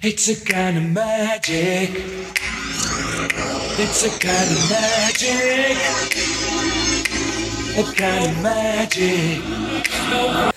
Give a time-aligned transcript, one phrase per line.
[0.00, 1.90] It's a kind of magic.
[3.80, 5.76] It's a kind of magic.
[7.76, 9.42] A kind of magic.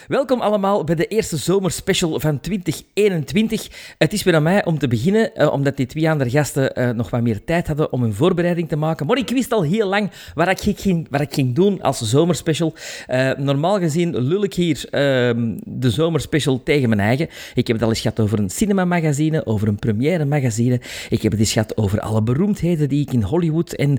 [0.08, 3.68] Welkom allemaal bij de eerste zomerspecial van 2021.
[3.98, 6.90] Het is weer aan mij om te beginnen, eh, omdat die twee andere gasten eh,
[6.90, 9.06] nog wat meer tijd hadden om hun voorbereiding te maken.
[9.06, 12.74] Maar ik wist al heel lang wat ik ging, ik ging doen als zomerspecial.
[13.08, 17.28] Eh, normaal gezien lul ik hier ehm, de zomerspecial tegen mijn eigen.
[17.54, 20.82] Ik heb het al eens gehad over een cinemamagazine, over een première magazine.
[21.10, 23.98] Ik heb het eens gehad over alle beroemdheden die ik in Hollywood en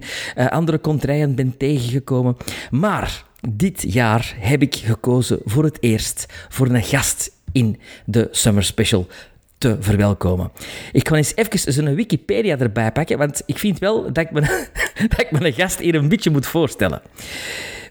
[0.49, 2.37] andere contraien ben tegengekomen.
[2.71, 8.65] Maar dit jaar heb ik gekozen voor het eerst voor een gast in de Summer
[8.65, 9.07] Special
[9.59, 10.51] te verwelkomen.
[10.93, 14.45] Ik ga eens even zo'n Wikipedia erbij pakken, want ik vind wel dat ik, mijn,
[15.09, 17.03] dat ik mijn gast hier een beetje moet voorstellen.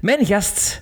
[0.02, 0.82] Mijn gast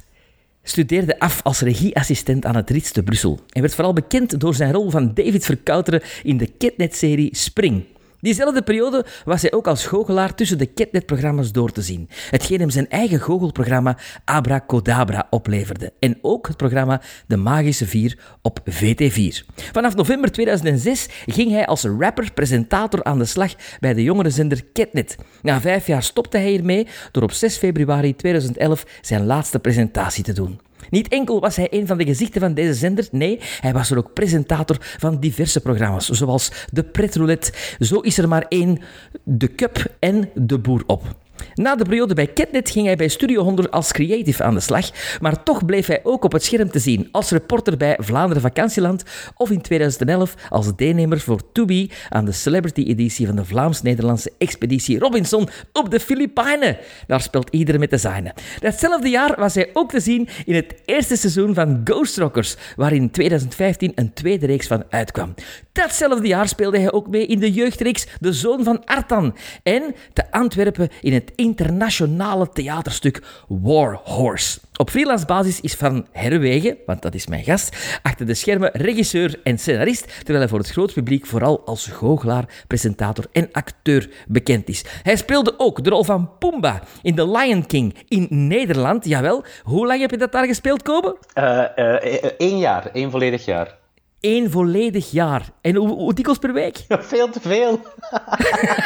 [0.63, 4.73] studeerde af als regieassistent aan het Ritz te Brussel en werd vooral bekend door zijn
[4.73, 7.83] rol van David Verkouteren in de Ketnet-serie Spring.
[8.21, 12.09] Diezelfde periode was hij ook als goochelaar tussen de Ketnet-programma's door te zien.
[12.29, 15.93] Hetgeen hem zijn eigen goochelprogramma Abracadabra opleverde.
[15.99, 19.45] En ook het programma De Magische Vier op VT4.
[19.71, 25.15] Vanaf november 2006 ging hij als rapper-presentator aan de slag bij de jongerenzender Ketnet.
[25.41, 30.33] Na vijf jaar stopte hij hiermee door op 6 februari 2011 zijn laatste presentatie te
[30.33, 30.59] doen.
[30.89, 33.97] Niet enkel was hij een van de gezichten van deze zender, nee, hij was er
[33.97, 38.79] ook presentator van diverse programma's, zoals De Pretroulette, Zo is er maar één,
[39.23, 41.15] De Cup en De Boer op.
[41.53, 44.89] Na de periode bij Ketnet ging hij bij Studio 100 als creative aan de slag,
[45.21, 49.03] maar toch bleef hij ook op het scherm te zien als reporter bij Vlaanderen Vakantieland
[49.35, 55.49] of in 2011 als deelnemer voor Tubi aan de celebrity-editie van de Vlaams-Nederlandse expeditie Robinson
[55.73, 56.77] op de Filipijnen.
[57.07, 58.33] Daar speelt iedereen met de zijne.
[58.59, 62.93] Datzelfde jaar was hij ook te zien in het eerste seizoen van Ghost Rockers, waar
[62.93, 65.33] in 2015 een tweede reeks van uitkwam.
[65.71, 70.31] Datzelfde jaar speelde hij ook mee in de jeugdreeks De Zoon van Artan en te
[70.31, 74.59] Antwerpen in het internationale theaterstuk War Horse.
[74.75, 79.39] Op freelance basis is Van Herwegen, want dat is mijn gast, achter de schermen regisseur
[79.43, 84.69] en scenarist, terwijl hij voor het groot publiek vooral als goochelaar, presentator en acteur bekend
[84.69, 84.85] is.
[85.03, 89.05] Hij speelde ook de rol van Pumba in The Lion King in Nederland.
[89.05, 91.17] Jawel, hoe lang heb je dat daar gespeeld, Kobe?
[91.33, 91.93] Uh, uh,
[92.37, 93.77] één jaar, één volledig jaar.
[94.21, 95.49] Eén volledig jaar.
[95.61, 96.85] En hoe, hoe dikwijls per week?
[96.99, 97.81] veel te veel.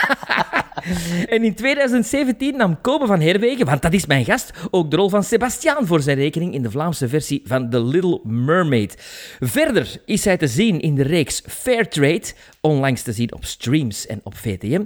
[1.35, 5.09] en in 2017 nam Kobe van Herwegen, want dat is mijn gast, ook de rol
[5.09, 8.95] van Sebastiaan voor zijn rekening in de Vlaamse versie van The Little Mermaid.
[9.39, 14.21] Verder is hij te zien in de reeks Fairtrade, onlangs te zien op streams en
[14.23, 14.83] op VTM.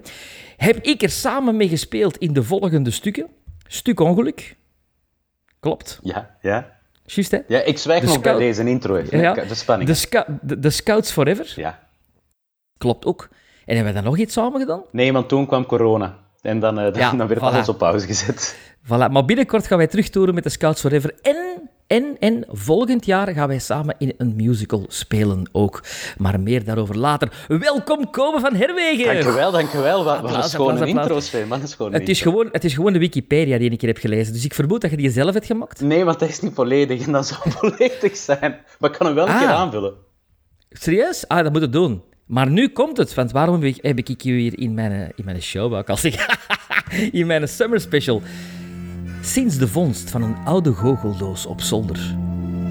[0.58, 3.28] Heb ik er samen mee gespeeld in de volgende stukken.
[3.68, 4.56] Stuk Ongeluk.
[5.60, 6.00] Klopt.
[6.04, 6.77] Ja, ja.
[7.16, 7.38] Juist, hè?
[7.48, 8.98] Ja, ik zwijg De nog bij deze intro.
[9.10, 9.90] Ja, De spanning.
[9.90, 11.54] De, de, de Scouts Forever.
[11.56, 11.80] Ja.
[12.78, 13.30] Klopt ook.
[13.66, 14.84] En hebben we dan nog iets samen gedaan?
[14.92, 16.18] Nee, want toen kwam corona.
[16.42, 17.44] En dan, eh, dan, Ja, dan werd voilà.
[17.44, 18.58] alles op pauze gezet.
[18.84, 21.16] Voilà, maar binnenkort gaan wij terugtoeren met de Scouts Forever.
[21.22, 25.84] En, en, en volgend jaar gaan wij samen in een musical spelen ook.
[26.18, 27.46] Maar meer daarover later.
[27.48, 29.14] Welkom, Kobe van Herwegen!
[29.14, 30.04] Dankjewel, dankjewel.
[30.04, 31.22] Wat, wat een schone intro, een
[31.68, 32.32] schone Het is, intro.
[32.32, 34.34] gewoon, het is gewoon de Wikipedia die ik hier heb gelezen.
[34.34, 35.82] Dus ik vermoed dat je die zelf hebt gemaakt.
[35.82, 37.06] Nee, want dat is niet volledig.
[37.06, 38.58] En dat zou volledig zijn.
[38.80, 39.40] Maar ik kan hem wel een Ah.
[39.40, 39.94] keer aanvullen.
[40.70, 41.28] Serieus?
[41.28, 42.02] Ah, dat moet het doen.
[42.26, 45.26] Maar nu komt het, want waarom heb ik, heb ik je hier in mijn, in
[45.26, 46.38] mijn show, wou ik al zeggen,
[47.20, 48.22] in mijn summer special.
[49.28, 52.16] Sinds de vondst van een oude goocheldoos op zolder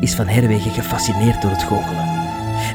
[0.00, 2.04] is Van Herwegen gefascineerd door het goochelen.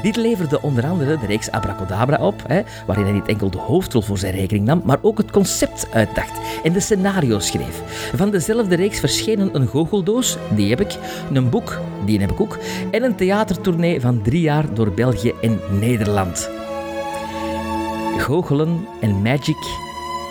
[0.02, 4.02] Dit leverde onder andere de reeks Abracadabra op, hè, waarin hij niet enkel de hoofdrol
[4.02, 8.10] voor zijn rekening nam, maar ook het concept uitdacht en de scenario's schreef.
[8.14, 10.98] Van dezelfde reeks verschenen een goocheldoos, die heb ik,
[11.32, 12.58] een boek, die heb ik ook,
[12.90, 16.50] en een theatertournee van drie jaar door België en Nederland.
[18.18, 19.80] Goochelen en magic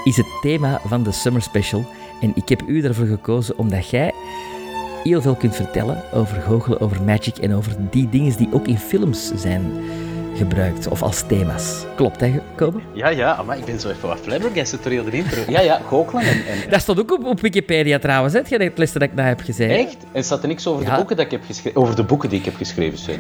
[0.03, 1.85] is het thema van de Summer Special.
[2.22, 4.12] En ik heb u ervoor gekozen omdat jij
[5.04, 8.78] heel veel kunt vertellen over goochelen, over magic en over die dingen die ook in
[8.78, 9.72] films zijn
[10.36, 11.85] gebruikt of als thema's.
[11.96, 12.79] Klopt, hè, Kobe?
[12.94, 15.41] Ja, ja, maar ik ben zo even wat flabbergasted door heel de intro.
[15.47, 16.46] Ja, ja, goochelen en...
[16.46, 19.28] en Dat staat ook op, op Wikipedia trouwens, hè, het het les dat ik daar
[19.28, 19.72] heb gezegd.
[19.88, 19.97] Echt?
[20.12, 20.90] En staat er niks over Ja.
[20.90, 21.82] de boeken dat ik heb geschreven?
[21.82, 23.20] Over de boeken die ik heb geschreven, Sven.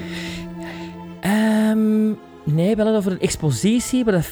[1.21, 2.07] Ehm,
[2.55, 4.25] nee, wel over een expositie waar dat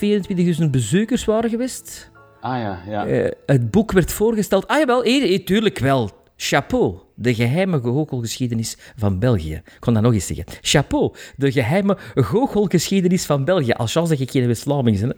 [0.62, 2.12] 24.000 bezoekers waren geweest.
[2.41, 3.06] Ah ja, ja.
[3.06, 4.68] Eh, het boek werd voorgesteld.
[4.68, 6.09] Ah jawel, hier, hier, tuurlijk wel.
[6.36, 9.53] Chapeau, de geheime goochelgeschiedenis van België.
[9.53, 10.45] Ik kon dat nog eens zeggen.
[10.62, 13.71] Chapeau, de geheime goochelgeschiedenis van België.
[13.71, 15.18] Als chance dat ik geen West-Vlaming ben.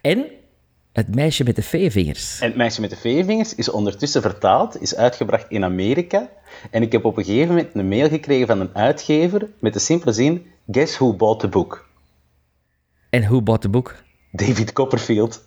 [0.00, 0.26] En
[0.92, 2.40] het meisje met de veevingers.
[2.40, 6.30] En het meisje met de veevingers is ondertussen vertaald, is uitgebracht in Amerika.
[6.70, 9.78] En ik heb op een gegeven moment een mail gekregen van een uitgever met de
[9.78, 11.88] simpele zin: Guess who bought the book?
[13.10, 14.06] En who bought the book?
[14.30, 15.44] David Copperfield.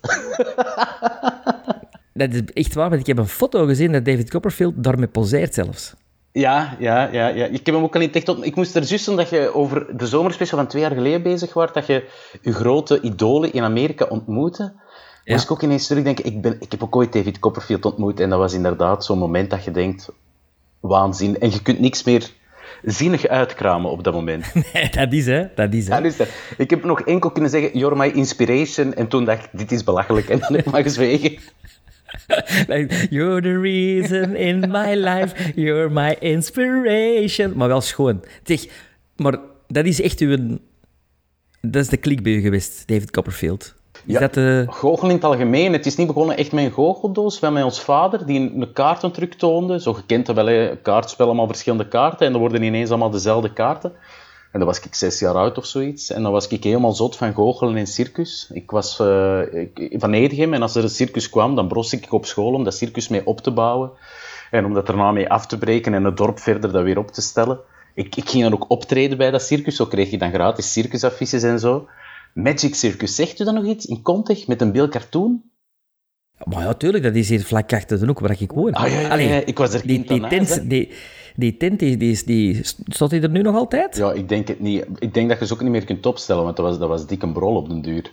[2.14, 5.54] Dat is echt waar, want ik heb een foto gezien dat David Copperfield daarmee poseert
[5.54, 5.94] zelfs.
[6.32, 7.46] Ja, ja, ja, ja.
[7.46, 9.54] Ik heb hem ook al in het echt ont- Ik moest er juist omdat je
[9.54, 12.08] over de zomerspecial van twee jaar geleden bezig was, dat je
[12.42, 14.62] je grote idolen in Amerika ontmoette.
[15.24, 15.32] Ja.
[15.32, 18.30] Moest ik ook ineens terugdenken, ik, ben, ik heb ook ooit David Copperfield ontmoet en
[18.30, 20.08] dat was inderdaad zo'n moment dat je denkt,
[20.80, 21.38] waanzin.
[21.40, 22.30] En je kunt niks meer
[22.82, 24.52] zinnig uitkramen op dat moment.
[24.90, 26.00] dat is hè, dat is hè.
[26.00, 28.94] Dat- ik heb nog enkel kunnen zeggen, you're my inspiration.
[28.94, 30.28] En toen dacht ik, dit is belachelijk.
[30.28, 31.36] En dan heb ik maar gezwegen.
[32.68, 37.52] Like, You're the reason in my life, you're my inspiration.
[37.56, 38.24] Maar wel schoon.
[38.44, 38.64] Zeg,
[39.16, 40.58] maar dat is echt uw...
[41.60, 43.74] Dat is de klik bij u geweest, David Copperfield.
[44.06, 44.20] Is Ja.
[44.20, 44.64] dat de...
[44.68, 45.72] Goochelen in het algemeen.
[45.72, 49.34] Het is niet begonnen echt met een goocheldoos, maar met ons vader, die een, kaartentruc
[49.34, 49.80] toonde.
[49.80, 52.26] Zo gekend wel, een kaartspel, allemaal verschillende kaarten.
[52.26, 53.92] En dan worden ineens allemaal dezelfde kaarten.
[54.52, 56.10] En dan was ik zes jaar oud of zoiets.
[56.10, 58.50] En dan was ik helemaal zot van goochelen in circus.
[58.52, 62.12] Ik was eh, ik- van Edegem en als er een circus kwam, dan bros ik
[62.12, 63.90] op school om dat circus mee op te bouwen.
[64.50, 67.10] En om dat daarna mee af te breken en het dorp verder dat weer op
[67.10, 67.58] te stellen.
[67.94, 71.42] Ik, ik ging dan ook optreden bij dat circus, zo kreeg je dan gratis circusaffiches
[71.42, 71.86] en zo.
[72.34, 73.86] Magic Circus, zegt u dat nog iets?
[73.86, 75.42] In Contig, met een beeld cartoon?
[76.44, 78.72] Maar ja, tuurlijk, dat is hier vlak achter de hoek waar ik woon.
[78.72, 80.90] Ah, ja, ja, Allee, ja, ik was er die, die tent, die,
[81.36, 83.96] die tent, die, die, staat die er nu nog altijd?
[83.96, 84.84] Ja, ik denk het niet.
[84.98, 87.06] Ik denk dat je ze ook niet meer kunt opstellen, want dat was, dat was
[87.06, 88.12] dik een brol op den duur.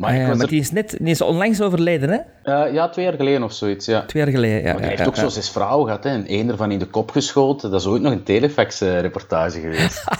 [0.00, 2.18] Maar er- die is net die is onlangs overleden, hè?
[2.52, 4.04] eh, ja, twee jaar geleden of zoiets, ja.
[4.04, 4.62] Twee jaar geleden.
[4.62, 6.10] Ja, Maar die heeft ook zo zes vrouwen gehad, hè.
[6.10, 7.70] En één ervan in de kop geschoten.
[7.70, 10.04] Dat is ooit nog een telefax-reportage geweest.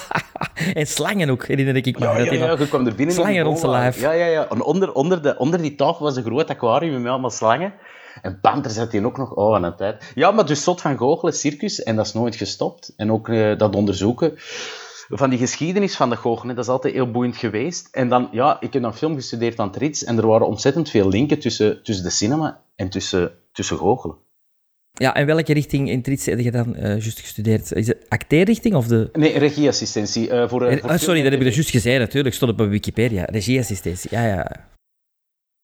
[0.75, 2.05] En slangen ook, herinner ik me.
[2.05, 3.15] Ja, je kwam er binnen.
[3.15, 4.01] Slangen rond zijn lijf.
[4.01, 4.49] Ja, ja, ja.
[4.51, 7.73] En onder, onder, de, onder die tafel was een groot aquarium met allemaal slangen.
[8.23, 10.13] En Panter zat hier ook nog, oh, aan een tijd.
[10.15, 12.93] Ja, maar dus zot van goochelen, circus, en dat is nooit gestopt.
[12.97, 14.39] En ook eh, dat onderzoeken
[15.11, 17.89] van die geschiedenis van de goochelen, dat is altijd heel boeiend geweest.
[17.93, 20.91] En dan, ja, ik heb dan film gestudeerd aan het Rits, en er waren ontzettend
[20.91, 24.17] veel linken tussen, tussen de cinema en tussen, tussen goochelen.
[24.93, 27.73] Ja, en welke richting in Trits heb je dan eh juist gestudeerd?
[27.73, 29.09] Is het acteerrichting of de...
[29.13, 30.31] Nee, regieassistentie.
[30.31, 31.47] eh, voor, eh, voor ah, sorry, dat heb je tv.
[31.47, 32.35] dus juist gezegd, natuurlijk.
[32.35, 33.25] Stond op Wikipedia.
[33.25, 34.69] Regieassistentie, ja, ja.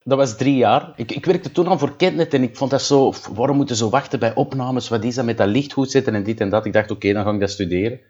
[0.04, 0.92] Dat was drie jaar.
[0.96, 3.12] Ik, ik werkte toen al voor Kentnet en ik vond dat zo...
[3.34, 4.88] Waarom moeten ze wachten bij opnames?
[4.88, 6.66] Wat is dat met dat licht goed zetten en dit en dat?
[6.66, 8.00] Ik dacht, oké, dan ga ik dat studeren.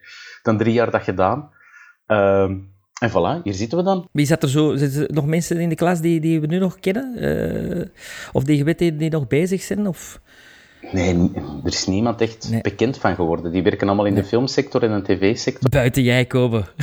[0.46, 1.50] Dan drie jaar dat gedaan.
[2.06, 2.54] Ehm,
[3.00, 4.08] en voilà, hier zitten we dan.
[4.12, 4.76] Wie zat er zo...
[4.76, 7.16] Zitten er nog mensen in de klas die, die we nu nog kennen?
[7.16, 7.86] Eh,
[8.32, 9.86] of die je weet die, die nog bezig zijn?
[9.86, 10.20] Of...
[10.92, 11.30] Nee,
[11.64, 12.60] er is niemand echt Nee.
[12.60, 13.52] bekend van geworden.
[13.52, 15.70] Die werken allemaal in de filmsector en de tv-sector.
[15.70, 16.66] Buiten jij komen.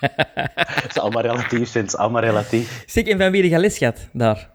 [0.00, 2.84] Het is allemaal relatief, het is allemaal relatief.
[2.86, 4.50] Zeg, en van wie je les gehad daar?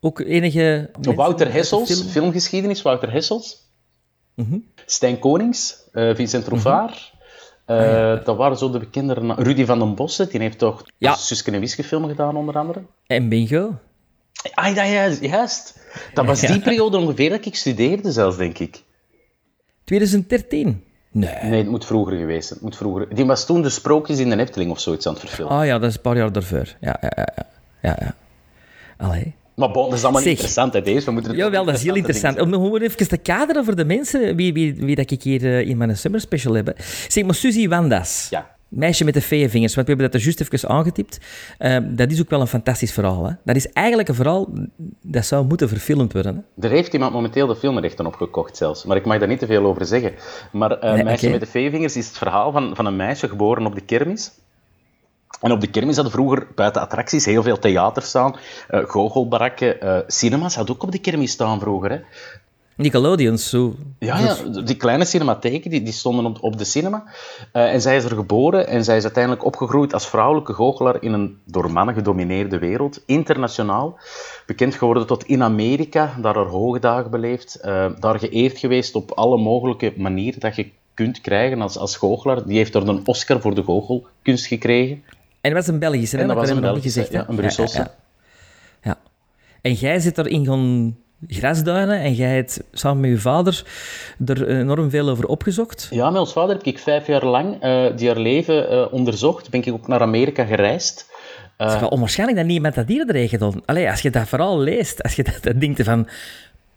[0.00, 0.90] Ook enige...
[1.00, 2.00] Wouter de Hessels, film?
[2.02, 2.08] Mhm.
[2.10, 3.70] filmgeschiedenis, Wouter Hessels.
[4.86, 6.44] Stijn Konings, eh, Vincent
[7.66, 8.18] Trouvaar.
[8.18, 9.34] Eh, Dat waren zo de bekende...
[9.36, 11.14] Rudy van den Bossen, die heeft toch Ja.
[11.14, 12.82] Suske en Wiske film gedaan, onder andere.
[13.06, 13.74] En bingo.
[14.54, 15.78] Ah, ja, ja, juist.
[16.14, 18.82] Dat was die periode ongeveer dat ik studeerde zelfs, denk ik.
[19.84, 20.84] 2013?
[21.10, 21.34] Nee.
[21.42, 22.58] Nee, het moet vroeger geweest zijn.
[22.58, 23.14] Het moet vroeger.
[23.14, 25.56] Die was toen de Sprookjes in de Efteling of zoiets aan het verfilmen.
[25.58, 26.74] Ah ja, dat is een paar jaar daarvoor.
[26.80, 27.26] Ja, ja, ja.
[27.36, 27.46] ja.
[27.82, 28.14] ja, ja.
[28.96, 29.34] Allee.
[29.56, 30.30] Maar bon, dat is allemaal Zeg.
[30.30, 31.04] interessant, hè, deze.
[31.04, 32.40] We moeten het Jawel, dat is heel interessant.
[32.40, 35.68] Om gewoon even te kaderen voor de mensen wie, wie, wie dat ik hier eh,
[35.68, 36.74] in mijn summer special heb.
[37.08, 38.26] Zeg maar, Suzy Wandas.
[38.30, 38.54] Ja.
[38.68, 41.18] Meisje met de vingers, want we hebben dat er juist even aangetipt.
[41.58, 43.24] Eh, dat is ook wel een fantastisch verhaal.
[43.24, 43.32] Hè?
[43.44, 44.48] Dat is eigenlijk een verhaal
[45.02, 46.44] dat zou moeten verfilmd worden.
[46.56, 46.66] Hè?
[46.66, 49.64] Er heeft iemand momenteel de filmrechten opgekocht zelfs, maar ik mag daar niet te veel
[49.64, 50.12] over zeggen.
[50.52, 53.66] Maar eh Nee, Meisje met de veevingers is het verhaal van, van een meisje geboren
[53.66, 54.30] op de kermis.
[55.40, 58.36] En op de kermis hadden vroeger buiten attracties heel veel theater staan,
[58.68, 61.90] eh goochelbarakken, eh cinemas had ook op de kermis staan vroeger.
[61.90, 62.00] Hè.
[62.76, 63.74] Nickelodeons, zo.
[63.98, 67.04] Ja, ja, die kleine cinematheken die, die stonden op, op de cinema.
[67.52, 71.12] Eh, en zij is er geboren en zij is uiteindelijk opgegroeid als vrouwelijke goochelaar in
[71.12, 73.98] een door mannen gedomineerde wereld, internationaal.
[74.46, 77.58] Bekend geworden tot in Amerika, daar haar hoogdagen beleefd.
[78.00, 82.46] daar geëerd geweest op alle mogelijke manieren dat je kunt krijgen als, als goochelaar.
[82.46, 85.02] Die heeft er een Oscar voor de goochelkunst gekregen.
[85.46, 86.22] En dat was een Belgische, hè?
[86.22, 87.24] En dat was hebben een Belgische, gezegd.
[87.24, 87.90] ja, een Brusselse.
[88.82, 88.98] Ja.
[89.62, 90.96] En jij zit erin gaan
[91.28, 93.64] grasduinen en jij hebt samen met je vader
[94.26, 95.88] er enorm veel over opgezocht.
[95.90, 99.50] Ja, met ons vader heb ik vijf jaar lang eh, die haar leven eh, onderzocht.
[99.50, 101.14] Ben ik ook naar Amerika gereisd.
[101.56, 103.62] Het is wel onwaarschijnlijk dat niemand dat hier heeft gedaan.
[103.64, 106.08] Allee, als je dat verhaal leest, als je dat, dat denkt van...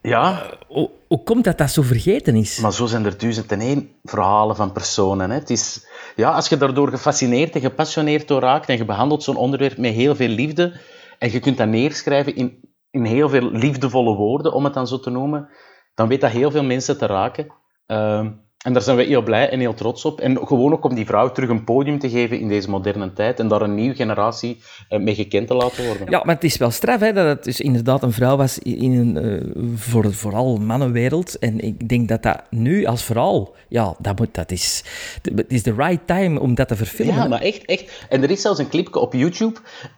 [0.02, 2.60] Ja, Hoe, hoe komt dat dat zo vergeten is?
[2.60, 5.30] Maar zo zijn er duizend en één verhalen van personen.
[5.30, 5.36] Hè.
[5.36, 5.86] Het is,
[6.20, 9.94] ja, als je daardoor gefascineerd en gepassioneerd door raakt en je behandelt zo'n onderwerp met
[9.94, 10.80] heel veel liefde
[11.18, 12.60] en je kunt dat neerschrijven in,
[12.92, 15.50] in heel veel liefdevolle woorden, om het dan zo te noemen,
[15.94, 17.48] dan weet dat heel veel mensen te raken.
[17.86, 18.32] Ehm,
[18.66, 20.20] en daar zijn we heel blij en heel trots op.
[20.20, 23.40] En gewoon ook om die vrouw terug een podium te geven in deze moderne tijd
[23.40, 26.10] en daar een nieuwe generatie uh, mee gekend te laten worden.
[26.10, 28.92] Ja, maar het is wel straf hè, dat het dus inderdaad een vrouw was in
[28.92, 31.38] een uh, voor, vooral mannenwereld.
[31.38, 34.84] En ik denk dat dat nu als vrouw, ja, dat, moet, dat is,
[35.22, 37.16] het is de right time om dat te verfilmen.
[37.16, 38.06] Ja, maar echt, echt.
[38.10, 39.98] En er is zelfs een clipje op YouTube uh,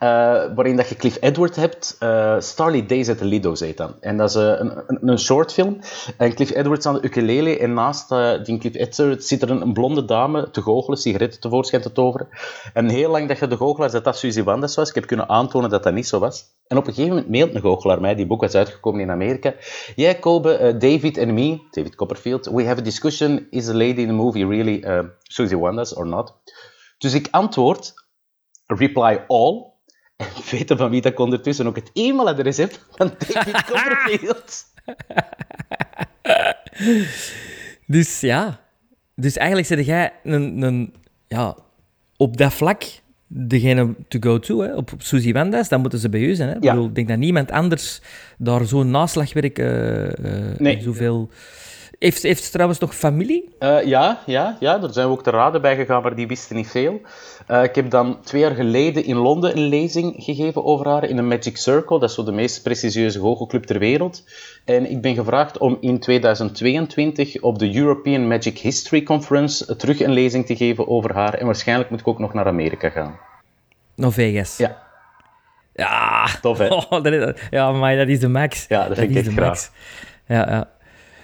[0.56, 1.98] waarin dat je Cliff Edward hebt.
[2.39, 3.94] Starry Days at the Lido's heet dan.
[4.00, 5.80] En dat is een, een, een short film.
[6.18, 8.10] En Cliff Edwards aan de ukulele en naast
[8.44, 12.27] die Edward zit er een, een, blonde dame te goochelen, sigaretten tevoorschijn te toveren.
[12.74, 14.89] En heel lang dat je de goochelaar dat dat Suzy Wandes was.
[14.89, 16.46] Ik heb kunnen aantonen dat dat niet zo was.
[16.67, 19.53] En op een gegeven moment mailt een goochelaar mij, die boek was uitgekomen in Amerika.
[19.96, 24.01] Yeah, Kobe, uh, David and me, David Copperfield, we have a discussion, is the lady
[24.01, 26.34] in the movie really uh, Suzy Wandes or not?
[26.98, 27.93] Dus ik antwoord,
[28.65, 29.72] reply all,
[30.22, 34.65] en weten van wie dat ik ondertussen ook het e-mailadres heb van David Copperfield.
[37.91, 38.60] Dus ja,
[39.15, 40.93] dus eigenlijk zit jij een, een,
[41.27, 41.55] ja,
[42.17, 42.83] op dat vlak
[43.27, 46.50] degene to go to, hè, op, op Suzy Wandas, dan moeten ze bij u zijn.
[46.50, 46.55] Hè?
[46.60, 46.74] Ja.
[46.74, 48.01] Ik denk dat niemand anders
[48.38, 50.12] daar zo'n naslagwerk uh, uh,
[50.57, 50.81] nee.
[50.81, 51.29] zoveel...
[52.00, 53.55] Heeft, heeft ze trouwens nog familie?
[53.60, 56.55] Uh, ja, ja, ja, daar zijn we ook te raden bij gegaan, maar die wisten
[56.55, 57.01] niet veel.
[57.51, 61.17] Uh, ik heb dan twee jaar geleden in Londen een lezing gegeven over haar in
[61.17, 62.00] een Magic Circle.
[62.00, 64.24] Dat is zo de meest prestigieuze goochelclub ter wereld.
[64.65, 70.12] En ik ben gevraagd om in 2022 op de European Magic History Conference terug een
[70.12, 71.34] lezing te geven over haar.
[71.34, 73.20] En waarschijnlijk moet ik ook nog naar Amerika gaan.
[73.96, 74.58] Naar Vegas?
[74.58, 74.77] Ja.
[75.74, 76.27] Ja.
[76.41, 76.67] Tof, hè?
[76.75, 78.65] Oh, dat is, ja, maar dat is de max.
[78.67, 79.72] Ja, dat, vind ik echt graag.
[80.27, 80.70] Ja, ja.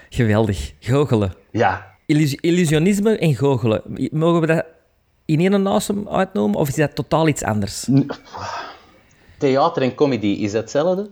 [0.10, 0.74] Geweldig.
[0.79, 1.34] Goochelen.
[1.51, 1.96] Ja.
[2.05, 3.81] Illus illusionisme en goochelen.
[4.12, 4.65] Mogen we dat
[5.27, 7.88] in één naam uitnoemen, of is dat totaal iets anders?
[9.38, 11.10] Theater en comedy, is dat hetzelfde?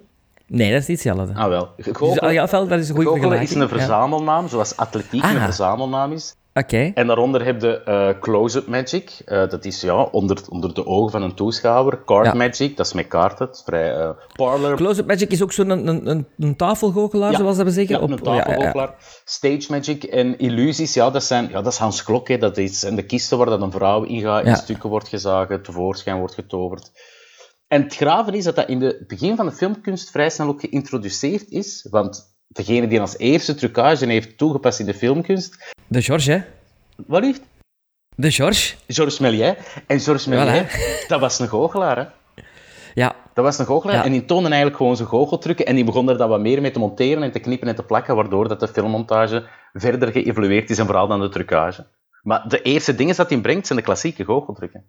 [0.48, 1.34] Nee, dat is niet hetzelfde.
[1.36, 1.70] Ah, wel.
[1.78, 3.50] Goochelen, dus, ja, dat is een goede vergelijking.
[3.50, 5.32] is een verzamelnaam, zoals atletiek ah.
[5.32, 6.36] een verzamelnaam is.
[6.60, 6.92] Oké.
[6.94, 9.22] En daaronder heb je uh, close-up magic.
[9.26, 12.04] Uh, dat is ja, onder, onder de ogen van een toeschouwer.
[12.04, 13.50] Card magic, dat is met kaarten.
[13.52, 14.76] Vrij, uh, parlor.
[14.76, 17.38] Close-up magic is ook zo'n een, een, een tafelgoochelaar, ja.
[17.38, 17.96] zoals dat we zeggen.
[17.96, 18.96] Ja, op, een tafelgoochelaar.
[19.26, 22.28] Stage magic en illusies, ja, dat, zijn, ja, dat is Hans Klok.
[22.28, 22.38] Hè.
[22.38, 26.18] Dat zijn de kisten waar dat een vrouw in gaat, in stukken wordt gezagen, tevoorschijn
[26.18, 26.92] wordt getoverd.
[27.68, 30.60] En het graven is dat dat in het begin van de filmkunst vrij snel ook
[30.60, 31.88] geïntroduceerd is.
[31.90, 35.74] Want degene die als eerste trucage heeft toegepast in de filmkunst...
[35.88, 36.42] De George, hè?
[37.08, 37.40] Wat lief?
[38.16, 38.76] De George.
[38.88, 39.56] Georges Méliès.
[39.88, 41.08] En Georges Méliès, voilà.
[41.08, 42.06] dat was een goochelaar, hè?
[42.94, 43.16] Ja.
[43.34, 43.96] Dat was een goochelaar.
[43.96, 44.04] Ja.
[44.04, 45.66] En die toonde eigenlijk gewoon zijn goocheltrukken.
[45.66, 47.84] En die begon er dan wat meer mee te monteren en te knippen en te
[47.84, 51.86] plakken, waardoor dat de filmmontage verder geëvolueerd is en vooral dan de trucage.
[52.24, 54.86] Maar de eerste dingen dat hij brengt, zijn de klassieke goocheltrukken.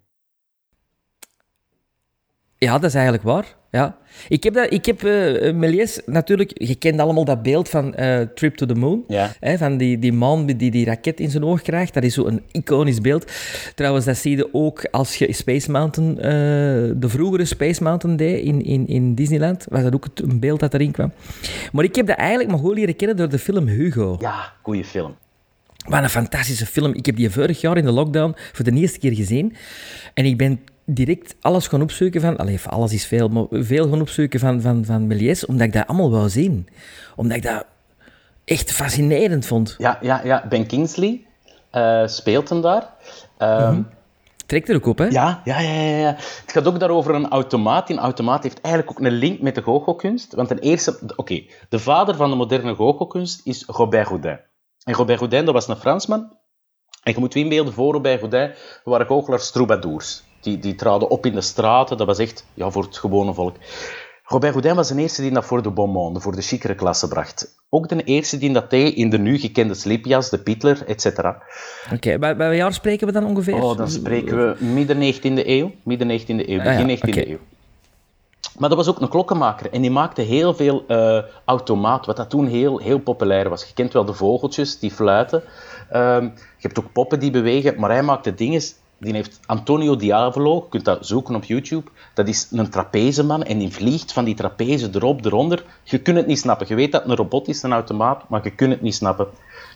[2.59, 3.55] Ja, dat is eigenlijk waar.
[3.71, 3.97] Ja.
[4.27, 6.51] Ik heb, dat, ik heb uh, Méliès natuurlijk...
[6.53, 9.03] Je kent allemaal dat beeld van uh, Trip to the Moon.
[9.07, 9.31] Ja.
[9.39, 11.93] Hè, van die, die man die die raket in zijn oog krijgt.
[11.93, 13.31] Dat is zo'n iconisch beeld.
[13.75, 16.09] Trouwens, dat zie je ook als je Space Mountain...
[16.17, 16.23] Uh,
[16.95, 19.65] de vroegere Space Mountain deed in, in, in Disneyland.
[19.69, 21.11] Was dat ook een beeld dat erin kwam.
[21.71, 24.17] Maar ik heb dat eigenlijk maar gewoon leren kennen door de film Hugo.
[24.19, 25.15] Ja, goede film.
[25.87, 26.93] Wat een fantastische film.
[26.93, 29.55] Ik heb die vorig jaar in de lockdown voor de eerste keer gezien.
[30.13, 30.59] En ik ben
[30.89, 32.37] direct alles gaan opzoeken van...
[32.37, 35.87] Allee, alles is veel, maar veel gaan opzoeken van, van, van Méliès, omdat ik dat
[35.87, 36.67] allemaal wou zien.
[37.15, 37.65] Omdat ik dat
[38.45, 39.75] echt fascinerend vond.
[39.77, 40.45] Ja, ja, ja.
[40.49, 41.25] Ben Kingsley
[41.71, 42.93] uh, speelt hem daar.
[43.37, 43.87] Um, mm-hmm.
[44.45, 45.05] Trekt er ook op, hè?
[45.05, 46.15] Ja, ja, ja, ja.
[46.15, 47.87] Het gaat ook daarover een automaat.
[47.87, 50.33] Die automaat heeft eigenlijk ook een link met de goochelkunst.
[50.33, 50.99] Want ten eerste...
[51.01, 54.39] Oké, okay, de vader van de moderne goochelkunst is Robert Houdin.
[54.83, 56.35] En Robert Houdin, dat was een Fransman.
[57.03, 58.51] En je moet je inbeelden, voor Robert Houdin
[58.83, 60.23] waren goochelaars troubadours.
[60.41, 63.55] Die, die traden op in de straten, dat was echt ja, voor het gewone volk.
[64.29, 67.07] Robert Houdin was de eerste die dat voor de bon monde, voor de chicere klasse
[67.07, 67.55] bracht.
[67.69, 71.05] Ook de eerste die dat deed in de nu gekende slipjas, de Pitler, etc.
[71.05, 71.35] Oké,
[71.93, 73.63] okay, bij, bij wat jaar spreken we dan ongeveer?
[73.63, 76.97] Oh, dan spreken we midden 19e eeuw, midden 19e eeuw, begin ah, ja.
[76.97, 77.25] 19e okay.
[77.27, 77.39] eeuw.
[78.57, 82.29] Maar dat was ook een klokkenmaker en die maakte heel veel uh, automaat, wat dat
[82.29, 83.63] toen heel, heel populair was.
[83.63, 85.43] Je kent wel de vogeltjes die fluiten.
[85.93, 88.61] Um, je hebt ook poppen die bewegen, maar hij maakte dingen
[88.99, 91.89] die heeft Antonio Diavolo, je kunt dat zoeken op YouTube.
[92.13, 95.63] Dat is een trapezeman en die vliegt van die trapeze erop, eronder.
[95.83, 96.67] Je kunt het niet snappen.
[96.69, 99.27] Je weet dat het een robot is, een automaat, maar je kunt het niet snappen.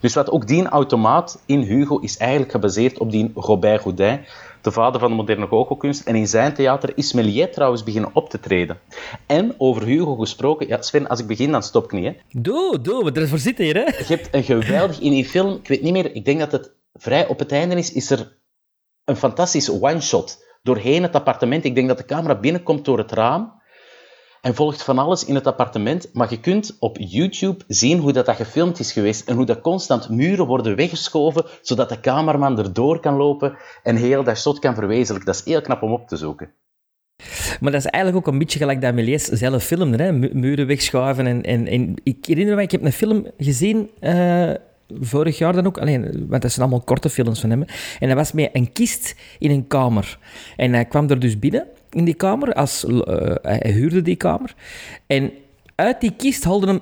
[0.02, 4.20] Dus wat ook die automaat in Hugo is eigenlijk gebaseerd op die Robert Houdin,
[4.62, 6.08] de vader van de moderne goochelkunst.
[6.08, 8.80] En in zijn theater is Méliès trouwens beginnen op te treden.
[9.26, 12.06] En over Hugo gesproken, ja Sven, als ik begin, dan stop ik niet.
[12.06, 12.42] Hè.
[12.42, 13.76] Doe, doe, we ervoor zitten hier.
[13.76, 13.82] Hè?
[13.82, 16.72] Je hebt een geweldig, in die film, ik weet niet meer, ik denk dat het
[16.94, 18.32] vrij op het einde is, is er
[19.06, 21.64] een fantastische one-shot doorheen het appartement.
[21.66, 23.60] Ik denk dat de camera binnenkomt door het raam.
[24.42, 26.10] en volgt van alles in het appartement.
[26.14, 29.62] Maar je kunt op YouTube zien hoe dat, dat gefilmd is geweest en hoe dat
[29.62, 34.74] constant muren worden weggeschoven, zodat de cameraman erdoor kan lopen en heel dat shot kan
[34.76, 35.26] verwezenlijken.
[35.32, 36.54] Dat is heel knap om op te zoeken.
[37.60, 40.12] Maar dat is eigenlijk ook een beetje gelijk dat Méliès zelf filmde, hè?
[40.12, 41.28] Mu- muren wegschuiven.
[41.28, 44.52] En, en, en ik herinner me, ik heb een film gezien, eh,
[45.00, 47.66] vorig jaar dan ook, alleen, want dat zijn allemaal korte films van hem.
[48.00, 50.20] En dat was met een kist in een kamer.
[50.58, 54.16] En hij kwam er dus binnen, in die kamer, als, eh, hij hij huurde die
[54.16, 54.56] kamer.
[55.08, 55.32] En
[55.76, 56.80] uit die kist haalde hem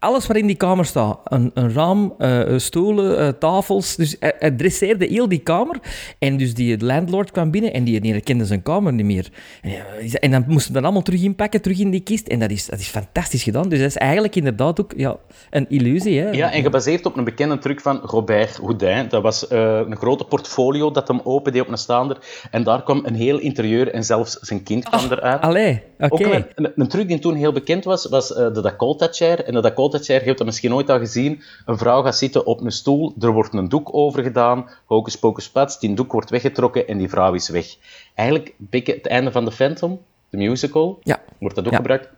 [0.00, 1.18] alles wat in die kamer staat.
[1.24, 3.96] Een, een raam, eh, stoelen, eh, tafels.
[3.96, 5.78] Dus hij, hij dresseerde heel die kamer.
[6.18, 9.28] En dus die landlord kwam binnen en die, die herkende zijn kamer niet meer.
[9.62, 12.26] En, en dan moesten we dat allemaal terug inpakken, terug in die kist.
[12.26, 13.68] En dat is, dat is fantastisch gedaan.
[13.68, 15.16] Dus dat is eigenlijk inderdaad ook ja,
[15.50, 16.20] een illusie.
[16.20, 16.30] Hè?
[16.30, 19.08] Ja, en gebaseerd op een bekende truc van Robert Houdin.
[19.08, 22.18] Dat was eh, een grote portfolio dat hem opende op een staander.
[22.50, 25.40] En daar kwam een heel interieur en zelfs zijn kind kwam eruit.
[25.40, 26.24] Allee, oké.
[26.24, 29.44] Een, een, een truc die toen heel bekend was, was eh, de Dakota chair.
[29.44, 31.42] En de Dakota chair, je hebt dat misschien ooit al gezien.
[31.66, 35.50] Een vrouw gaat zitten op een stoel, er wordt een doek over gedaan, hocus pocus
[35.50, 37.66] pats, die doek wordt weggetrokken en die vrouw is weg.
[38.14, 41.22] Eigenlijk het einde van The Phantom, de musical, Ja.
[41.38, 41.76] wordt dat ook Ja.
[41.76, 42.08] gebruikt.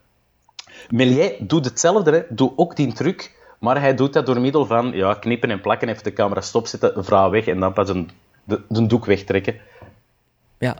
[0.90, 2.22] Méliès doet hetzelfde, hè.
[2.28, 5.88] doet ook die truc, maar hij doet dat door middel van ja, knippen en plakken,
[5.88, 8.10] even de camera stopzetten, een vrouw weg en dan pas een,
[8.44, 9.54] de, de doek wegtrekken.
[10.58, 10.76] Ja,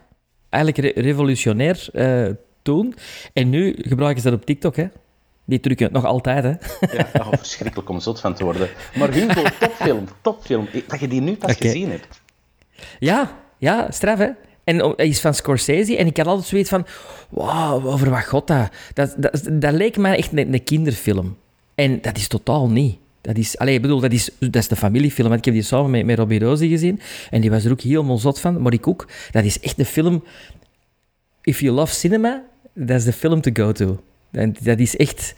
[0.49, 2.31] eigenlijk re- revolutionair eh,
[2.63, 2.95] toen.
[3.33, 4.87] En nu gebruiken ze dat op TikTok, hè.
[5.45, 6.51] Die trucken nog altijd, hè.
[6.97, 8.69] Ja, oh, verschrikkelijk om zot van te worden.
[8.95, 10.69] Maar Hugo, topfilm, topfilm.
[10.87, 12.21] Dat je die nu pas gezien hebt.
[12.99, 14.29] Ja, ja, straf, hè.
[14.65, 16.87] En oh, hij is van Scorsese en ik had altijd zoiets van...
[17.29, 18.69] Wauw, over wat god dat?
[18.95, 21.37] Dat, dat, dat leek mij echt een, een kinderfilm.
[21.75, 22.97] En dat is totaal niet.
[23.21, 25.29] Dat is, allee, ik bedoel, dat is, dat is de familiefilm.
[25.29, 27.01] want Ik heb die samen met, met Robbie Rosie gezien.
[27.31, 28.63] En die was er ook helemaal zot van.
[28.63, 29.09] Maar ik ook.
[29.31, 30.25] Dat is echt een film...
[31.43, 32.43] If you love cinema,
[32.75, 34.01] dat is de film to go to.
[34.33, 35.35] En dat is echt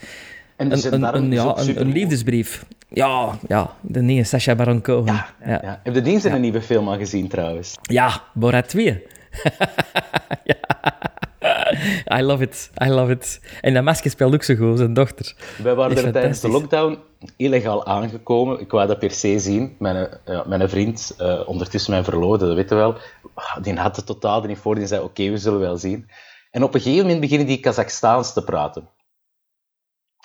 [0.56, 2.64] En de een, ja, ook een, liefdesbrief.
[2.88, 5.04] Ja, ja, de nieuwe Sacha Baron Cohen.
[5.04, 5.60] Ja, ja.
[5.62, 5.80] ja.
[5.82, 7.74] Heb je dienst in een nieuwe film al gezien, trouwens?
[7.82, 9.02] Ja, Borat 2.
[10.50, 10.54] ja.
[12.18, 13.40] I love it, I love it.
[13.60, 15.34] En dat masker speelt ook zo goed, zijn dochter.
[15.62, 16.98] Wij waren er tijdens de lockdown
[17.36, 18.60] illegaal aangekomen.
[18.60, 19.76] Ik wou dat per se zien.
[19.78, 22.96] Mijn, eh, ja, mijn vriend, eh, ondertussen mijn verloofde, dat weten we wel,
[23.34, 24.74] ah, die had het totaal er niet voor.
[24.74, 26.08] Die zei, oké, we zullen wel zien.
[26.54, 28.88] En op een gegeven moment beginnen die Kazachstaans te praten.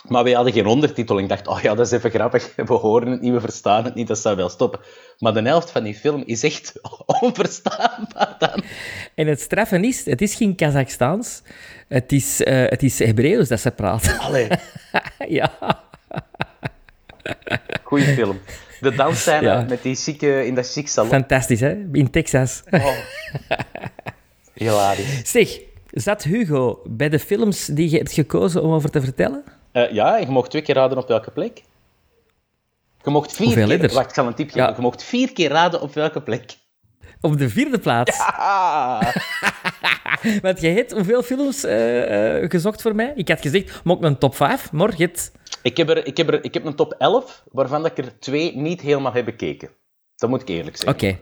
[0.08, 1.20] Maar wij hadden geen ondertitel.
[1.20, 2.56] Ik dacht, oh ja, dat is even grappig.
[2.66, 4.80] We horen het niet, we verstaan het niet, dat zou wel stoppen.
[5.18, 6.74] Maar de helft van die film is echt
[7.22, 8.64] onverstaanbaar dan.
[9.16, 11.42] En het straffen is, het is geen Kazachstaans,
[11.88, 14.20] het is, eh het is Hebreeuws dat ze praten.
[14.20, 14.48] Allee,
[15.40, 15.52] ja.
[17.84, 18.40] goeie film.
[18.80, 19.66] De dansscène Ja.
[19.70, 21.10] met die chique, in dat chic salon.
[21.10, 21.88] Fantastisch, hè?
[21.92, 22.64] In Texas.
[22.72, 22.98] Oh.
[24.54, 25.22] Hilarisch.
[25.32, 25.60] Zeg,
[25.92, 29.44] zat Hugo bij de films die je hebt gekozen om over te vertellen?
[29.72, 31.64] Eh, ja, je mocht twee keer raden op welke plek.
[33.04, 33.72] Je mocht vier Hoeveel keer...
[33.72, 33.94] letters?
[33.94, 34.70] Wacht, ik zal een tip geven.
[34.70, 34.76] Ja.
[34.76, 36.58] Je mocht vier keer raden op welke plek.
[37.22, 38.20] Op de vierde plaats.
[38.20, 39.02] Ah,
[40.42, 43.14] Want je hebt hoeveel films eh, eh, gezocht voor mij?
[43.16, 45.32] Ik had gezegd, maak een top 5, maar je hebt...
[45.62, 48.20] ik, heb er, ik, heb er, ik heb een top 11, waarvan dat ik er
[48.20, 49.70] twee niet helemaal heb bekeken.
[50.16, 51.08] Dat moet ik eerlijk zeggen.
[51.08, 51.20] Oké.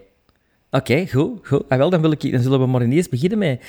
[0.77, 1.47] Oké, goed.
[1.47, 1.63] goed.
[1.69, 3.61] Ah, wel, dan, wil ik, dan zullen we maar ineens beginnen met,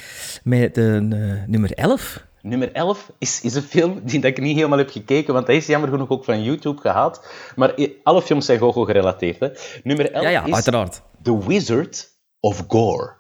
[0.44, 2.26] met de eh, nummer 11.
[2.42, 5.56] Nummer 11 is, is een film die dat ik niet helemaal heb gekeken, want hij
[5.56, 7.26] is jammer genoeg ook van YouTube gehaald.
[7.56, 9.40] Maar i- alle films zijn Gogo gerelateerd.
[9.40, 9.48] Hè.
[9.82, 11.02] Nummer 11 Ja, ja, is uiteraard.
[11.22, 12.08] The Wizard
[12.40, 13.16] of Gore.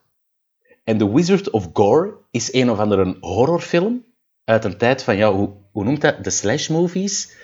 [0.84, 4.04] En The Wizard of Gore is een of andere horrorfilm
[4.44, 6.24] uit een tijd van, ja, hoe, hoe noemt dat?
[6.24, 7.36] De slash movies.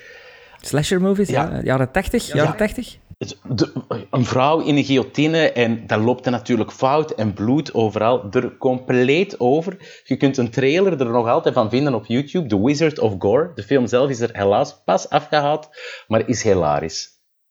[0.61, 1.51] Slasher movies, ja.
[1.53, 1.61] Ja.
[1.63, 2.99] Jaren 80, jaren 80.
[3.19, 3.73] De-
[4.11, 8.25] een vrouw in een guillotine en dat loopt er natuurlijk fout en bloed overal.
[8.31, 10.01] Er compleet over.
[10.05, 12.47] Je kunt een trailer er nog altijd van vinden op YouTube.
[12.49, 13.51] The Wizard of Gore.
[13.55, 15.69] De film zelf is er helaas pas afgehaald,
[16.09, 17.09] maar is hilarisch.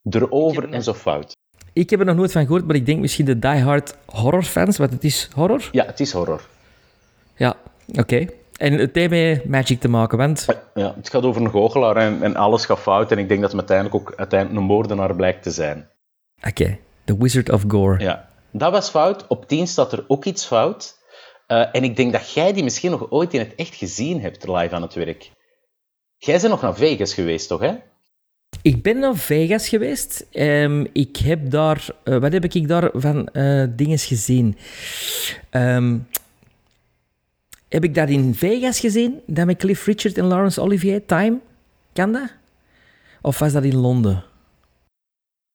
[0.10, 1.32] Erover en zo fout.
[1.74, 4.92] Ik heb er nog nooit van gehoord, maar ik denk misschien de diehard horrorfans, want
[4.92, 5.70] het is horror.
[5.72, 6.48] Ja, het is horror.
[7.36, 7.56] Ja,
[7.96, 8.26] oké.
[8.64, 10.46] En het heeft met magic te maken, want...
[10.74, 13.12] Ja, het gaat over een goochelaar en, en alles gaat fout.
[13.12, 15.90] En ik denk dat hem uiteindelijk ook uiteindelijk een moordenaar blijkt te zijn.
[16.48, 18.00] Oké, The Wizard of Gore.
[18.00, 19.28] Ja, dat was fout.
[19.28, 20.98] Op 10 staat er ook iets fout.
[21.48, 24.48] Eh, en ik denk dat jij die misschien nog ooit in het echt gezien hebt
[24.48, 25.32] live aan het werk.
[26.18, 27.62] Jij bent nog naar Vegas geweest, toch?
[27.62, 27.74] Hè?
[28.62, 30.28] Ik ben naar Vegas geweest.
[30.32, 31.88] Ehm, ik heb daar...
[32.04, 34.58] eh, wat heb ik daar van eh dingen gezien?
[35.50, 35.98] Ehm,
[37.74, 39.20] heb ik dat in Vegas gezien?
[39.28, 41.06] Dat met Cliff Richard en Laurence Olivier?
[41.06, 41.40] Time?
[41.94, 42.34] Kan dat?
[43.22, 44.24] Of was dat in Londen?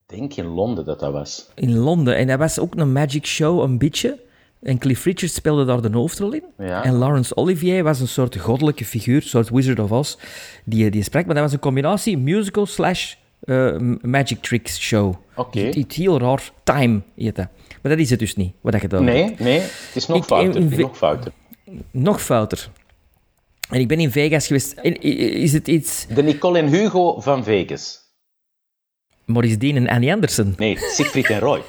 [0.06, 1.48] Ik denk in Londen dat dat was.
[1.54, 2.16] In Londen.
[2.16, 4.18] En dat was ook een magic show, een beetje.
[4.62, 6.42] En Cliff Richard speelde daar de hoofdrol in.
[6.58, 6.84] Ja.
[6.84, 10.16] En Laurence Olivier was een soort goddelijke figuur, een soort Wizard of Oz,
[10.64, 11.26] die, die sprak.
[11.26, 15.14] Maar dat was een combinatie musical slash eh, magic tricks show.
[15.36, 15.66] Oké.
[15.66, 16.50] Iets, iets heel raar.
[16.64, 17.46] Time heet dat.
[17.82, 20.24] Maar dat is het dus niet, wat je gedaan Nee, nee, het is nog Ik-
[20.24, 20.56] fouter.
[20.56, 21.32] in- het is nog fouter.
[21.90, 22.68] Nog fouter.
[23.70, 24.72] En ik ben in Vegas geweest.
[24.72, 25.00] En
[25.32, 26.06] Is het iets...
[26.14, 28.06] De Nicole en Hugo van Vegas.
[29.24, 30.54] Maurice Dean en Annie Anderson?
[30.56, 31.62] Nee, Siegfried en Roy.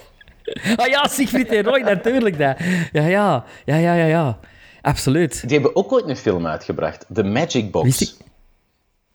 [0.75, 2.37] Ah ja, Siegfried en Roy, natuurlijk.
[2.37, 2.57] Dat.
[2.91, 4.39] Ja, ja, ja, ja, ja, ja.
[4.81, 5.41] Absoluut.
[5.41, 7.85] Die hebben ook ooit een film uitgebracht, The Magic Box.
[7.85, 8.27] Wist ik-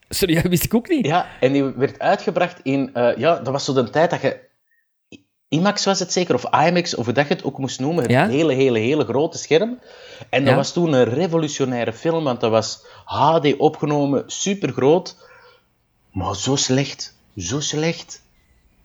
[0.09, 1.07] Sorry, dat wist ik ook niet.
[1.07, 2.91] Ja, en die werd uitgebracht in...
[2.95, 4.39] eh, ja, dat was zo de tijd dat je...
[5.49, 8.03] IMAX was het zeker, of IMAX, of hoe dat je het ook moest noemen.
[8.03, 8.27] Het Ja?
[8.29, 9.79] hele, hele, hele grote scherm.
[10.31, 10.57] En dat Ja.
[10.57, 15.17] was toen een revolutionaire film, want dat was HD opgenomen, super groot.
[16.13, 17.15] Maar zo slecht.
[17.37, 18.23] Zo slecht.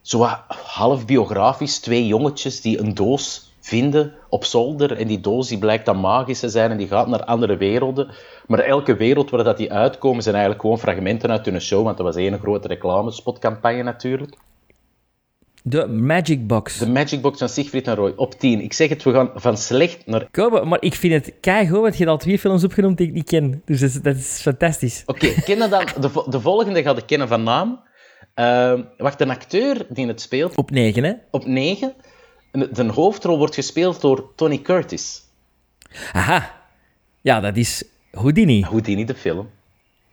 [0.01, 1.79] Zo half biografisch.
[1.79, 4.97] Twee jongetjes die een doos vinden op zolder.
[4.97, 8.11] En die doos die blijkt dan magisch te zijn en die gaat naar andere werelden.
[8.47, 11.83] Maar elke wereld waar dat die uitkomen zijn eigenlijk gewoon fragmenten uit hun show.
[11.83, 14.33] Want dat was één grote reclamespotcampagne natuurlijk.
[15.63, 16.77] De Magic Box.
[16.77, 18.61] De Magic Box van Siegfried en Roy op 10.
[18.61, 20.27] Ik zeg het, we gaan van slecht naar...
[20.65, 23.29] Maar ik vind het keigoed, want je hebt al twee films opgenoemd die ik niet
[23.29, 23.61] ken.
[23.65, 25.03] Dus dat is, dat is fantastisch.
[25.05, 25.87] Oké, kennen dan...
[25.99, 27.79] De, vo- de volgende ga ik kennen van naam.
[28.33, 31.13] Ehm, wacht, een acteur die het speelt Op negen, hè?
[31.31, 31.93] op 9.
[32.51, 35.21] De hoofdrol wordt gespeeld door Tony Curtis.
[36.11, 36.61] Aha.
[37.21, 38.61] Ja, dat is Houdini.
[38.61, 39.49] Houdini, de film.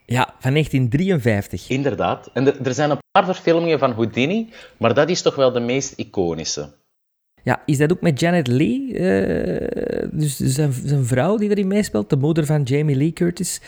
[0.09, 1.69] Ja, van 1953.
[1.69, 2.29] Inderdaad.
[2.33, 5.59] En er, er zijn een paar verfilmingen van Houdini, maar dat is toch wel de
[5.59, 6.69] meest iconische.
[7.43, 8.95] Ja, is dat ook met Janet Leigh?
[8.95, 13.59] eh, dus zijn, zijn vrouw die erin meespeelt, de moeder van Jamie Lee Curtis.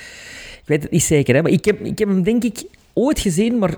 [0.61, 1.41] Ik weet het niet zeker, hè?
[1.41, 3.77] maar ik heb, ik heb hem denk ik ooit gezien, maar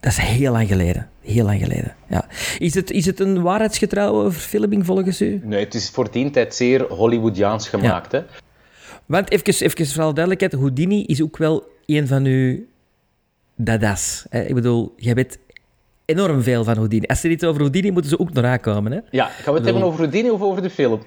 [0.00, 1.10] dat is heel lang geleden.
[1.20, 2.26] Heel lang geleden, ja.
[2.58, 5.40] Is het, is het een waarheidsgetrouwe verfilming volgens u?
[5.44, 8.12] Nee, het is voor die tijd zeer Hollywoodiaans gemaakt.
[8.12, 8.22] Hè?
[9.06, 12.64] Want even, even voor alle duidelijkheid, Houdini is ook wel een van uw
[13.56, 14.26] dadas.
[14.28, 14.42] Hè?
[14.42, 15.38] Ik bedoel, jij weet
[16.04, 17.06] enorm veel van Houdini.
[17.06, 18.98] Als er iets over Houdini moeten ze ook nog aankomen, hè?
[19.10, 21.00] Ja, gaan we het hebben over Houdini of over de film?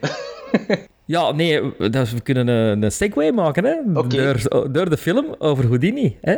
[1.06, 3.76] Ja, nee, dat, we kunnen een, een segue maken, hè?
[4.08, 6.36] Door, door de film over Houdini, hè?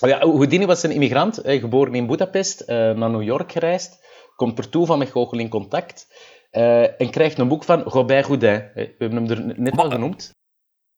[0.00, 4.04] Oh ja, Houdini was een immigrant, geboren in Budapest, eh, naar New York gereisd,
[4.36, 6.06] komt per toeval met Google in contact
[6.50, 8.62] eh, en krijgt een boek van Robert Houdin.
[8.74, 10.34] We hebben hem er net al genoemd.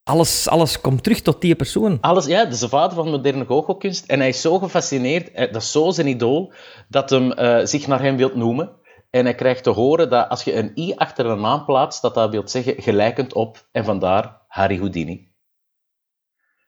[0.09, 1.97] Alles, alles komt terug tot die persoon.
[2.01, 4.05] Alles, ja, dat is de vader van moderne goochelkunst.
[4.05, 6.53] En hij is zo gefascineerd, eh, dat is zo zijn idool,
[6.87, 8.71] dat hem eh, zich naar hem wilt noemen.
[9.09, 12.13] En hij krijgt te horen dat als je een i achter een naam plaatst, dat
[12.13, 15.31] dat wil zeggen gelijkend op, en vandaar Harry Houdini.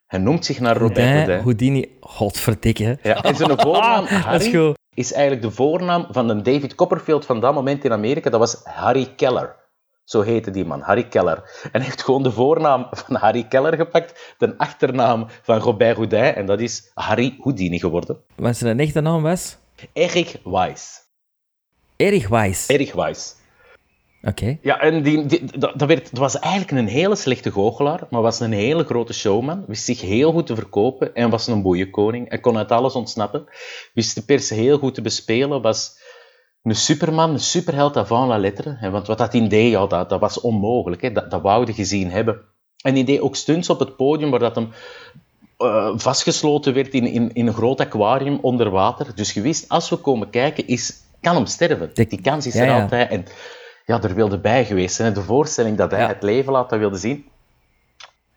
[0.06, 1.44] Hij noemt zich naar Robert Houdin, Houdin.
[1.44, 3.00] Houdini, godverdikke.
[3.04, 4.78] Ja, en zijn voornaam, is Harry, goed.
[4.94, 8.30] is eigenlijk de voornaam van de David Copperfield van dat moment in Amerika.
[8.30, 9.61] Dat was Harry Keller.
[10.12, 11.38] Zo heette die man, Harry Keller.
[11.64, 16.24] En hij heeft gewoon de voornaam van Harry Keller gepakt, de achternaam van Robert Houdin,
[16.36, 18.18] en dat is Harry Houdini geworden.
[18.36, 19.58] Want zijn echte naam was?
[19.94, 21.00] Erich Weiss.
[21.96, 22.68] Erich Weiss.
[22.68, 23.36] Erich Weiss.
[24.24, 24.58] Oké.
[24.62, 28.22] Ja, en die, die- dat, dat, werd, dat was eigenlijk een hele slechte goochelaar, maar
[28.22, 32.30] was een hele grote showman, wist zich heel goed te verkopen en was een boeienkoning.
[32.30, 33.46] Hij kon uit alles ontsnappen,
[33.94, 36.00] wist de pers heel goed te bespelen, was
[36.64, 38.76] een superman, een superheld avant la lettre.
[38.80, 41.02] Hè, want wat dat in deed, ja, dat, dat was onmogelijk.
[41.02, 42.42] Hè, dat, dat wou je gezien hebben.
[42.84, 44.70] En die deed ook stunts op het podium waar dat hem
[45.58, 49.16] eh, vastgesloten werd in, in, in een groot aquarium onder water.
[49.16, 51.90] Dus je wist, als we komen kijken, is, kan hem sterven.
[51.94, 52.82] De- Die kans is Ja, er ja.
[52.82, 53.10] altijd.
[53.10, 53.26] En
[53.86, 55.14] ja, er wilde bij geweest zijn.
[55.14, 56.08] De voorstelling dat hij Ja.
[56.08, 57.26] het leven laat, dat wilde zien.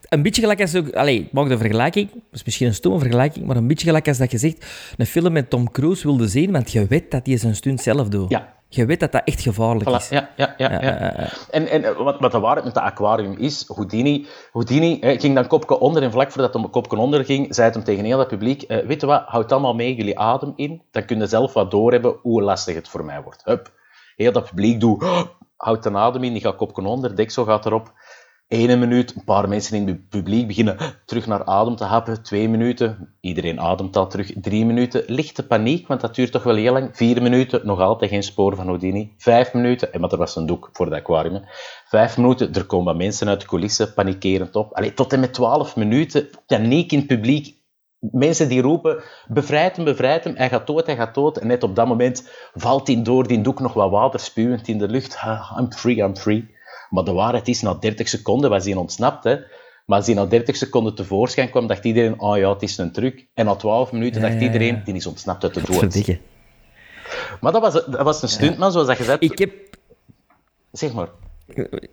[0.08, 0.74] Een beetje gelijk als...
[0.74, 2.10] ook- Allee, ik maak de vergelijking.
[2.12, 4.66] Dat is misschien een stomme vergelijking, maar een beetje gelijk als dat je zegt...
[4.96, 8.08] Een film met Tom Cruise wilde zien, want je weet dat hij zijn stunt zelf
[8.08, 8.30] doet.
[8.30, 8.52] Ja.
[8.68, 10.08] Je weet dat dat echt gevaarlijk Voilà, is.
[10.08, 10.80] ja, ja, ja, ja.
[10.82, 11.28] ja, ja.
[11.50, 15.34] En, en eh, wat, wat de waarheid met dat aquarium is, Houdini, Houdini hè, ging
[15.34, 18.16] dan kopje onder en vlak voordat hij kopje onder ging, zei het hem tegen heel
[18.16, 21.26] dat publiek, eh, weet je wat, houd allemaal mee jullie adem in, dan kun je
[21.26, 23.44] zelf wat doorhebben hoe lastig het voor mij wordt.
[23.44, 23.72] Hup.
[24.16, 25.04] Heel dat publiek doet,
[25.56, 27.92] houd de adem in, die gaat kopje onder, deksel gaat erop.
[28.48, 32.22] Ene minuut, een paar mensen in het publiek beginnen terug naar adem te happen.
[32.22, 34.32] Twee minuten, iedereen ademt al terug.
[34.40, 36.96] Drie minuten, lichte paniek, want dat duurt toch wel heel lang.
[36.96, 39.14] Vier minuten, nog altijd geen spoor van Houdini.
[39.18, 41.42] Vijf minuten, en want er was een doek voor dat aquarium.
[41.88, 44.72] Vijf minuten, er komen wat mensen uit de coulissen, panikerend op.
[44.72, 47.62] Allee, tot en met twaalf minuten, paniek in het publiek.
[47.98, 51.36] Mensen die roepen, bevrijd hem, bevrijd hem, hij gaat dood, hij gaat dood.
[51.36, 54.78] En net op dat moment valt hij door die doek nog wat water spuwend in
[54.78, 55.18] de lucht.
[55.58, 56.53] I'm free, I'm free.
[56.94, 59.24] Maar de waarheid is, na 30 seconden was hij ontsnapt.
[59.24, 59.36] Hè.
[59.86, 62.92] Maar als hij na 30 seconden tevoorschijn kwam, dacht iedereen, oh ja, het is een
[62.92, 63.26] truc.
[63.34, 66.18] En na 12 minuten Ja, dacht iedereen, die is ontsnapt uit de dood.
[67.40, 69.22] Maar dat was, dat was een stuntman, zoals dat gezegd.
[69.22, 69.52] Ik heb...
[70.72, 71.08] Zeg maar.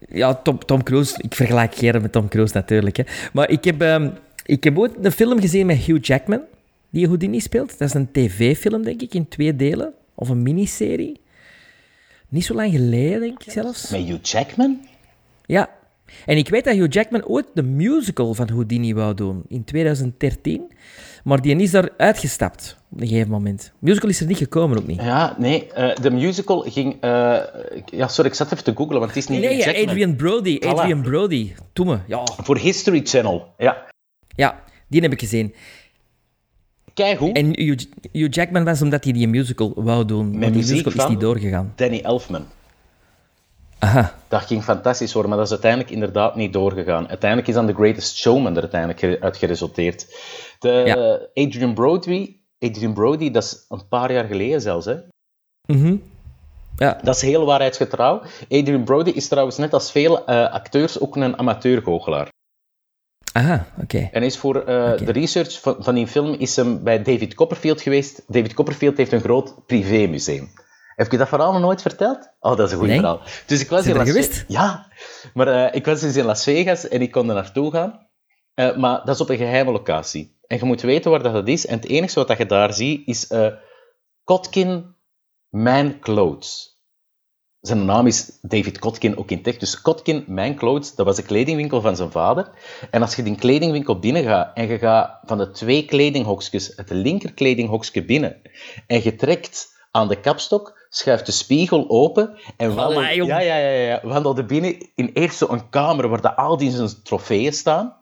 [0.10, 1.16] Ja, Tom, Tom Cruise.
[1.22, 2.98] Ik vergelijk Gerard met Tom Cruise natuurlijk.
[2.98, 3.04] Hè.
[3.34, 4.10] Maar ik heb, ehm,
[4.46, 6.42] ik heb ooit een film gezien met Hugh Jackman,
[6.90, 7.78] die Houdini speelt.
[7.78, 9.94] Dat is een tv-film, denk ik, in twee delen.
[10.16, 11.20] Of een miniserie.
[12.30, 13.90] Niet zo lang geleden, denk ik zelfs.
[13.90, 14.80] Met Hugh Jackman?
[15.52, 15.70] Ja.
[16.26, 20.72] En ik weet dat Hugh Jackman ooit de musical van Houdini wou doen, in 2013.
[21.24, 23.72] Maar die is daar uitgestapt op een gegeven moment.
[23.80, 25.02] Musical is er niet gekomen, ook niet.
[25.02, 25.72] Ja, nee.
[25.72, 27.02] eh, de musical ging...
[27.02, 27.40] eh,
[27.86, 29.88] ja, sorry, ik zat even te googlen, want het is niet Nee.
[29.88, 30.60] Adrian Brody.
[30.66, 31.54] Adrian Brody.
[31.74, 31.98] Toen me.
[32.08, 32.24] Ja.
[32.44, 33.54] Voor History Channel.
[33.58, 33.86] Ja.
[34.36, 35.54] ja, die heb ik gezien.
[36.94, 37.36] Keigoed.
[37.36, 40.40] En Hugh, Hugh Jackman was omdat hij die musical wou doen.
[40.40, 41.74] Maar die musical is niet doorgegaan.
[41.76, 42.46] Danny Elfman.
[43.84, 44.13] Aha.
[44.28, 47.08] Dat ging fantastisch worden, maar dat is uiteindelijk inderdaad niet doorgegaan.
[47.10, 50.06] Uiteindelijk is dan The Greatest Showman er uiteindelijk uit geresulteerd.
[50.60, 51.44] De, Ja.
[51.44, 54.96] Adrian Brody, Adrian Brody, dat is een paar jaar geleden zelfs, hè.
[55.65, 55.96] Mhm.
[56.78, 57.00] Ja.
[57.04, 58.22] Dat is heel waarheidsgetrouw.
[58.50, 62.30] Adrian Brody is trouwens net als veel eh, acteurs ook een amateurgoochelaar.
[63.34, 64.10] Aha, oké.
[64.12, 67.82] En is voor eh, de research van, van die film is hem bij David Copperfield
[67.82, 68.24] geweest.
[68.28, 70.50] David Copperfield heeft een groot privémuseum.
[71.02, 72.30] Heb je dat verhaal nog nooit verteld?
[72.40, 72.98] Oh, dat is een goed Nee.
[73.00, 73.22] verhaal.
[73.46, 74.34] Dus ik was in Las geweest?
[74.34, 74.88] Ve- Ja,
[75.34, 78.08] maar eh, ik was dus in Las Vegas en ik kon er naartoe gaan.
[78.54, 80.40] Eh, maar dat is op een geheime locatie.
[80.48, 81.66] En je moet weten waar dat, is.
[81.66, 83.48] En het enige wat dat je daar ziet is eh
[84.24, 84.96] Kotkin
[85.50, 86.80] Man Clothes.
[87.60, 89.58] Zijn naam is David Kotkin, ook in tech.
[89.58, 92.50] Dus Kotkin Man Clothes, dat was de kledingwinkel van zijn vader.
[92.92, 97.34] En als je die kledingwinkel binnengaat en je gaat van de twee kledinghokjes het linker
[97.34, 98.42] kledinghokje binnen
[98.88, 103.30] en je trekt aan de kapstok, schuift de spiegel open en wandelt, Allee, jong.
[103.30, 107.04] ja, ja, ja, ja, wandelde binnen in eerst zo'n kamer waar de al die zijn
[107.04, 108.00] trofeeën staan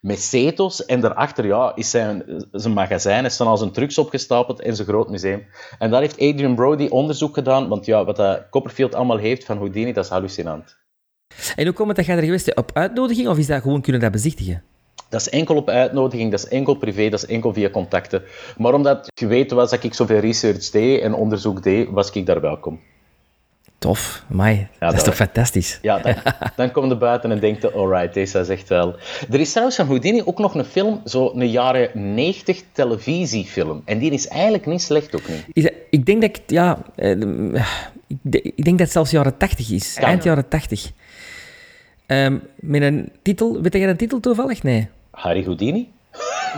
[0.00, 4.60] met zetels en daarachter ja, is zijn, zijn magazijn, er staan al zijn trucks opgestapeld
[4.60, 5.46] en zijn groot museum.
[5.78, 9.56] En daar heeft Adrian Brody onderzoek gedaan, want ja, wat dat Copperfield allemaal heeft van
[9.56, 10.76] Houdini, dat is hallucinant.
[11.56, 12.56] En hoe komt het dat jij er geweest?
[12.56, 14.62] Op uitnodiging of is dat gewoon kunnen dat bezichtigen?
[15.14, 18.22] Dat is enkel op uitnodiging, dat is enkel privé, dat is enkel via contacten.
[18.58, 22.26] Maar omdat je weet was dat ik zoveel research deed en onderzoek deed, was ik
[22.26, 22.80] daar welkom.
[23.78, 24.68] Tof, mai.
[24.78, 25.78] dat is toch fantastisch?
[25.82, 26.14] Ja, dan,
[26.56, 28.94] dan kom je buiten en denk je, alright, deze is echt wel...
[29.30, 33.82] Er is trouwens van Houdini ook nog een film, zo'n jaren 90 televisiefilm.
[33.84, 35.44] En die is eigenlijk niet slecht ook niet.
[35.52, 37.10] Is ik denk dat ik, ja, eh,
[38.06, 39.94] ik, de- ik denk dat het zelfs jaren 80 is.
[39.94, 40.04] Kan.
[40.04, 40.90] Eind jaren 80.
[42.06, 44.62] Ehm, met een titel, weet jij een titel toevallig?
[44.62, 44.88] Nee.
[45.14, 45.92] Harry Houdini?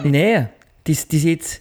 [0.03, 0.49] Nee, het
[0.83, 1.61] is, het is iets...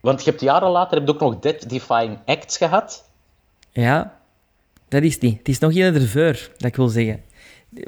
[0.00, 3.08] Want je hebt jaren later heb je ook nog Dead Defying Acts gehad.
[3.72, 4.18] Ja,
[4.88, 5.36] dat is die.
[5.38, 7.22] Het is nog een erveur, dat ik wil zeggen.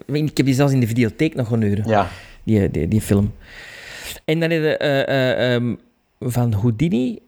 [0.07, 2.09] Ik heb die zelfs in de videotheek nog huren, Ja.
[2.45, 3.35] die, die, die film.
[4.25, 5.75] En dan heb je eh, eh, ehm,
[6.21, 7.19] van Houdini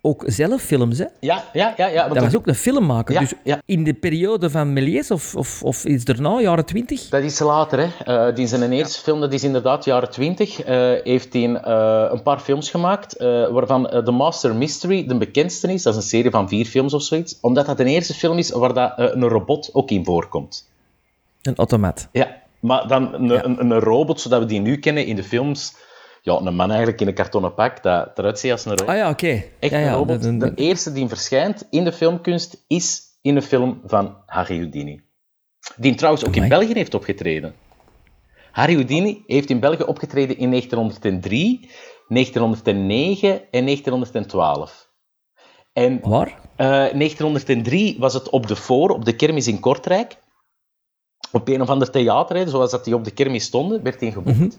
[0.00, 1.04] ook zelf films, hè?
[1.20, 1.86] Ja, ja, ja.
[1.86, 3.14] ja want Dat was ook een filmmaker.
[3.14, 3.62] Ja, dus ja.
[3.64, 7.08] in de periode van Méliès of, of, of iets daarna, jaren 20?
[7.08, 8.04] Dat is later, hè.
[8.04, 12.22] Eh, die zijn eerste film, dat is inderdaad jaren 20, eh, heeft hij eh, een
[12.22, 13.16] paar films gemaakt,
[13.50, 15.82] waarvan The Master Mystery de bekendste is.
[15.82, 17.38] Dat is een serie van vier films of zoiets.
[17.40, 20.70] Omdat dat de eerste film is waar dat, een robot ook in voorkomt.
[21.42, 22.08] Een automaat.
[22.12, 23.44] Ja, maar dan een, Ja.
[23.44, 25.74] een, een robot, zodat we die nu kennen in de films.
[26.28, 28.88] Ja, een man eigenlijk in een kartonnen pak, dat eruit ziet als een robot.
[28.88, 29.44] Ah ja, oké.
[29.58, 30.22] Echt ja, ja, een robot.
[30.22, 34.56] dat- dat- De eerste die verschijnt in de filmkunst is in een film van Harry
[34.58, 35.00] Houdini.
[35.76, 36.48] Die trouwens ook in.
[36.48, 37.54] België heeft opgetreden.
[38.52, 41.70] Harry Houdini heeft in België opgetreden in 1903,
[42.08, 44.88] 1909 en 1912.
[45.72, 46.38] En Waar?
[46.56, 50.16] eh, 1903 was het op de Voor, op de kermis in Kortrijk.
[51.32, 54.12] Op een of ander theater, hè, zoals dat die op de kermis stonden, werd hij
[54.12, 54.58] geboekt.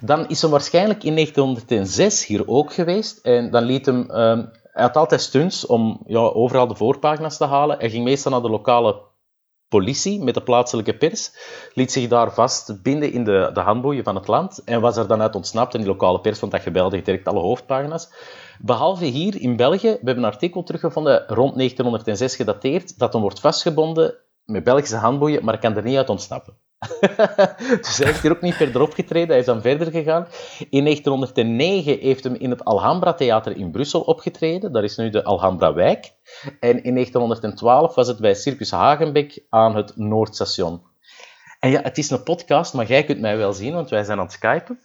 [0.00, 3.18] Dan is hij waarschijnlijk in 1906 hier ook geweest.
[3.18, 4.10] En dan liet hem...
[4.10, 7.78] ehm, hij had altijd stunts om ja, overal de voorpagina's te halen.
[7.78, 9.08] Hij ging meestal naar de lokale
[9.68, 11.32] politie met de plaatselijke pers,
[11.74, 15.20] liet zich daar vastbinden in de, de handboeien van het land en was er dan
[15.20, 15.74] uit ontsnapt.
[15.74, 18.12] En die lokale pers vond dat geweldig, direct alle hoofdpagina's.
[18.58, 23.40] Behalve hier in België, we hebben een artikel teruggevonden rond 1906 gedateerd, dat hem wordt
[23.40, 24.14] vastgebonden
[24.50, 26.54] met Belgische handboeien, maar kan er niet uit ontsnappen.
[27.80, 30.26] dus hij heeft hier ook niet verder opgetreden, hij is dan verder gegaan.
[30.70, 35.24] In 1909 heeft hem in het Alhambra Theater in Brussel opgetreden, daar is nu de
[35.24, 36.12] Alhambra Wijk.
[36.60, 40.82] En in 1912 was het bij Circus Hagenbeck aan het Noordstation.
[41.58, 44.18] En ja, het is een podcast, maar jij kunt mij wel zien, want wij zijn
[44.18, 44.78] aan het skypen.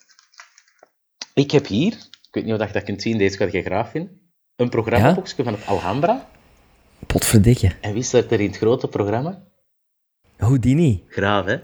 [1.34, 3.89] Ik heb hier, ik weet niet of je dat kunt zien, deze gaat je graag
[3.89, 6.28] vinden, een programmaboekje van het Alhambra.
[7.08, 7.71] Potverdikke.
[7.82, 9.43] En wie staat er in het grote programma?
[10.45, 11.03] Houdini.
[11.10, 11.58] Graaf, hè?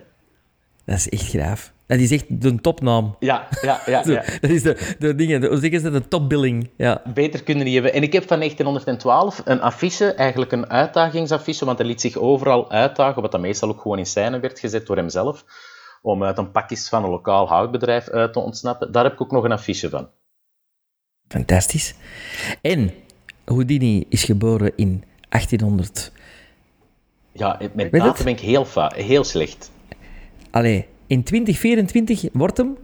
[0.86, 1.74] Dat is echt graaf.
[1.88, 3.16] Dat is echt de topnaam.
[3.20, 4.04] Ja, ja, ja.
[4.06, 4.24] Zo, ja.
[4.42, 6.70] Dat is de, de dingen, hoe zeggen ze, de topbilling.
[6.78, 7.02] Ja.
[7.14, 7.94] Beter kunnen niet hebben.
[7.94, 12.72] En ik heb van 1912 een affiche, eigenlijk een uitdagingsaffiche, want hij liet zich overal
[12.72, 15.46] uitdagen, wat dan meestal ook gewoon in scène werd gezet door hemzelf,
[16.02, 18.92] om uit een pakjes van een lokaal houtbedrijf uit te ontsnappen.
[18.92, 20.10] Daar heb ik ook nog een affiche van.
[21.28, 21.96] Fantastisch.
[22.62, 22.92] En
[23.46, 26.12] Houdini is geboren in 1800.
[27.34, 28.66] Ja, met Weet datum ben ik heel,
[28.96, 29.72] heel slecht.
[30.52, 32.78] Allee, in 2024 wordt hem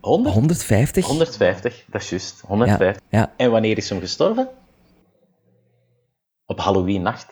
[0.00, 0.34] 100?
[0.34, 1.06] 150.
[1.06, 2.38] 150, dat is juist.
[2.40, 3.02] Ja, 150.
[3.08, 3.32] ja.
[3.36, 4.48] En wanneer is hem gestorven?
[6.46, 7.26] Op Halloween-nacht.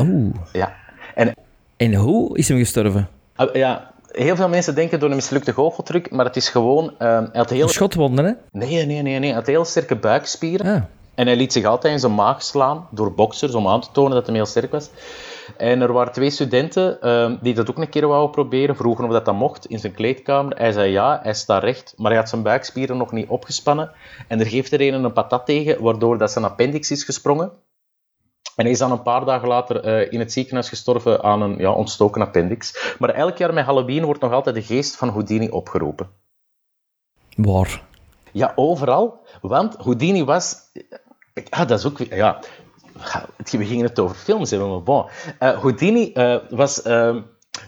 [0.00, 0.34] Oeh.
[0.52, 0.76] Ja.
[1.14, 1.34] En
[1.76, 3.08] En hoe is hem gestorven?
[3.34, 6.98] ah, ja, heel veel mensen denken door een mislukte goocheltruc, maar het is gewoon...
[6.98, 7.68] ehm, hij had heel...
[7.68, 8.32] Schotwonden, hè?
[8.50, 9.28] Nee, nee, nee, nee.
[9.28, 10.74] Hij had heel sterke buikspieren.
[10.74, 10.82] Ah.
[11.16, 14.14] En hij liet zich altijd in zijn maag slaan door boxers om aan te tonen
[14.14, 14.90] dat hij heel sterk was.
[15.56, 19.10] En er waren twee studenten ehm, die dat ook een keer wouden proberen, vroegen of
[19.10, 20.56] dat, dat mocht in zijn kleedkamer.
[20.56, 23.90] Hij zei ja, hij staat recht, maar hij had zijn buikspieren nog niet opgespannen.
[24.28, 27.52] En er geeft er een een patat tegen, waardoor dat zijn appendix is gesprongen.
[28.56, 31.58] En hij is dan een paar dagen later eh, in het ziekenhuis gestorven aan een
[31.58, 32.94] ja, ontstoken appendix.
[32.98, 36.08] Maar elk jaar met Halloween wordt nog altijd de geest van Houdini opgeroepen.
[37.36, 37.82] Waar?
[38.32, 39.26] Ja, overal.
[39.40, 40.56] Want Houdini was...
[41.50, 41.98] Ah, dat is ook...
[41.98, 42.38] Ja,
[43.50, 45.06] we gingen het over films hebben, maar bon.
[45.38, 47.16] Eh, Houdini, eh, was, eh,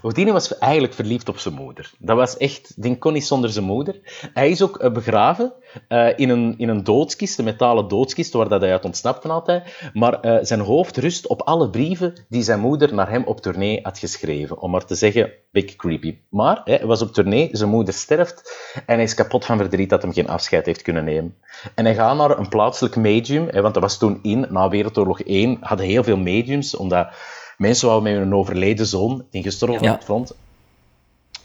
[0.03, 1.90] Houdini was eigenlijk verliefd op zijn moeder.
[1.98, 2.83] Dat was echt...
[2.83, 4.01] Die kon niet zonder zijn moeder.
[4.35, 5.53] Hij is ook eh, begraven
[5.88, 9.90] eh, in, een, in een doodskist, een metalen doodskist, waar dat hij uit ontsnapte altijd.
[9.92, 13.81] Maar eh, zijn hoofd rust op alle brieven die zijn moeder naar hem op tournee
[13.83, 14.61] had geschreven.
[14.61, 16.18] Om maar te zeggen, big creepy.
[16.31, 20.03] Maar hij was op tournee, zijn moeder sterft en hij is kapot van verdriet dat
[20.03, 21.37] hem geen afscheid heeft kunnen nemen.
[21.74, 25.20] En hij gaat naar een plaatselijk medium, hè, want dat was toen in, na Wereldoorlog
[25.20, 27.09] 1, hadden heel veel mediums, omdat
[27.58, 29.90] mensen wouden met hun overleden zoon, die gestorven Ja.
[29.90, 30.34] op het front,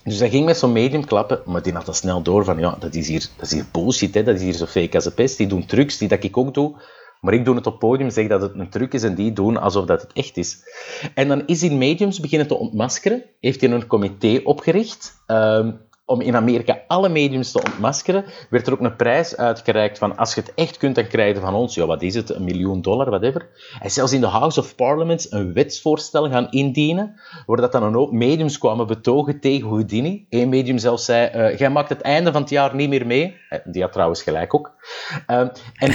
[0.04, 2.76] dus hij ging met zo'n medium klappen, maar die had al snel door van, ja,
[2.78, 4.22] dat is hier, dat is hier bullshit, hè?
[4.22, 5.36] dat is hier zo fake als de pest.
[5.36, 6.74] Die doen trucs die dat ik ook doe,
[7.20, 9.56] maar ik doe het op podium, zeg dat het een truc is en die doen
[9.56, 10.58] alsof dat het echt is.
[11.14, 15.72] En dan is hij mediums beginnen te ontmaskeren, heeft hij een comité opgericht, ehm,
[16.06, 20.34] om in Amerika alle mediums te ontmaskeren, werd er ook een prijs uitgereikt van als
[20.34, 22.82] je het echt kunt, dan krijg je van ons, ja, wat is het, een miljoen
[22.82, 23.48] dollar, whatever.
[23.82, 27.94] Is zelfs in de House of Parliament een wetsvoorstel gaan indienen, waar dat dan een
[27.94, 30.26] hoop mediums kwamen betogen tegen Houdini.
[30.28, 33.36] Eén medium zelfs zei, eh, jij maakt het einde van het jaar niet meer mee.
[33.48, 34.73] Eh, Die had trouwens gelijk ook.
[35.26, 35.90] Ehm, en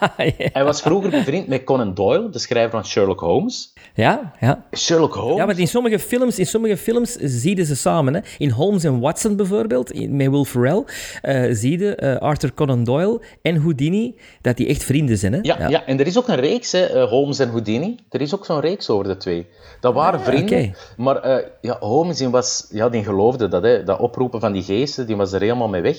[0.52, 3.72] hij was vroeger bevriend met Conan Doyle, de schrijver van Sherlock Holmes.
[3.94, 4.64] ja, ja.
[4.76, 5.36] Sherlock Holmes...
[5.36, 8.14] Ja, want in sommige films, in sommige films zie je ze samen.
[8.14, 8.20] Hè.
[8.38, 10.84] In Holmes en Watson bijvoorbeeld, in- met Will Ferrell,
[11.22, 15.32] eh zie je eh, Arthur Conan Doyle en Houdini, dat die echt vrienden zijn.
[15.32, 15.38] Hè?
[15.42, 15.84] Ja, ja.
[15.86, 17.96] en er is ook een reeks, hè, eh, Holmes en Houdini.
[18.10, 19.46] Er is ook zo'n reeks over de twee.
[19.80, 20.72] Dat waren vrienden, oké.
[20.96, 24.62] maar eh, ja, Holmes die was, ja, die geloofde dat, hè, dat oproepen van die
[24.62, 25.96] geesten, die was er helemaal mee weg.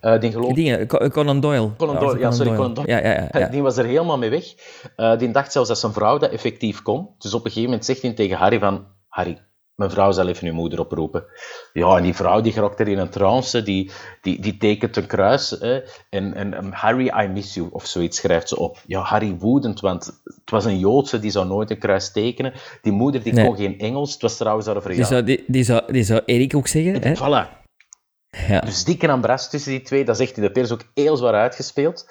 [0.00, 0.54] Eh, die geloofde...
[0.54, 1.68] Dingen, Co- Conan Doyle.
[1.86, 2.90] Conan Arthur Doyle, ja, sorry, Conan Doyle.
[2.90, 3.48] Ja, ja, ja.
[3.48, 4.44] Die was er helemaal mee weg.
[4.96, 7.08] Eh, die dacht zelfs dat zijn vrouw dat effectief kon.
[7.18, 8.86] Dus op een gegeven moment zegt hij tegen Harry van...
[9.08, 9.38] Harry,
[9.74, 11.24] mijn vrouw zal even uw moeder oproepen.
[11.72, 13.90] Ja, en die vrouw die geraakt er in een trance, die,
[14.22, 15.50] die, die tekent een kruis.
[15.50, 18.78] Hè, en, en um, Harry, I miss you, of zoiets schrijft ze op.
[18.86, 22.52] Ja, Harry woedend, want het was een Joodse, die zou nooit een kruis tekenen.
[22.82, 23.46] Die moeder die Nee.
[23.46, 25.12] kon geen Engels, het was trouwens haar Die, verjaardag.
[25.12, 27.02] zou, die, die, zou, die zou Erik ook zeggen.
[27.02, 27.14] Hè?
[27.16, 27.63] Voilà.
[28.48, 28.60] Ja.
[28.60, 32.06] Dus dikke ambras tussen die twee, dat echt in de pers ook heel zwaar uitgespeeld.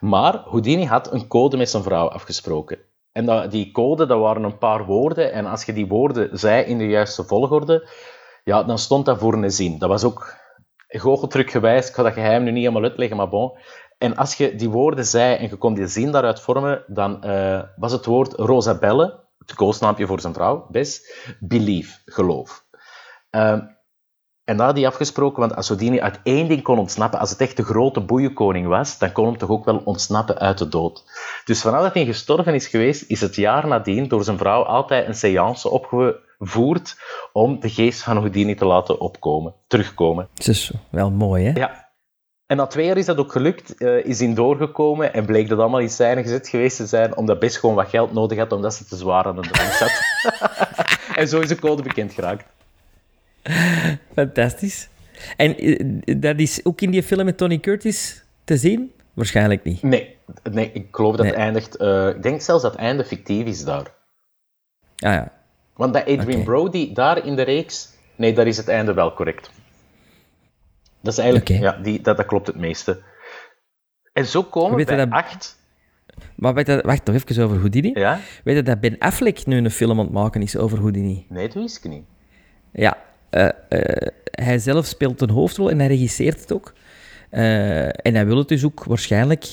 [0.00, 2.78] Maar Houdini had een code met zijn vrouw afgesproken.
[3.12, 5.32] En dat, die code, dat waren een paar woorden.
[5.32, 7.88] En als je die woorden zei in de juiste volgorde,
[8.44, 9.78] ja, dan stond dat voor een zin.
[9.78, 10.34] Dat was ook
[10.88, 11.88] goocheltrucgewijs.
[11.88, 13.58] Ik ga dat geheim nu niet helemaal uitleggen, maar bon.
[13.98, 17.62] En als je die woorden zei en je kon die zin daaruit vormen, dan eh,
[17.76, 22.64] was het woord Rosabelle, het koosnaampje voor zijn vrouw, Bes, believe, geloof.
[23.30, 23.60] Ehm,
[24.46, 27.40] en dat had hij afgesproken, want als Houdini uit één ding kon ontsnappen, als het
[27.40, 31.04] echt de grote boeienkoning was, dan kon hem toch ook wel ontsnappen uit de dood.
[31.44, 35.06] Dus vanaf dat hij gestorven is geweest, is het jaar nadien door zijn vrouw altijd
[35.06, 36.96] een seance opgevoerd
[37.32, 40.28] om de geest van Houdini te laten opkomen, terugkomen.
[40.34, 41.60] Dat is wel mooi, hè?
[41.60, 41.84] Ja.
[42.46, 45.58] En na twee jaar is dat ook gelukt, eh, is hij doorgekomen en bleek dat
[45.58, 48.74] allemaal in scène gezet geweest te zijn, omdat best gewoon wat geld nodig had, omdat
[48.74, 50.00] ze te zwaar aan de drank zat.
[51.20, 52.55] en zo is de code bekend geraakt.
[54.14, 54.88] Fantastisch.
[55.36, 58.92] En eh, dat is ook in die film met Tony Curtis te zien?
[59.14, 59.82] Waarschijnlijk niet.
[59.82, 60.16] Nee,
[60.50, 61.30] nee ik geloof dat Nee.
[61.34, 61.76] het eindigt...
[61.76, 63.94] eh, ik denk zelfs dat het einde fictief is daar.
[64.98, 65.32] Ah ja.
[65.74, 66.42] Want bij Adrian.
[66.44, 67.94] Brody, daar in de reeks...
[68.16, 69.50] Nee, daar is het einde wel correct.
[71.00, 71.48] Dat is eigenlijk...
[71.48, 73.02] Ja, die, dat, dat klopt het meeste.
[74.12, 75.58] En zo komen we bij dat- acht...
[76.36, 77.90] Maar weet je, wacht nog even over Houdini.
[77.94, 78.20] Ja?
[78.44, 81.26] Weet je dat Ben Affleck nu een film aan het maken is over Houdini?
[81.28, 82.04] Nee, dat wist ik niet.
[82.72, 82.96] Ja.
[83.30, 86.72] Eh, eh, hij zelf speelt een hoofdrol en hij regisseert het ook.
[87.30, 89.44] Eh, en hij wil het dus ook waarschijnlijk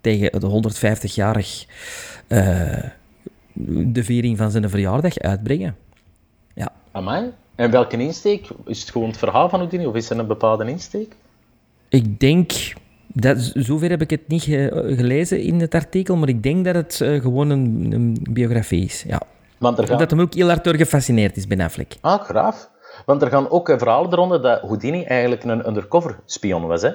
[0.00, 1.66] tegen de 150-jarig
[2.26, 2.84] eh,
[3.92, 5.76] de viering van zijn verjaardag uitbrengen.
[6.54, 6.72] Ja.
[6.92, 7.30] Amai.
[7.54, 8.48] En welke insteek?
[8.66, 11.14] Is het gewoon het verhaal van Houdini of is er een bepaalde insteek?
[11.88, 12.52] Ik denk,
[13.06, 16.74] dat, zover heb ik het niet ge- gelezen in het artikel, maar ik denk dat
[16.74, 19.04] het gewoon een, een biografie is.
[19.06, 19.20] Ja.
[19.60, 19.98] Want er gaan...
[19.98, 21.96] Dat hem ook heel hard door gefascineerd is, Ben Affleck.
[22.00, 22.70] Ah, graaf.
[23.06, 26.82] Want er gaan ook eh, verhalen eronder dat Houdini eigenlijk een undercover spion was.
[26.82, 26.92] Hè?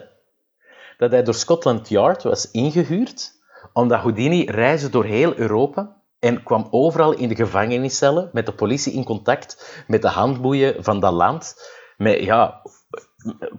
[0.97, 3.31] Dat hij door Scotland Yard was ingehuurd,
[3.73, 8.93] omdat Houdini reisde door heel Europa en kwam overal in de gevangeniscellen met de politie
[8.93, 11.55] in contact, met de handboeien van dat land.
[11.97, 12.61] Met, ja,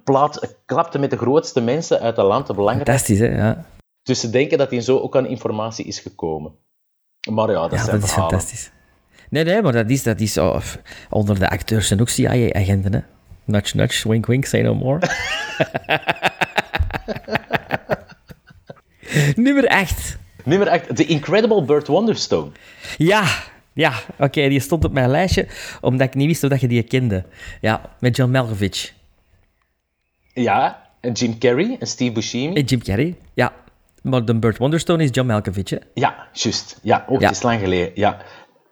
[0.04, 3.14] plaat, klapte met de grootste mensen uit dat land, de belangrijkste.
[3.14, 3.46] Fantastisch, hè?
[3.46, 3.64] Ja,
[4.02, 6.54] Dus ze denken dat hij zo ook aan informatie is gekomen.
[7.30, 8.74] Maar ja, dat ja zijn dat is fantastisch.
[9.30, 10.60] Nee, nee, maar dat is, dat is oh,
[11.10, 13.00] onder de acteurs zijn ook CIA-agenten, hè?
[13.44, 15.00] Nudge, nudge, wink, wink, say no more.
[19.36, 20.16] Nummer 8.
[20.44, 22.50] Nummer 8, The Incredible Burt Wonderstone.
[22.96, 23.24] Ja,
[23.72, 25.46] ja, oké, die stond op mijn lijstje,
[25.80, 27.24] omdat ik niet wist of dat je die kende.
[27.60, 28.92] Ja, met John Malkovich.
[30.32, 32.54] Ja, en Jim Carrey en Steve Buscemi.
[32.54, 33.52] En Jim Carrey, ja.
[34.02, 35.76] Maar de Burt Wonderstone is John Malkovich, hè?
[35.94, 36.78] Ja, juist.
[36.82, 37.26] Ja, ook Ja.
[37.26, 37.90] het is lang geleden.
[37.94, 38.18] Ja.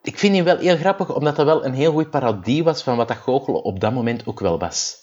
[0.04, 2.96] Ik vind die wel heel grappig, omdat dat wel een heel goede parodie was van
[2.96, 4.96] wat dat goochelen op dat moment ook wel was.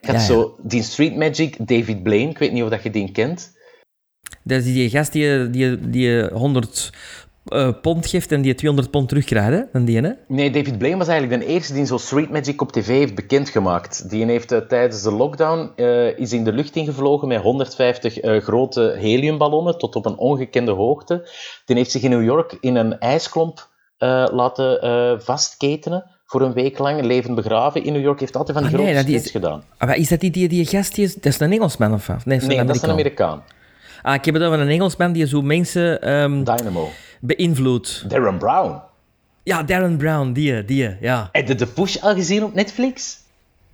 [0.00, 2.90] Je had Ja, zo die Street Magic, David Blaine, ik weet niet of dat je
[2.90, 3.52] die kent.
[4.42, 6.92] Dat is die gast die, die, die 100
[7.44, 9.62] eh, pond geeft en die 200 pond terugkrijgt, hè?
[9.72, 10.10] Dan die, hè?
[10.28, 14.10] Nee, David Blaine was eigenlijk de eerste die zo Street Magic op tv heeft bekendgemaakt.
[14.10, 18.40] Die heeft eh, tijdens de lockdown eh, is in de lucht ingevlogen met 150 eh,
[18.40, 21.28] grote heliumballonnen tot op een ongekende hoogte.
[21.64, 23.70] Die heeft zich in New York in een ijsklomp
[24.02, 28.20] eh, laten eh, vastketenen voor een week lang, levend begraven in New York.
[28.20, 29.62] Heeft altijd van die Ah, nee, grote dat is- gedaan.
[29.78, 30.94] Ah, maar is dat die, die, die gast?
[30.94, 32.24] Die is, dat is een Engelsman of wat?
[32.24, 33.42] Nee, dat is Nee, een dat is een Amerikaan.
[34.02, 36.88] Ah, ik heb het over een Engelsman die zo mensen ehm, Dynamo.
[37.20, 38.04] beïnvloedt.
[38.10, 38.80] Darren Brown.
[39.42, 41.28] Ja, Darren Brown, die, die, ja.
[41.32, 43.18] Heb je The Push al gezien op Netflix?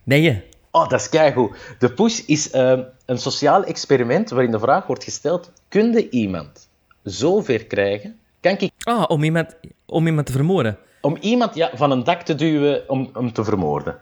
[0.04, 0.42] Nee?
[0.70, 1.56] Oh, dat is keigoed.
[1.78, 6.68] The Push is ehm, een sociaal experiment waarin de vraag wordt gesteld: kun je iemand
[7.04, 8.18] zo ver krijgen?
[8.40, 9.54] Kan ik Ah, om iemand,
[9.90, 10.78] om iemand te vermoorden.
[11.00, 14.00] om iemand ja, van een dak te duwen om hem te vermoorden?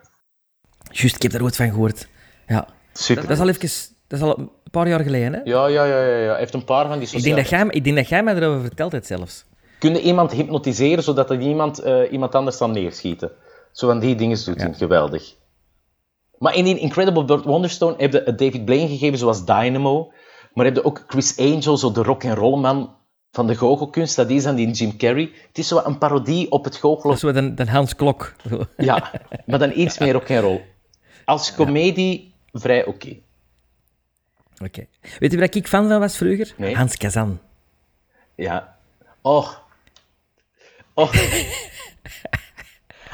[0.91, 2.09] Juist, ik heb daar ooit van gehoord.
[2.47, 2.69] Ja.
[2.93, 3.23] Super.
[3.23, 3.95] Dat is al even...
[4.07, 5.41] Dat is al een paar jaar geleden, hè?
[5.45, 6.31] Ja, ja, ja, ja, ja.
[6.31, 7.41] Hij heeft een paar van die Ik denk, sociale...
[7.41, 9.45] dat jij, ik denk dat jij mij erover verteld hebt zelfs.
[9.79, 13.31] Kun je iemand hypnotiseren zodat hij iemand, eh, iemand anders kan neerschieten?
[13.73, 14.75] Zo van die dingen doet hij.
[14.75, 15.35] Geweldig.
[16.39, 20.13] Maar in die Incredible Burt Wonderstone heb je David Blaine gegeven zoals Dynamo.
[20.53, 22.97] Maar heb je ook Chris Angel, zo de rock and roll man
[23.37, 24.17] van de goochelkunst.
[24.17, 25.31] Dat is dan die Jim Carrey.
[25.49, 27.15] Het is zo een parodie op het goochelen.
[27.15, 28.35] is zo dan, dan Hans Klok.
[28.77, 29.11] Ja,
[29.47, 30.65] maar dan iets meer rock and roll.
[31.25, 33.17] Als comedie vrij oké.
[34.63, 34.87] Oké.
[35.19, 36.55] Weet je waar ik fan van was vroeger?
[36.57, 36.77] Nee.
[36.77, 37.39] Hans Kazan.
[38.35, 38.77] Ja.
[39.23, 39.53] Oh.
[40.95, 41.13] Oh.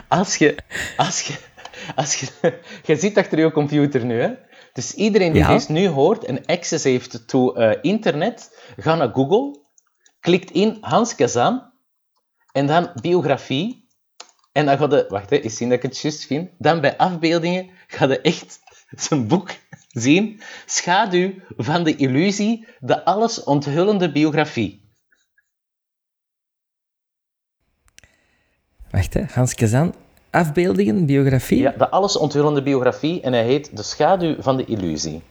[0.09, 0.57] Als je...
[0.97, 1.35] Als je...
[1.95, 2.29] Als je...
[2.87, 4.31] Je zit achter je computer nu, hè.
[4.73, 5.49] Dus iedereen die Ja.
[5.49, 9.62] deze nu hoort en access heeft to eh, internet, ga naar Google,
[10.23, 11.71] klikt in Hans Kazan,
[12.53, 13.89] en dan biografie,
[14.53, 15.07] en dan ga je...
[15.09, 16.51] Wacht, hè, eens zien dat ik het juist vind.
[16.59, 18.61] Dan bij afbeeldingen ga je echt
[19.07, 19.51] zijn boek
[19.89, 20.41] zien.
[20.67, 24.91] Schaduw van de illusie, de alles onthullende biografie.
[28.91, 29.23] Wacht, hè.
[29.33, 29.95] Hans Kazan.
[30.31, 31.59] Afbeeldingen, biografie.
[31.59, 35.23] Ja, de alles onthullende biografie en hij heet De schaduw van de illusie.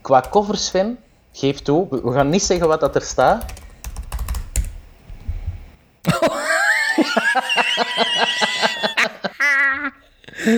[0.00, 0.98] Qua covers, Sven,
[1.32, 3.52] geef toe, we- we gaan niet zeggen wat dat er staat.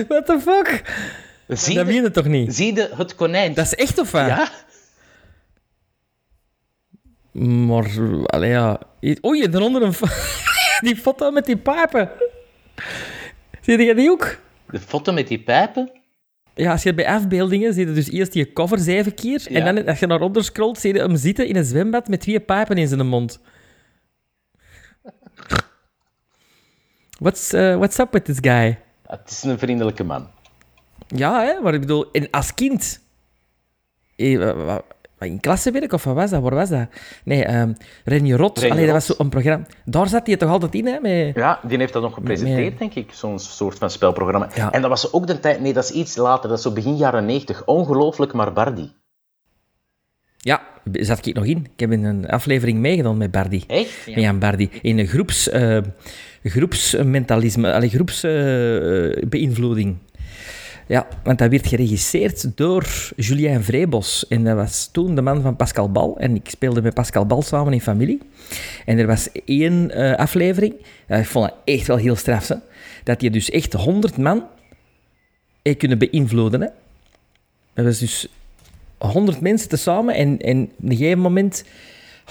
[0.07, 0.81] What the fuck?
[1.47, 2.55] Zie Dat meen je, toch niet?
[2.55, 3.53] zie je het konijn?
[3.53, 4.27] Dat is echt of wat?
[4.27, 4.49] Ja?
[7.41, 7.85] Maar,
[8.25, 8.79] allee, ja.
[9.25, 9.93] Oei, daaronder een
[10.87, 12.09] die foto met die pijpen.
[13.61, 14.37] Zie je die ook?
[14.69, 15.91] De foto met die pijpen?
[16.53, 19.41] Ja, als je bij afbeeldingen zie je dus eerst die cover zeven keer.
[19.49, 19.65] Ja.
[19.65, 22.21] En dan, als je naar onder scrolt, zie je hem zitten in een zwembad met
[22.21, 23.39] twee pijpen in zijn mond.
[27.19, 28.79] What's, eh, what's up with this guy?
[29.07, 30.27] Het is een vriendelijke man.
[31.07, 32.99] Ja, hè, maar ik bedoel, en als kind.
[34.15, 34.77] Eh,
[35.19, 36.41] in klassenwerk of wat was dat?
[36.41, 36.87] Waar was dat?
[37.23, 38.57] Nee, ehm Renje Rot.
[38.57, 39.65] Renje Allee, dat was zo'n programma.
[39.85, 40.99] Daar zat hij toch altijd in, hè?
[40.99, 41.35] Met...
[41.35, 43.13] Ja, die heeft dat nog gepresenteerd, denk ik.
[43.13, 44.49] Zo'n soort van spelprogramma.
[44.55, 44.71] Ja.
[44.71, 45.61] En dat was ook de tijd...
[45.61, 46.49] Nee, dat is iets later.
[46.49, 47.65] Dat is zo begin jaren 90.
[47.65, 48.93] Ongelooflijk, maar Bardi.
[50.37, 50.61] Ja,
[50.91, 51.67] zat ik nog in.
[51.73, 53.63] Ik heb in een aflevering meegedaan met Bardi.
[53.67, 54.05] Echt?
[54.05, 54.69] Met Jan Bardi.
[54.81, 55.77] In een groeps, eh,
[56.43, 59.95] groepsmentalisme, allee, groepsbeïnvloeding.
[60.87, 64.27] Ja, want dat werd geregisseerd door Julien Vrebos.
[64.27, 66.17] En dat was toen de man van Pascal Bal.
[66.17, 68.19] En ik speelde met Pascal Bal samen in familie.
[68.85, 70.73] En er was één eh, aflevering,
[71.07, 72.55] ja, ik vond het echt wel heel straf, hè,
[73.03, 74.43] dat je dus echt 100 man
[75.61, 76.61] heeft kunnen beïnvloeden.
[76.61, 76.67] Hè.
[77.73, 78.27] Dat was dus
[78.97, 81.63] 100 mensen tezamen en, en op een gegeven moment,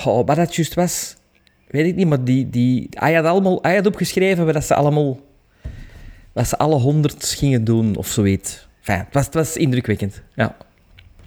[0.05, 1.17] oh, wat dat juist was,
[1.69, 5.19] weet ik niet, maar die, die, hij, had allemaal, hij had opgeschreven wat ze allemaal,
[6.33, 8.69] wat ze alle 100 gingen doen of zoiets.
[8.79, 10.23] Enfin, het, was, het was indrukwekkend.
[10.35, 10.57] Ja.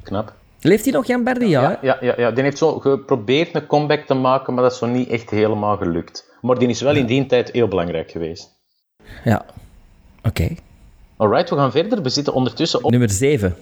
[0.03, 0.33] Knap.
[0.61, 1.47] Leeft hij nog, Jan Bardi?
[1.47, 4.71] Ja, Ja, ja, ja, ja, die heeft zo geprobeerd een comeback te maken, maar dat
[4.71, 6.37] is zo niet echt helemaal gelukt.
[6.41, 8.57] Maar die is wel in die tijd heel belangrijk geweest.
[9.23, 9.45] Ja.
[10.23, 10.47] Oké.
[11.17, 12.01] Alright, we gaan verder.
[12.01, 12.91] We zitten ondertussen op...
[12.91, 13.55] Nummer 7.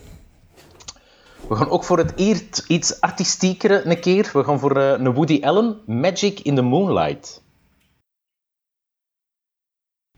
[1.50, 4.30] We gaan ook voor het eert iets artistiekere een keer.
[4.34, 7.42] We gaan voor eh, een Woody Allen, Magic in the Moonlight.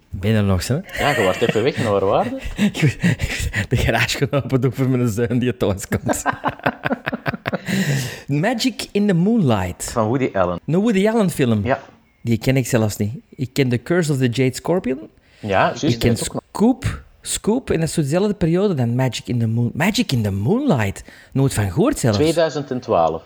[0.09, 0.73] Ben je er nog, hè?
[0.73, 2.39] Ja, je even weg, naar waar we?
[3.69, 6.23] De garage gaan open doen voor mijn zoon die thuis komt.
[8.41, 9.91] Magic in the Moonlight.
[9.91, 10.59] Van Woody Allen.
[10.65, 11.65] Een Woody Allen film.
[11.65, 11.79] Ja,
[12.21, 13.13] Die ken ik zelfs niet.
[13.29, 14.99] Ik ken The Curse of the Jade Scorpion.
[15.39, 15.83] ja juist.
[15.83, 17.03] Ik ken Scoop.
[17.21, 19.71] Scoop, en dat is zo dezelfde periode dan Magic in the Moon.
[19.73, 21.03] Magic in the Moonlight.
[21.31, 22.17] Nooit van gehoord zelfs.
[22.17, 23.23] 2012.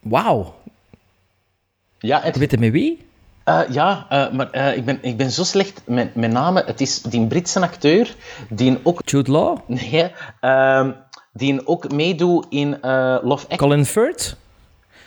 [0.00, 0.54] Wauw.
[1.98, 3.06] Ja, het, Weet je met wie?
[3.44, 6.66] eh, ja eh, maar eh, ik, ben, ik ben zo slecht met, met namen.
[6.66, 8.14] Het is die Britse acteur
[8.48, 9.58] die ook, Jude Law?
[9.66, 10.10] nee,
[10.40, 10.90] ehm,
[11.32, 12.78] die ook meedoet in
[13.22, 13.56] Love Act.
[13.56, 14.36] Colin Firth?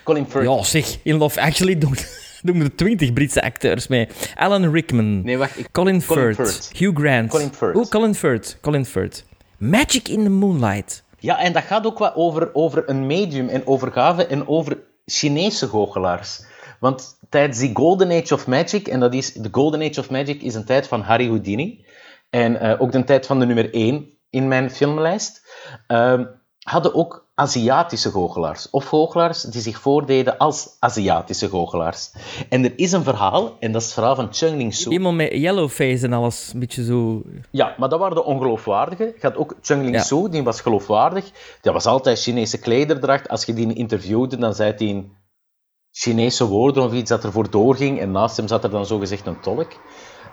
[0.03, 0.45] Colin Firth.
[0.45, 1.95] Ja, zeg, in Love Actually doen,
[2.43, 4.07] er twintig Britse acteurs mee.
[4.35, 5.21] Alan Rickman.
[5.21, 5.57] Nee, wacht.
[5.59, 6.35] Ik, Colin, Colin Firth.
[6.35, 6.69] Firth.
[6.77, 7.29] Hugh Grant.
[7.29, 7.75] Colin Firth.
[7.75, 8.57] Oh, Colin Firth.
[8.61, 9.25] Colin Firth.
[9.57, 11.03] Magic in the Moonlight.
[11.19, 15.67] Ja, en dat gaat ook wat over, over een medium en overgave en over Chinese
[15.67, 16.45] goochelaars.
[16.79, 20.41] Want tijdens die Golden Age of Magic, en dat is, de Golden Age of Magic
[20.41, 21.85] is een tijd van Harry Houdini,
[22.29, 25.41] en eh, ook de tijd van de nummer 1 in mijn filmlijst,
[25.87, 26.25] ehm,
[26.59, 28.69] hadden ook Aziatische goochelaars.
[28.69, 32.11] Of goochelaars die zich voordeden als Aziatische goochelaars.
[32.49, 34.91] En er is een verhaal, en dat is het verhaal van Chung Ling Soo.
[34.91, 36.51] Iemand met yellowface en alles.
[36.53, 37.21] Een beetje zo...
[37.51, 39.03] Ja, maar dat waren de ongeloofwaardige.
[39.03, 40.01] Je had ook Chung Ling Ja.
[40.01, 41.31] Soo, die was geloofwaardig.
[41.61, 43.29] Dat was altijd Chinese klederdracht.
[43.29, 45.11] Als je die interviewde, dan zei hij in
[45.91, 47.99] Chinese woorden of iets dat ervoor doorging.
[47.99, 49.71] En naast hem zat er dan zogezegd een tolk.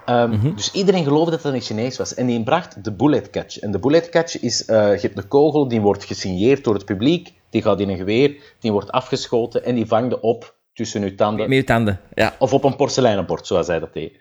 [0.04, 2.14] Ehm, Dus iedereen geloofde dat dat een Chinees was.
[2.14, 3.58] En die bracht de bullet catch.
[3.58, 6.84] En de bullet catch is, eh, je hebt een kogel, die wordt gesigneerd door het
[6.84, 7.32] publiek.
[7.50, 11.48] Die gaat in een geweer, die wordt afgeschoten en die vangde op tussen uw tanden.
[11.48, 12.00] Met je tanden.
[12.14, 12.34] Ja.
[12.38, 14.18] Of op een porseleinen bord, zoals hij dat deed.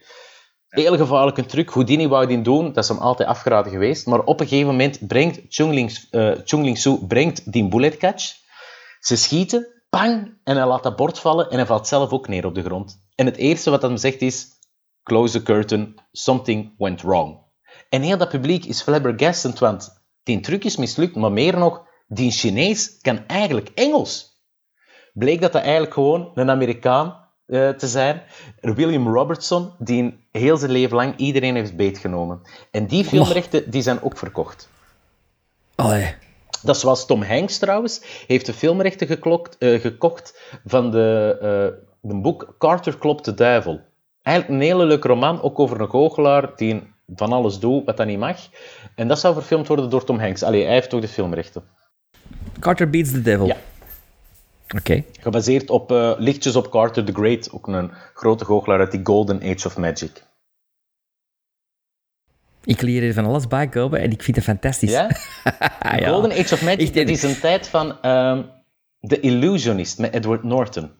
[0.67, 1.69] Heel gevaarlijke truc.
[1.69, 4.05] Houdini wou die doen, dat is hem altijd afgeraden geweest.
[4.05, 7.97] Maar op een gegeven moment brengt Chung Ling, eh, Chung Ling Soo brengt die bullet
[7.97, 8.33] catch.
[8.99, 12.45] Ze schieten, pang, en hij laat dat bord vallen en hij valt zelf ook neer
[12.45, 13.01] op de grond.
[13.15, 14.47] En het eerste wat hij zegt is,
[15.03, 17.41] close the curtain, something went wrong.
[17.89, 22.31] En heel dat publiek is flabbergasted, want die truc is mislukt, maar meer nog, die
[22.31, 24.33] Chinees kan eigenlijk Engels
[25.13, 28.21] bleek dat dat eigenlijk gewoon een Amerikaan eh, te zijn.
[28.61, 32.41] William Robertson, die heel zijn leven lang iedereen heeft beetgenomen.
[32.71, 34.69] En die filmrechten die zijn ook verkocht.
[35.75, 36.15] Allee.
[36.61, 41.85] Dat is zoals Tom Hanks trouwens, heeft de filmrechten geklokt, eh, gekocht van de, eh,
[42.01, 43.81] de boek Carter klopt de duivel.
[44.23, 46.81] Eigenlijk een hele leuke roman, ook over een goochelaar die
[47.15, 48.37] van alles doet wat dat niet mag.
[48.95, 50.43] En dat zou verfilmd worden door Tom Hanks.
[50.43, 51.63] Allee, hij heeft ook de filmrechten.
[52.59, 53.45] Carter beats the devil.
[53.45, 53.57] Ja.
[54.75, 55.03] Oké.
[55.19, 59.41] Gebaseerd op eh, lichtjes op Carter the Great, ook een grote goochelaar uit die Golden
[59.41, 60.23] Age of Magic.
[62.63, 64.91] Ik leer hier van alles bij komen en ik vind het fantastisch.
[64.91, 65.09] Ja?
[65.97, 66.09] Ja.
[66.09, 68.41] Golden Age of Magic, dat is een tijd van ehm
[68.99, 70.91] The Illusionist met Edward Norton.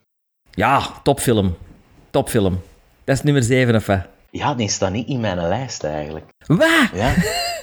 [0.51, 1.55] Ja, topfilm.
[2.09, 2.61] Topfilm.
[3.03, 4.01] Dat is nummer 7 of wat?
[4.31, 6.25] Ja, die staat niet in mijn lijst eigenlijk.
[6.47, 6.89] Wat?
[6.93, 7.13] Ja?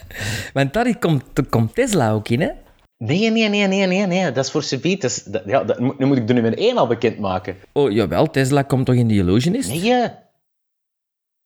[0.53, 2.51] Want daar komt, komt Tesla ook in, hè?
[2.99, 4.33] Nee, nee, nee, nee, nee, nee.
[4.33, 5.01] Dat is voor Subiet.
[5.03, 7.57] Dat is- dat- ja, dat, nu moet ik de nummer 1 al bekendmaken.
[7.73, 9.69] Oh, jawel, Tesla komt toch in The Illusionist?
[9.69, 10.09] Nee.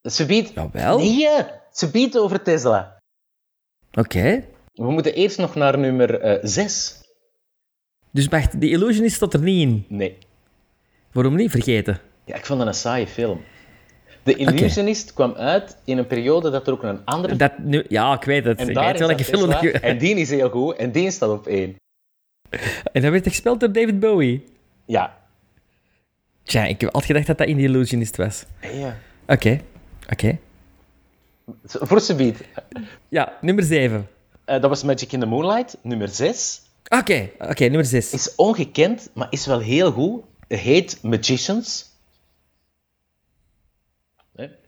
[0.02, 0.52] Subiet.
[0.54, 0.98] Jawel.
[0.98, 1.28] Nee.
[1.72, 2.96] Subiet over Tesla.
[3.92, 4.44] Oké.
[4.72, 7.00] We moeten eerst nog naar nummer 6.
[8.10, 9.84] Dus wacht, The Illusionist staat er niet in.
[9.88, 10.18] Nee.
[11.12, 11.50] Waarom niet?
[11.50, 12.00] Vergeten.
[12.24, 13.40] Ja, ik vond dat een saaie film.
[14.24, 17.36] The Illusionist kwam uit in een periode dat er ook een andere...
[17.36, 18.58] Dat nu, ja, ik weet het.
[18.58, 19.72] en ik weet welke film dat je...
[19.72, 21.76] En die is heel goed, en die staat op één.
[22.92, 24.44] En dat werd gespeeld door David Bowie.
[24.84, 25.16] Ja.
[26.42, 28.44] Tja, ik heb altijd gedacht dat dat in The Illusionist was.
[28.60, 28.96] ja.
[29.26, 29.60] Oké.
[30.10, 30.38] Oké.
[31.64, 32.38] Voor Subiet.
[33.08, 34.08] Ja, nummer 7.
[34.44, 35.76] Eh, dat was Magic in the Moonlight.
[35.82, 38.12] Nummer 6 Oké, oké, nummer 6.
[38.12, 40.22] is ongekend, maar is wel heel goed.
[40.48, 41.92] Het heet Magicians.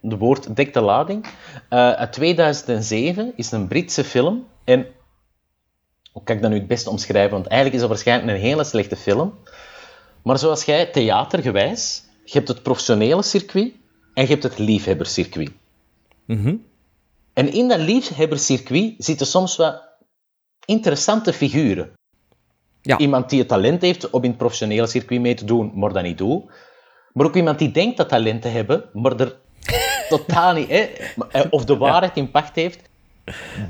[0.01, 1.27] De woord dekt de lading.
[1.69, 4.47] Eh, uit 2007 is een Britse film.
[4.65, 4.87] En
[6.13, 7.31] hoe kan ik dat nu het beste omschrijven?
[7.31, 9.35] Want eigenlijk is dat waarschijnlijk een hele slechte film.
[10.23, 13.73] Maar zoals jij, theatergewijs, je hebt het professionele circuit
[14.15, 15.51] en je hebt het liefhebberscircuit.
[17.33, 19.83] En in dat liefhebberscircuit zitten soms wat
[20.65, 21.93] interessante figuren.
[22.83, 22.99] Ja.
[22.99, 26.03] Iemand die het talent heeft om in het professionele circuit mee te doen, maar dat
[26.03, 26.45] niet doet.
[27.13, 29.37] Maar ook iemand die denkt dat talent te hebben, maar er
[30.09, 30.69] totaal niet...
[30.69, 30.91] Hè,
[31.31, 32.81] eh, of de waarheid in pacht heeft.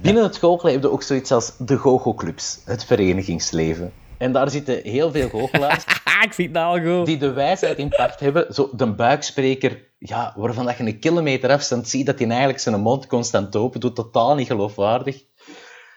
[0.03, 3.93] Binnen het goochelen heb je ook zoiets als de goochelclubs, het verenigingsleven.
[4.18, 5.84] En daar zitten heel veel goochelaars
[6.26, 7.07] ik zie het al goed.
[7.07, 8.55] die de wijsheid in pacht hebben.
[8.55, 12.80] Zo de buikspreker, ja, waarvan dat je een kilometer afstand ziet dat hij eigenlijk zijn
[12.80, 13.95] mond constant open doet.
[13.95, 15.22] Totaal niet geloofwaardig.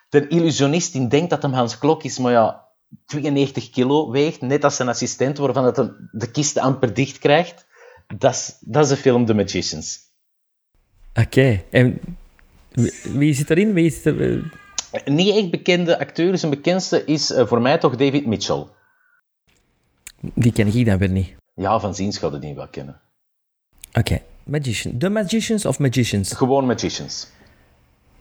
[0.10, 2.68] De illusionist die denkt dat hem Hans Klok is, maar ja,
[3.06, 7.66] 92 kilo weegt, net als zijn assistent, waarvan dat hem de kist amper dicht krijgt.
[8.18, 10.00] Dat is, dat is de film The Magicians.
[11.20, 12.00] Oké, en
[13.04, 13.74] wie- zit erin?
[13.74, 14.44] Wie zit er...
[14.92, 18.66] eh, niet echt bekende acteur, zijn bekendste is eh, voor mij toch David Mitchell.
[20.34, 21.36] Die ken ik dan weer niet.
[21.56, 23.02] Ja, van ziens gaat het niet wel kennen.
[23.94, 24.98] Oké, Magician.
[24.98, 26.34] The Magicians of Magicians?
[26.34, 27.28] Gewoon Magicians.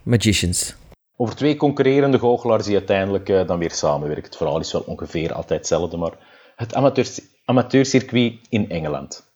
[0.03, 0.75] Magicians.
[1.17, 4.25] Over twee concurrerende goochelaars die uiteindelijk eh, dan weer samenwerken.
[4.25, 6.13] Het verhaal is wel ongeveer altijd hetzelfde, maar
[6.57, 9.27] het amateurs, amateurcircuit in Engeland.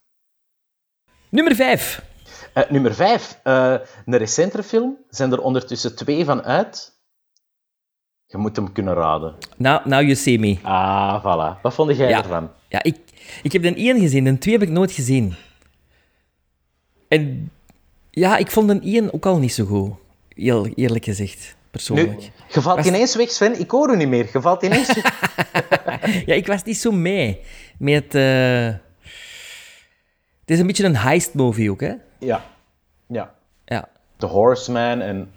[1.29, 2.03] Nummer 5.
[2.53, 3.75] Eh, nummer vijf, eh,
[4.05, 4.97] een recentere film.
[5.09, 6.91] Zijn er ondertussen twee van uit.
[8.25, 9.35] Je moet hem kunnen raden.
[9.57, 10.57] Now, now You See Me.
[10.61, 11.61] Ah, voilà.
[11.61, 12.17] Wat vond jij Ja.
[12.23, 12.51] ervan?
[12.67, 12.97] Ja, ik,
[13.43, 15.35] ik heb de één gezien, de twee heb ik nooit gezien.
[17.07, 17.51] En
[18.09, 19.91] ja, ik vond de één ook al niet zo goed.
[20.35, 22.19] Heel eerlijk gezegd, persoonlijk.
[22.19, 23.59] Nu, je valt Was- ineens weg, Sven.
[23.59, 24.29] Ik hoor u niet meer.
[24.33, 26.25] Je valt ineens weg.
[26.25, 27.39] Ja, ik was niet zo mee
[27.77, 28.15] met...
[28.15, 28.67] eh,
[30.45, 31.93] Het is een beetje een heist-movie ook, hè?
[32.19, 32.43] ja.
[33.07, 33.33] Ja.
[33.65, 33.89] Ja.
[34.17, 35.31] The Horseman en...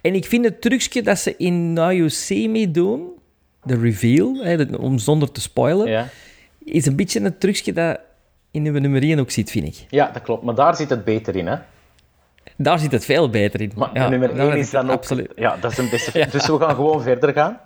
[0.00, 3.08] En ik vind het trucje dat ze in Now You See Me doen,
[3.62, 6.08] de reveal, hè, om zonder te spoilen, Ja.
[6.64, 7.98] is een beetje een trucje dat
[8.50, 9.86] in nummer nummer 1 ook zit, vind ik.
[9.90, 10.42] ja, dat klopt.
[10.42, 11.56] Maar daar zit het beter in, hè.
[12.56, 13.72] Daar zit het veel beter in.
[13.76, 14.96] Maar Ja, nummer daar 1 heb is dan ook...
[14.96, 15.32] Absoluut.
[15.36, 16.26] Ja, dat is een beste...
[16.30, 17.60] Dus we gaan gewoon verder gaan.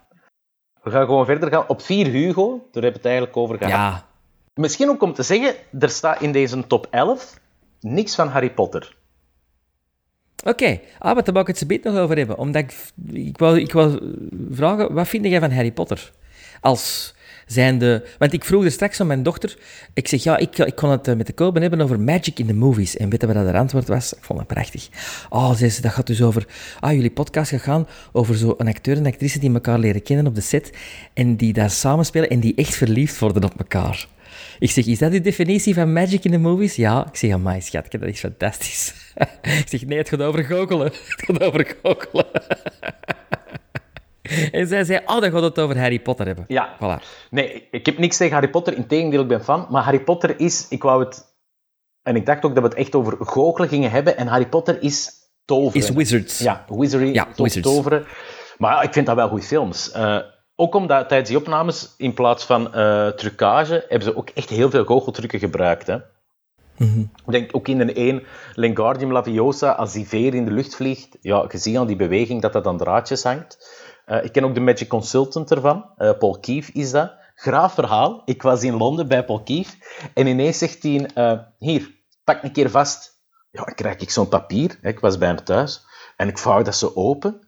[0.82, 1.68] We gaan gewoon verder gaan.
[1.68, 3.72] Op 4 Hugo, daar hebben we het eigenlijk over gehad.
[3.72, 4.06] Ja,
[4.58, 7.40] Misschien ook om te zeggen, er staat in deze top 11
[7.80, 8.96] niks van Harry Potter.
[10.44, 10.80] oké.
[10.98, 12.38] Ah, maar daar wou ik het zo beet nog over hebben.
[12.38, 12.74] Omdat ik,
[13.12, 14.14] ik, wou, ik wou
[14.50, 16.12] vragen, wat vind jij van Harry Potter?
[16.60, 17.14] Als
[17.46, 18.04] zijnde...
[18.18, 19.58] Want ik vroeg er straks aan mijn dochter,
[19.94, 22.46] ik zeg, ja, ik, ik kon het eh, met de Koben hebben over magic in
[22.46, 22.96] the movies.
[22.96, 24.12] En weet je wat haar antwoord was?
[24.12, 24.88] Ik vond dat prachtig.
[25.28, 26.46] Oh, zei ze, dat gaat dus over...
[26.80, 30.34] Ah, jullie podcast gaat gaan over zo'n acteur en actrice die elkaar leren kennen op
[30.34, 30.70] de set
[31.14, 34.08] en die daar samenspelen en die echt verliefd worden op elkaar.
[34.58, 36.76] Ik zeg, is dat de definitie van magic in the movies?
[36.76, 37.06] Ja.
[37.06, 38.94] Ik zeg, amai, schat, dat is fantastisch.
[39.62, 40.86] ik zeg, nee, het gaat over goochelen.
[41.08, 42.26] Het gaat over goochelen.
[44.52, 46.44] en zij zei, oh, dan gaat het over Harry Potter hebben.
[46.48, 46.76] Ja.
[46.76, 47.04] Voilà.
[47.30, 48.76] Nee, ik heb niks tegen Harry Potter.
[48.76, 49.66] Integendeel, ik ben fan.
[49.70, 50.66] Maar Harry Potter is...
[50.68, 51.36] Ik wou het...
[52.02, 54.16] En ik dacht ook dat we het echt over goochelen gingen hebben.
[54.16, 55.10] En Harry Potter is
[55.44, 55.82] toveren.
[55.82, 56.38] Is Wizards.
[56.38, 57.68] Ja, wizardry, Ja, Wizards.
[57.68, 58.06] toveren.
[58.58, 59.90] Maar ja, ik vind dat wel goede films.
[59.92, 60.18] Eh,
[60.60, 64.70] ook omdat tijdens die opnames, in plaats van eh, trucage, hebben ze ook echt heel
[64.70, 65.86] veel goocheltrucken gebruikt.
[65.86, 65.96] Hè?
[67.26, 68.22] Ik denk ook in een 1,
[68.54, 72.42] Lengardium Laviosa, als die veer in de lucht vliegt, ja, je ziet aan die beweging
[72.42, 73.58] dat dat aan draadjes hangt.
[74.04, 77.12] Eh, ik ken ook de Magic Consultant ervan, eh, Paul Keefe is dat.
[77.34, 78.22] Graaf verhaal.
[78.24, 79.76] Ik was in Londen bij Paul Keefe
[80.14, 81.08] en ineens zegt hij,
[81.58, 81.90] hier,
[82.24, 83.16] pak een keer vast.
[83.50, 84.78] Ja, dan krijg ik zo'n papier.
[84.80, 85.84] hè, Ik was bij hem thuis
[86.16, 87.47] en ik vouw dat zo open.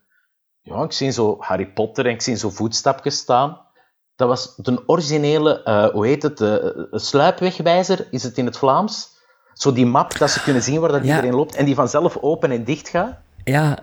[0.62, 3.60] Ja, ik zie zo Harry Potter en ik zie zo voetstapjes staan.
[4.16, 6.42] Dat was de originele, eh, hoe heet het,
[6.90, 9.18] sluipwegwijzer, is het in het Vlaams?
[9.52, 11.08] Zo die map dat ze kunnen zien waar dat Ja.
[11.14, 13.18] iedereen loopt en die vanzelf open en dicht gaat.
[13.44, 13.78] Ja,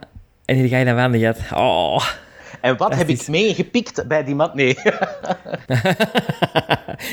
[0.46, 1.38] en hier ga je dan de gat.
[1.60, 2.06] Oh.
[2.62, 4.54] En wat heb is- ik meegepikt bij die map?
[4.54, 4.70] Nee.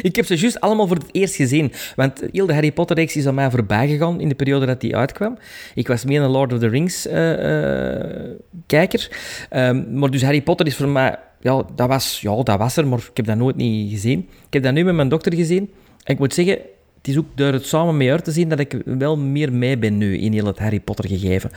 [0.03, 1.72] ik heb ze juist allemaal voor het eerst gezien.
[1.97, 4.97] Want heel de Harry Potter-reeks is aan mij voorbij gegaan in de periode dat die
[4.97, 5.38] uitkwam.
[5.74, 9.09] Ik was meer een Lord of the Rings-kijker.
[9.51, 11.16] Ehm, maar dus Harry Potter is voor mij...
[11.40, 14.28] Ja dat, was, ja, dat was er, maar ik heb dat nooit niet gezien.
[14.47, 15.70] Ik heb dat nu met mijn dochter gezien.
[16.05, 16.55] En ik moet zeggen,
[16.99, 19.78] het is ook door het samen mee uit te zien dat ik wel meer mee
[19.78, 21.51] ben nu in heel het Harry Potter gegeven.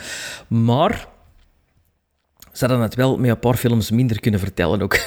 [0.47, 1.07] Maar...
[2.57, 4.99] Ze hadden het wel met een paar films minder kunnen vertellen ook.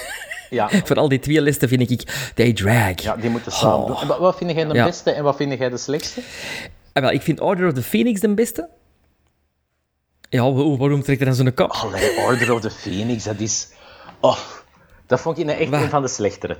[0.51, 0.69] ja.
[0.85, 3.03] Vooral die twee listen vind ik, they drag.
[3.03, 3.85] ja, die moeten samen.
[3.91, 4.19] Oh.
[4.19, 4.85] Wat, vind jij de Ja.
[4.85, 6.21] beste en wat vind jij de slechtste?
[6.93, 8.69] Ah, wel, ik vind Order of the Phoenix de beste.
[10.29, 11.71] Ja, wa- waarom trekt hij dan zo'n kop?
[11.71, 13.69] Allee, Order of the Phoenix, dat is...
[14.21, 14.39] Oh,
[15.07, 15.83] dat vond ik nou echt Waar?
[15.83, 16.57] een van de slechtere.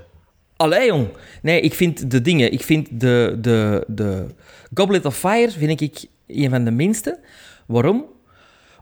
[0.55, 1.07] Allee, jong.
[1.41, 2.51] Nee, ik vind de dingen...
[2.53, 4.25] Ik vind de, de, de
[4.73, 7.19] Goblet of Fire vind ik een van de minste.
[7.67, 8.05] Waarom?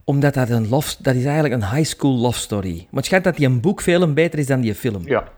[0.10, 2.76] Omdat dat een love, dat is eigenlijk een high school love story.
[2.76, 5.02] Maar het schijnt dat die een boek veel beter is dan die film.
[5.06, 5.32] Ja.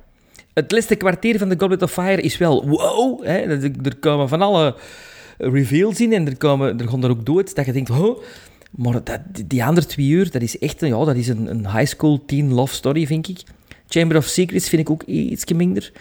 [0.54, 3.24] Het laatste kwartier van The Goblet of Fire is wel wow.
[3.24, 3.38] Hè?
[3.84, 4.76] Er, komen van alle
[5.38, 8.24] reveals in en er, komen, er gaan er ook dood dat je denkt, oh.
[8.72, 11.72] Maar dat, die andere twee uur, dat is echt een, ja, dat is een, een
[11.72, 13.42] high school teen love story, vind ik.
[13.88, 15.92] Chamber of Secrets vind ik ook iets minder.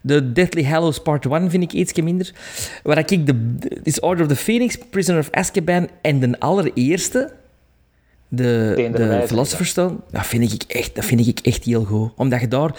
[0.00, 2.32] De Deathly Hallows Part 1 vind ik iets minder.
[2.82, 7.38] Waar ik de, is Order of the Phoenix, Prisoner of Azkaban en de allereerste,
[8.30, 12.10] de, de Wijze, Philosopher's Stone, dat vind, ik echt, dat vind ik echt heel goed.
[12.16, 12.74] Omdat je daar,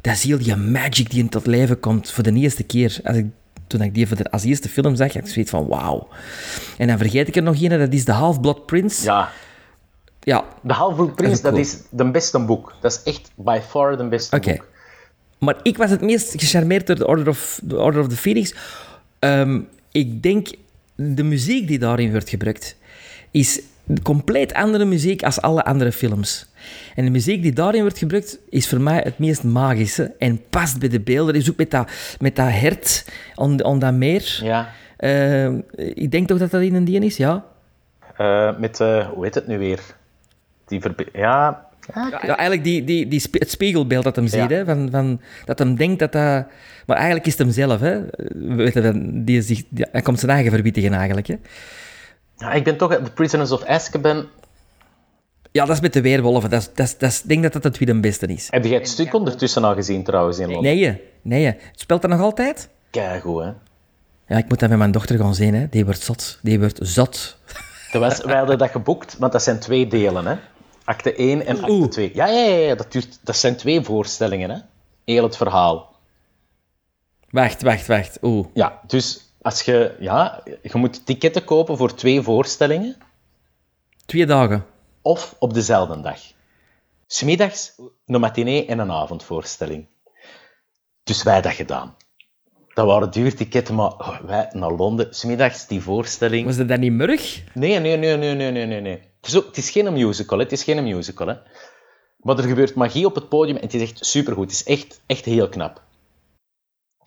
[0.00, 3.00] dat zie je die magic die in tot leven komt voor de eerste keer.
[3.04, 3.26] Als ik,
[3.66, 6.08] toen ik die voor de, als eerste film zag, had ik zoiets van wauw.
[6.78, 9.04] En dan vergeet ik er nog een, dat is The Half-Blood Prince.
[9.04, 9.30] Ja.
[10.20, 12.74] Ja, De Half-Blood Prince, Dat is de beste boek.
[12.80, 14.66] Dat is echt by far de beste boek.
[15.38, 18.54] Maar ik was het meest gecharmeerd door The Order of, the Order of the Phoenix.
[19.18, 19.60] Ehm,
[19.92, 20.48] ik denk,
[20.94, 22.76] de muziek die daarin wordt gebruikt,
[23.30, 23.60] is
[24.02, 26.46] compleet andere muziek als alle andere films.
[26.94, 30.78] En de muziek die daarin wordt gebruikt, is voor mij het meest magische en past
[30.78, 31.34] bij de beelden.
[31.34, 34.38] Is ook met dat, met dat hert aan, aan dat meer.
[34.42, 34.68] Ja.
[34.96, 37.44] Ehm, ik denk toch dat dat in een dien is, ja?
[38.16, 39.80] Eh, met, eh, hoe heet het nu weer?
[40.66, 41.64] Die verbe- ja,
[41.94, 44.48] Ja, eigenlijk die, die, die spe- het spiegelbeeld dat hem ziet, Ja.
[44.48, 46.46] hè, van, van, dat hem denkt dat dat...
[46.86, 48.00] Maar eigenlijk is het hem zelf, hè.
[48.34, 51.34] We weten dat die zich, die- hij komt zijn eigen verbietigen eigenlijk, hè.
[52.36, 54.26] Ja, ik ben toch The Prisoners of Azkaban.
[55.52, 56.50] Ja, dat is met de weerwolven.
[56.50, 58.46] Dat is, dat is, dat is, ik denk dat dat het tweede beste is.
[58.50, 60.76] Heb jij het stuk ondertussen al gezien trouwens in Londen?
[60.76, 61.44] Nee, nee.
[61.44, 62.68] Het speelt dat nog altijd?
[62.90, 63.50] Keigoed, hè?
[64.28, 65.66] Ja, ik moet dat met mijn dochter gaan zien, hè.
[65.70, 66.38] Die wordt zot.
[66.42, 67.38] Die wordt zot.
[67.92, 70.36] Dat was, wij hadden dat geboekt, want dat zijn twee delen, hè?
[70.84, 71.88] Acte 1 en acte Oeh.
[71.88, 72.10] 2.
[72.14, 74.58] Ja, ja, ja, ja, dat, duurt, dat zijn twee voorstellingen, hè?
[75.04, 75.94] Heel het verhaal.
[77.30, 78.18] Wacht, wacht, wacht.
[78.22, 78.46] Oeh.
[78.54, 82.96] Ja, dus als je, ja, je moet ticketten kopen voor twee voorstellingen
[84.06, 84.66] Twee dagen.
[85.02, 86.20] of op dezelfde dag.
[87.06, 87.74] Smiddags
[88.06, 89.86] een matinee en een avondvoorstelling.
[91.02, 91.96] Dus wij dat gedaan.
[92.74, 96.46] Dat waren duurticketten, maar oh, wij naar Londen, smiddags die voorstelling.
[96.46, 97.44] Was dat dan niet murg?
[97.54, 98.80] Nee, nee, nee, nee, nee, nee, nee.
[98.80, 99.00] nee.
[99.20, 100.44] Het, is ook, het is geen musical, hè.
[100.44, 101.26] het is geen musical.
[101.26, 101.34] Hè.
[102.16, 104.50] Maar er gebeurt magie op het podium en het is echt supergoed.
[104.50, 105.82] Het is echt, echt heel knap.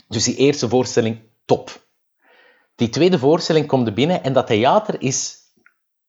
[0.07, 1.87] Dus die eerste voorstelling, top.
[2.79, 5.37] Die tweede voorstelling komt er binnen en dat theater is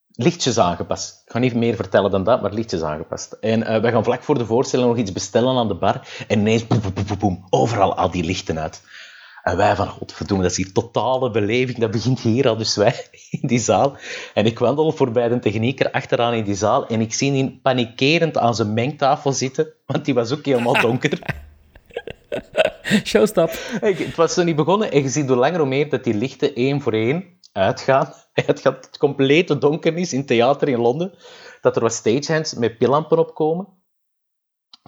[0.07, 1.21] lichtjes aangepast.
[1.25, 3.31] Ik ga niet meer vertellen dan dat, maar lichtjes aangepast.
[3.31, 6.39] En eh wij gaan vlak voor de voorstelling nog iets bestellen aan de bar en
[6.39, 8.83] ineens boem, boem, boem, boem, overal al die lichten uit.
[9.43, 11.77] En wij van, godverdomme, dat is hier totale beleving.
[11.77, 13.05] Dat begint hier al, dus wij
[13.41, 13.97] in die zaal.
[14.33, 18.37] En ik wandel voorbij de technieker achteraan in die zaal en ik zie die panikerend
[18.37, 21.19] aan zijn mengtafel zitten, want die was ook helemaal donker.
[23.11, 23.51] Showstop.
[23.79, 26.55] Het was zo niet begonnen en je ziet hoe langer hoe meer dat die lichten
[26.55, 28.13] één voor één uitgaan.
[28.33, 31.13] Het gaat het complete donkernis in het theater in Londen.
[31.61, 33.67] Dat er wat stagehands met pillampen opkomen.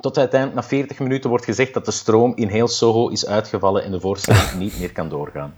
[0.01, 3.83] Tot uiteindelijk na 40 minuten wordt gezegd dat de stroom in heel Soho is uitgevallen
[3.83, 5.55] en de voorstelling niet meer kan doorgaan.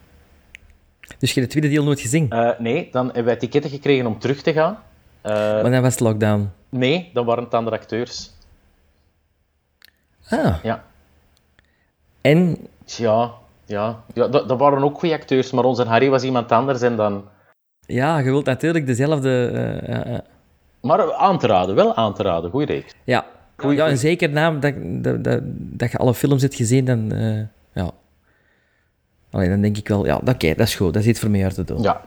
[1.20, 2.30] Dus je hebt het tweede deel nooit gezien?
[2.30, 4.80] Eh, nee, dan hebben wij ticketten gekregen om terug te gaan.
[5.22, 6.52] Eh, Maar dan was het lockdown.
[6.70, 8.32] nee, dan waren het andere acteurs.
[10.30, 10.56] Ah.
[10.64, 10.86] Ja,
[12.32, 13.32] En ja,
[13.66, 14.04] ja.
[14.14, 17.24] ja dat, dat waren ook goede acteurs, maar onze Harry was iemand anders en dan...
[17.86, 19.48] ja, je wilt natuurlijk dezelfde...
[19.48, 20.24] eh, ja, ja.
[20.82, 22.50] Maar aan te raden, wel aan te raden.
[22.52, 22.94] Goeie reeks.
[23.04, 23.26] Ja,
[23.58, 24.74] Goeie- ja en zeker na dat,
[25.04, 25.40] dat, dat,
[25.80, 27.12] dat je alle films hebt gezien, dan...
[27.12, 27.40] eh,
[27.74, 27.92] ja.
[29.32, 30.06] Allee, dan denk ik wel...
[30.06, 30.94] Ja, oké, dat is goed.
[30.94, 31.82] Dat iets voor mij uit te doen.
[31.82, 32.02] Ja.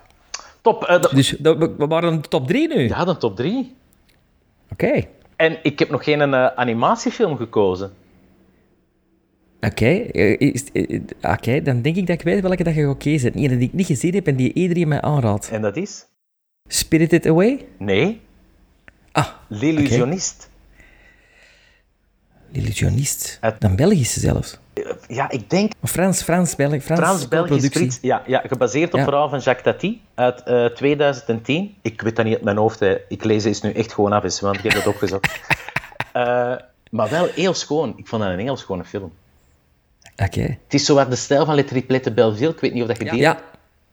[0.60, 0.84] Top.
[0.84, 2.88] eh, Dus we, waren de top 3 nu.
[2.88, 3.76] Ja, dan top 3.
[4.72, 5.02] Oké.
[5.36, 7.92] En ik heb nog geen eh, animatiefilm gekozen.
[9.60, 12.96] Oké, eh, is- eh, oké, dan denk ik dat ik weet welke dat je gaat
[12.96, 13.32] kiezen.
[13.34, 15.48] Eén die ik niet gezien heb en die iedereen mij aanraadt.
[15.50, 16.06] En dat is?
[16.68, 17.66] Spirited Away?
[17.78, 18.20] Nee,
[19.12, 20.50] Ah, L'illusionist.
[22.52, 23.38] Illusionist.
[23.40, 24.58] Het- Dan Belgische zelfs.
[25.08, 27.70] Ja, ik denk Of Frans, Frans, Belgisch, Frans, productie.
[27.70, 27.98] Frits.
[28.02, 29.04] Ja, ja, gebaseerd op Ja.
[29.04, 31.74] verhaal van Jacques Tati uit eh, 2010.
[31.82, 32.80] Ik weet dat niet uit mijn hoofd.
[32.80, 32.96] Hè.
[33.08, 35.28] Ik lees deze nu echt gewoon af, eens, want ik heb dat opgezocht.
[36.12, 36.54] Eh,
[36.90, 37.94] maar wel heel schoon.
[37.96, 39.12] Ik vond dat een heel schone film.
[40.16, 40.40] Oké.
[40.40, 42.50] Het is zo wat de stijl van Le Triplette Belleville.
[42.50, 43.20] Ik weet niet of dat je die...
[43.20, 43.40] Ja.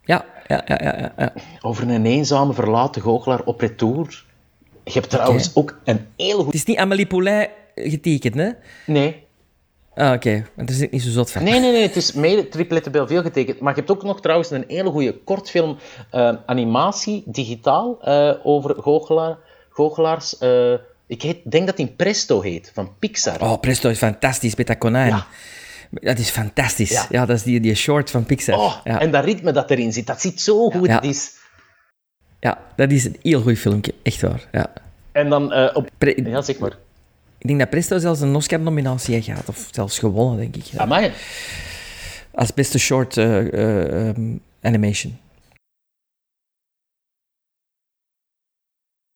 [0.04, 1.34] Ja, ja, ja, ja, ja, ja.
[1.62, 4.26] Over een eenzame verlaten goochelaar op retour.
[4.84, 6.46] Je hebt trouwens ook een heel goed...
[6.46, 8.50] Het is niet Amélie Poulain getekend, hè?
[8.86, 9.26] Nee,
[9.96, 10.46] Ah, oké.
[10.56, 11.44] Want daar zit ik niet zo zot van.
[11.44, 13.60] Nee, nee, nee, het is mede Triplette Belleville getekend.
[13.60, 15.78] Maar je hebt ook nog trouwens een hele goede kortfilm
[16.12, 19.38] eh, animatie, digitaal, eh, over goochelaar,
[19.70, 20.38] goochelaars.
[20.38, 20.74] eh,
[21.08, 23.42] ik heet, denk dat die Presto heet, van Pixar.
[23.42, 25.08] Oh, Presto is fantastisch met dat konijn.
[25.08, 25.28] Ja.
[26.02, 26.90] Dat is fantastisch.
[26.92, 27.26] Ja, Ja.
[27.26, 28.58] dat is die, die short van Pixar.
[28.60, 29.00] Oh, ja.
[29.00, 30.88] En dat ritme dat erin zit, dat zit zo goed.
[30.88, 31.02] Ja.
[31.02, 31.32] Is,
[32.40, 33.94] Ja, dat is een heel goed filmpje.
[34.04, 34.74] Echt waar, ja.
[35.12, 35.90] En dan eh, op...
[35.98, 36.78] Pre- Ja, zeg maar.
[37.38, 39.50] Ik denk dat Presto zelfs een Oscar-nominatie heeft gehad.
[39.50, 40.80] Of zelfs gewonnen, denk ik.
[40.80, 41.12] Amai.
[42.32, 45.18] Als beste short eh, eh, ehm, animation.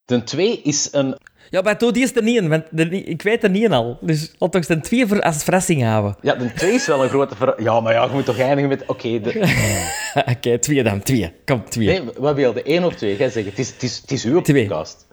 [0.05, 1.17] De 2 is een...
[1.49, 3.71] Ja, maar doe die is er niet in, want de, ik weet er niet in
[3.71, 3.97] al.
[4.01, 6.15] Dus laat toch zijn twee voor, als verrassing houden.
[6.21, 7.63] Ja, de 2 is wel een grote ver...
[7.63, 8.83] Ja, maar ja, je moet toch eindigen met...
[8.85, 9.55] Oké, de...
[10.35, 11.31] Oké, twee dan, twee.
[11.45, 11.87] Kom, twee.
[11.87, 12.63] Nee, wat wil je?
[12.63, 13.17] 1 of 2?
[13.17, 14.67] Jij zegt, het is, het is, het is uw Twee.
[14.67, 15.07] podcast.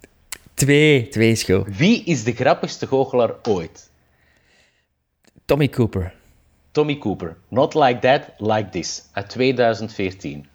[0.54, 1.76] Twee, twee is goed.
[1.76, 3.90] Wie is de grappigste goochelaar ooit?
[5.44, 6.14] Tommy Cooper.
[6.70, 7.36] Tommy Cooper.
[7.48, 9.04] Not Like That, Like This.
[9.12, 10.46] Uit 2014.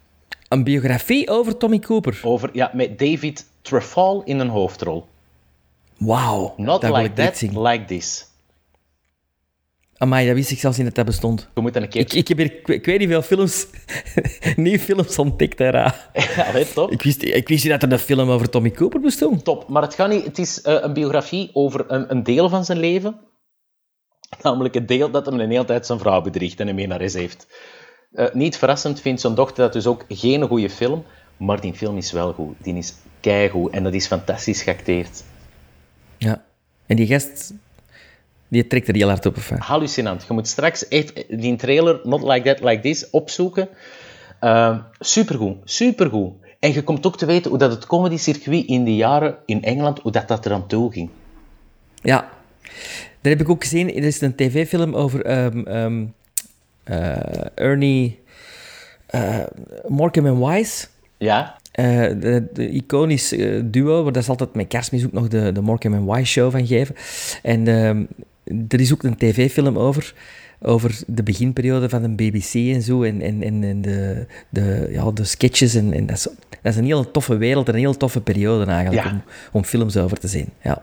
[0.48, 2.20] Een biografie over Tommy Cooper.
[2.22, 5.06] Over, ja, met David Trefall in een hoofdrol.
[6.04, 6.54] Wauw.
[6.56, 7.40] Not dat Like That.
[7.40, 8.30] Like This.
[10.02, 11.48] Amai, dat wist ik zelfs niet dat dat bestond.
[11.54, 12.00] Je moet dan een keer...
[12.00, 13.66] Ik, ik heb hier, ik, weet niet veel films,
[14.56, 16.10] nieuwe films ontdekt daar.
[16.36, 16.90] Ja, weet top.
[16.90, 19.44] Ik wist, ik wist niet dat er een film over Tommy Cooper bestond.
[19.44, 19.68] Top.
[19.68, 22.78] Maar het, gaat niet, het is eh, een biografie over een, een deel van zijn
[22.78, 23.20] leven.
[24.42, 26.98] Namelijk het deel dat hem een hele tijd zijn vrouw bedriegt en hem mee naar
[26.98, 27.46] huis heeft.
[28.12, 31.04] Eh, niet verrassend vindt zijn dochter dat dus ook geen goede film.
[31.36, 32.54] Maar die film is wel goed.
[32.58, 35.22] Die is keigoed en dat is fantastisch geacteerd.
[36.22, 36.42] Ja.
[36.86, 37.52] En die gast,
[38.48, 39.36] die trekt er heel hard op.
[39.36, 39.56] Hè?
[39.56, 40.24] Hallucinant.
[40.28, 43.68] Je moet straks echt die trailer, Not Like That, Like This, opzoeken.
[44.40, 45.56] Eh, supergoed.
[45.64, 46.32] Supergoed.
[46.58, 49.98] En je komt ook te weten hoe dat het comedy-circuit in die jaren in Engeland,
[49.98, 51.10] hoe dat, dat er aan toe ging.
[52.02, 52.30] Ja.
[53.20, 53.94] Dat heb ik ook gezien.
[53.94, 56.04] Er is een tv-film over ehm, ehm,
[56.84, 58.20] eh, Ernie
[59.88, 60.86] Morecambe en Wise.
[61.18, 61.56] Ja?
[61.72, 61.84] Eh,
[62.20, 65.60] de, de iconisch eh, duo, waar dat is altijd met kerstmis ook nog de, de
[65.60, 66.94] Morecambe en Wise show van geven.
[67.42, 68.02] En ehm,
[68.68, 70.14] er is ook een tv-film over,
[70.60, 75.10] over de beginperiode van de BBC en zo, en, en, en, en de, de, ja,
[75.10, 75.74] de sketches.
[75.74, 76.22] En, en dat, is,
[76.62, 79.10] dat is een heel toffe wereld en een heel toffe periode eigenlijk, Ja.
[79.12, 80.48] om, om films over te zien.
[80.62, 80.82] Ja.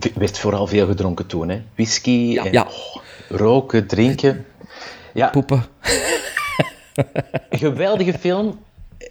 [0.00, 1.60] Er werd vooral veel gedronken toen, hè.
[1.74, 2.62] Whisky, en, Ja.
[2.62, 4.44] oh, roken, drinken.
[5.14, 5.62] Ja, Poepen.
[7.50, 8.58] geweldige film.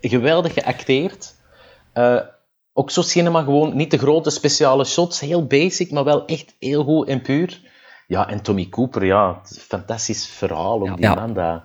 [0.02, 1.36] Geweldig geacteerd.
[1.94, 2.20] Eh,
[2.74, 5.20] ook zo cinema gewoon, niet de grote speciale shots.
[5.20, 7.62] Heel basic, maar wel echt heel goed en puur.
[8.08, 9.42] Ja, en Tommy Cooper, ja.
[9.46, 10.80] fantastisch verhaal.
[10.80, 11.16] Die Ja.
[11.16, 11.62] man, dat...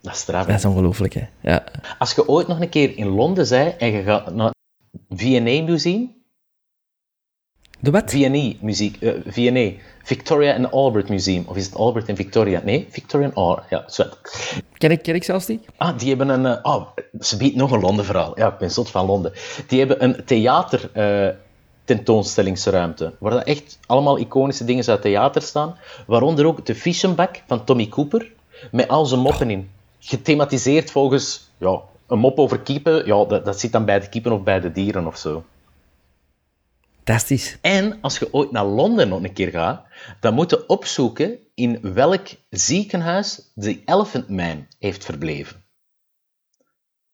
[0.00, 0.46] Dat is straf.
[0.46, 1.24] Dat is ongelooflijk, hè.
[1.40, 1.64] Ja.
[1.98, 4.52] Als je ooit nog een keer in Londen bent en je gaat naar
[5.08, 6.18] het V&A Museum...
[7.82, 8.10] De wat?
[8.10, 9.70] V&A muziek, V&A,
[10.02, 11.44] Victoria and Albert Museum.
[11.46, 12.60] Of is het Albert en Victoria?
[12.64, 13.68] Nee, Victoria and Albert.
[13.70, 14.18] Ja, zwart.
[14.78, 15.64] Ken ik, ken ik zelfs niet?
[15.76, 16.46] Ah, die hebben een...
[16.46, 16.86] eh, oh,
[17.20, 18.38] ze biedt nog een Londen verhaal.
[18.38, 19.32] Ja, ik ben zot van Londen.
[19.66, 21.28] Die hebben een theater eh,
[21.84, 25.76] tentoonstellingsruimte, waar dat echt allemaal iconische dingen uit theater staan,
[26.06, 28.32] waaronder ook de Fischenbak van Tommy Cooper,
[28.70, 29.70] met al zijn moppen in.
[29.98, 34.32] Gethematiseerd volgens ja, een mop over kiepen, ja, dat, dat zit dan bij de kiepen
[34.32, 35.44] of bij de dieren of zo.
[37.04, 37.58] Fantastisch.
[37.60, 39.84] En als je ooit naar Londen nog een keer gaat,
[40.20, 45.64] dan moet je opzoeken in welk ziekenhuis de Elephant Man heeft verbleven.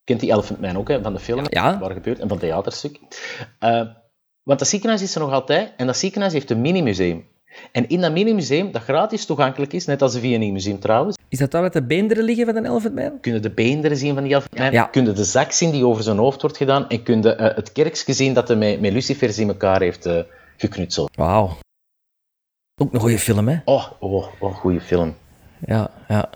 [0.04, 1.78] Kent die Elephant Man ook, hè, van de film, Ja.
[1.78, 2.98] waar gebeurt, en van het theaterstuk.
[3.58, 3.88] Eh,
[4.42, 7.28] want dat ziekenhuis is er nog altijd, en dat ziekenhuis heeft een mini-museum.
[7.72, 11.50] En in dat mini-museum, dat gratis toegankelijk is, net als een VNI-museum trouwens, Is dat
[11.50, 13.20] daar met de beenderen liggen van een Elephant Man?
[13.20, 14.82] kun je de beenderen zien van die Man, Ja.
[14.82, 17.56] kun je de zak zien die over zijn hoofd wordt gedaan, en kun je eh,
[17.56, 20.18] het kerkje zien dat hij met, met lucifers in elkaar heeft eh,
[20.56, 21.16] geknutseld.
[21.16, 21.56] Wauw.
[22.82, 23.56] Ook een goede film, hè?
[23.64, 25.14] Oh, oh, oh, goede film.
[25.66, 26.30] Ja, ja.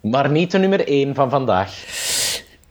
[0.00, 1.84] Maar niet de nummer 1 van vandaag.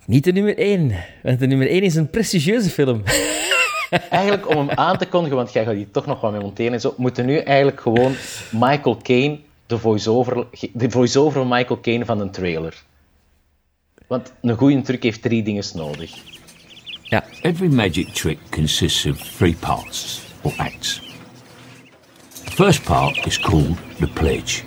[0.05, 0.91] Niet de nummer 1.
[1.23, 3.01] Want de nummer 1 is een prestigieuze film.
[4.09, 6.73] Eigenlijk om hem aan te kondigen, want jij gaat hier toch nog wat mee monteren
[6.73, 8.15] en zo, moeten nu eigenlijk gewoon
[8.51, 12.83] Michael Caine, de voice-over, de voice-over van Michael Caine van een trailer.
[14.07, 16.11] Want een goede truc heeft drie dingen nodig.
[17.03, 17.23] Ja.
[17.41, 21.01] Every magic trick consists of three parts, or acts.
[22.43, 24.63] The first part is called the pledge.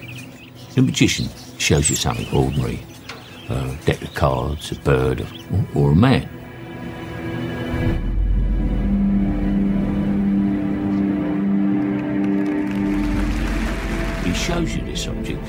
[0.74, 2.78] The magician shows you something ordinary
[3.50, 5.24] a deck of cards, a bird,
[5.74, 6.28] or a man.
[14.28, 15.42] He shows you this object.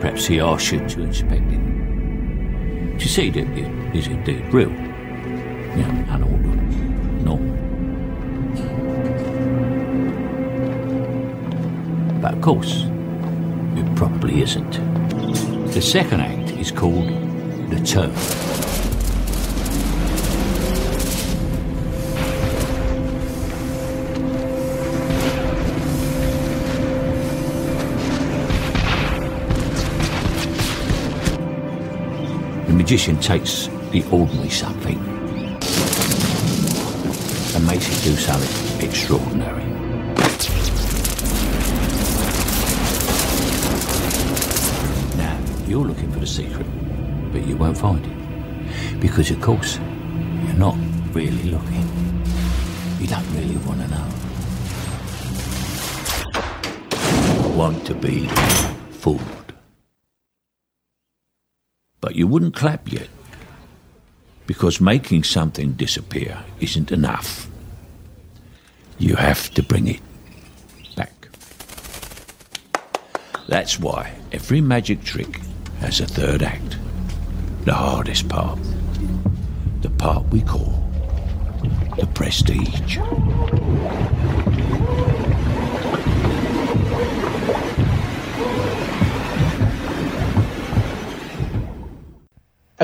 [0.00, 2.98] Perhaps he asks you to inspect it.
[3.00, 4.70] To see that it is indeed real.
[4.70, 6.16] Yeah.
[7.24, 7.38] Normal.
[12.22, 12.84] But of course,
[13.74, 14.74] it probably isn't.
[15.72, 17.08] The second act is called
[17.68, 18.73] the turn.
[32.74, 34.98] The magician takes the ordinary something
[37.54, 39.64] and makes it do something extraordinary.
[45.16, 46.66] Now, you're looking for the secret,
[47.30, 49.00] but you won't find it.
[49.00, 50.76] Because, of course, you're not
[51.12, 51.88] really looking.
[52.98, 54.08] You don't really want to know.
[57.56, 58.26] Want to be
[58.90, 59.33] fooled.
[62.14, 63.08] But you wouldn't clap yet.
[64.46, 67.48] Because making something disappear isn't enough.
[68.98, 70.00] You have to bring it
[70.94, 71.28] back.
[73.48, 75.40] That's why every magic trick
[75.80, 76.78] has a third act.
[77.64, 78.60] The hardest part.
[79.80, 80.88] The part we call
[81.98, 82.98] the prestige.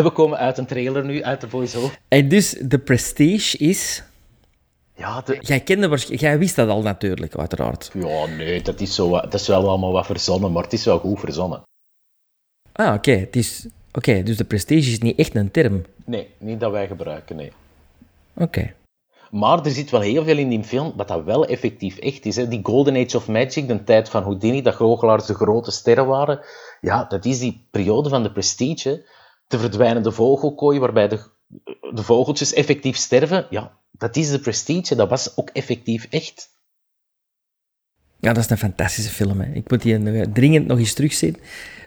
[0.01, 1.99] En we komen uit een trailer nu, uit de voice-over.
[2.09, 4.03] En dus de Prestige is...
[4.95, 5.37] Ja, de...
[5.41, 7.91] Jij kende Jij wist dat al natuurlijk, uiteraard.
[7.95, 10.99] ja, nee, dat is, zo, dat is wel allemaal wat verzonnen, maar het is wel
[10.99, 11.63] goed verzonnen.
[12.73, 13.11] Ah, oké.
[13.11, 13.67] Het is...
[13.93, 15.85] Oké, dus de Prestige is niet echt een term.
[16.05, 17.53] Nee, niet dat wij gebruiken, nee.
[18.35, 18.75] Oké.
[19.31, 22.37] Maar er zit wel heel veel in die film, wat dat wel effectief echt is.
[22.37, 22.49] Hè.
[22.49, 26.41] Die Golden Age of Magic, de tijd van Houdini, dat goochelaars de grote sterren waren.
[26.81, 29.05] Ja, dat is die periode van de prestige.
[29.51, 31.21] De verdwijnende vogelkooi, waarbij de,
[31.95, 33.47] de vogeltjes effectief sterven.
[33.51, 34.95] Ja, dat is de prestige.
[34.95, 36.49] Dat was ook effectief echt.
[38.21, 39.41] Ja, dat is een fantastische film.
[39.41, 39.53] Hè.
[39.53, 41.37] Ik moet die dringend nog eens terugzien.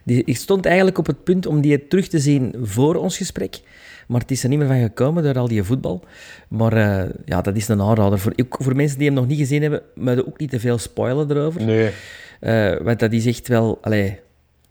[0.03, 3.61] Die, ik stond eigenlijk op het punt om die terug te zien voor ons gesprek.
[4.07, 6.03] Maar het is er niet meer van gekomen door al die voetbal.
[6.49, 8.19] Maar eh, ja, dat is een aanrader.
[8.19, 10.77] Voor, ook voor mensen die hem nog niet gezien hebben, maar ook niet te veel
[10.77, 11.63] spoilen erover.
[11.63, 11.91] Nee.
[12.39, 13.77] Eh, want dat is echt wel...
[13.81, 14.19] Allee,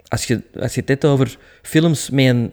[0.08, 2.52] als, je, als je het hebt over films met een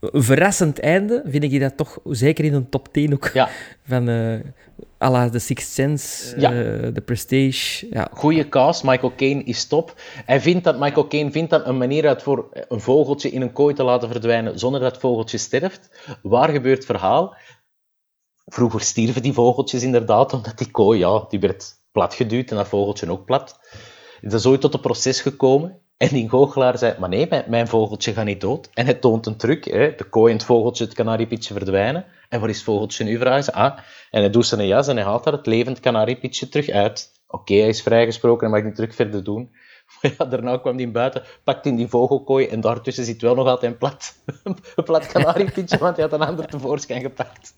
[0.00, 3.30] verrassend einde, vind ik dat toch zeker in een top 10 ook.
[3.32, 3.48] Ja,
[3.84, 4.40] Van eh
[5.02, 6.52] à la The Sixth Sense, Ja.
[6.52, 7.86] eh, The Prestige.
[7.90, 8.84] Ja, goede cast.
[8.84, 9.94] Michael Caine is top.
[10.24, 13.52] Hij vindt dat, Michael Caine vindt dat een manier uit voor een vogeltje in een
[13.52, 15.90] kooi te laten verdwijnen zonder dat het vogeltje sterft.
[16.22, 17.36] Waar gebeurt het verhaal?
[18.46, 23.10] Vroeger stierven die vogeltjes inderdaad, omdat die kooi, ja, die werd platgeduwd en dat vogeltje
[23.10, 23.58] ook plat.
[24.20, 25.78] Het is ooit tot een proces gekomen.
[26.00, 28.70] En die goochelaar zei, maar nee, mijn, vogeltje gaat niet dood.
[28.74, 29.64] En hij toont een truc.
[29.64, 29.94] Hè.
[29.94, 32.04] De kooi en het vogeltje, het kanariepietje verdwijnen.
[32.28, 33.52] En waar is het vogeltje nu, vragen ze.
[33.52, 33.78] Ah,
[34.10, 37.12] en hij doet zijn jas en hij haalt daar het levend kanariepietje terug uit.
[37.26, 39.50] Oké, hij is vrijgesproken en mag niet terug verder doen.
[40.02, 43.46] Maar ja, daarna kwam hij buiten, pakt in die vogelkooi en daartussen zit wel nog
[43.46, 44.14] altijd een plat,
[44.76, 47.54] een plat kanariepietje, want hij had een ander tevoorschijn gepakt.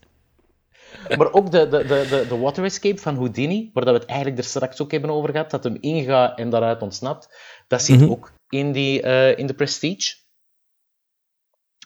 [1.16, 4.44] Maar ook de, de, de, de, water escape van Houdini, waar we het eigenlijk er
[4.44, 7.28] straks ook hebben over gehad, dat hem ingaat en daaruit ontsnapt,
[7.72, 10.14] dat zit ook in, die, eh, in de Prestige.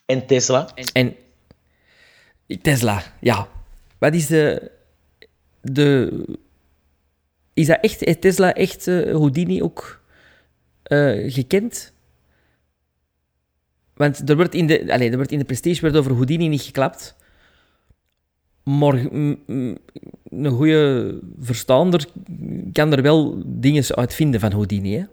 [0.07, 0.69] En Tesla.
[0.93, 1.17] En
[2.63, 3.49] Tesla, ja.
[3.99, 4.71] Wat is de...
[5.63, 6.25] de
[7.55, 10.03] is dat echt, heeft Tesla echt eh, Houdini ook
[10.83, 11.93] eh, gekend?
[13.95, 16.63] Want er wordt in de, allez, er wordt in de Prestige werd over Houdini niet
[16.63, 17.17] geklapt.
[18.63, 22.07] Maar een goede verstaander
[22.73, 24.95] kan er wel dingen uitvinden van Houdini.
[24.95, 25.05] Hè?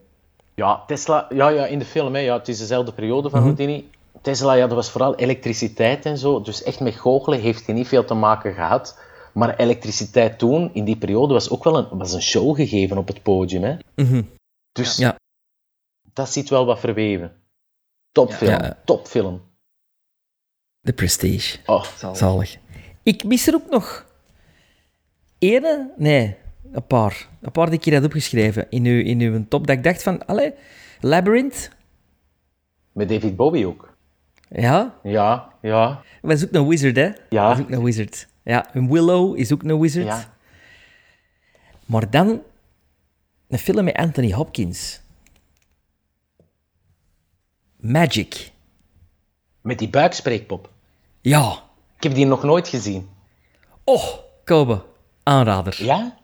[0.55, 3.89] Ja, Tesla, ja, ja, in de film, hè, ja, het is dezelfde periode van Houdini.
[4.21, 6.41] Tesla, ja, dat was vooral elektriciteit en zo.
[6.41, 8.99] Dus echt met goochelen heeft hij niet veel te maken gehad.
[9.33, 13.07] Maar elektriciteit toen, in die periode, was ook wel een, was een show gegeven op
[13.07, 13.63] het podium.
[13.63, 13.75] Hè.
[14.71, 15.15] Dus Ja.
[16.13, 17.35] dat zit wel wat verweven.
[18.11, 18.77] Topfilm, Ja.
[18.85, 19.41] topfilm.
[20.79, 21.57] De Prestige.
[21.65, 21.83] Oh,
[22.13, 22.57] Zalig.
[23.03, 24.05] Ik mis er ook nog
[25.39, 26.37] ene, nee,
[26.73, 27.27] een paar.
[27.41, 29.67] Een paar die ik hier had opgeschreven in uw, in uw top.
[29.67, 30.53] Dat ik dacht van, allee,
[30.99, 31.69] Labyrinth,
[32.91, 33.95] met David Bowie ook.
[34.49, 37.11] ja, Ja, ja, dat is ook een wizard, hè?
[37.29, 37.47] Ja.
[37.47, 38.27] Dat is ook een wizard.
[38.43, 40.05] Ja, een Willow is ook een wizard.
[40.05, 40.31] ja.
[41.85, 42.41] Maar dan
[43.47, 45.01] een film met Anthony Hopkins.
[47.77, 48.51] Magic.
[49.61, 50.69] Met die buikspreekpop.
[51.21, 51.51] Ja.
[51.97, 53.09] Ik heb die nog nooit gezien.
[53.83, 54.03] Oh,
[54.43, 54.83] Kobe.
[55.23, 55.83] Aanrader.
[55.83, 56.17] Ja?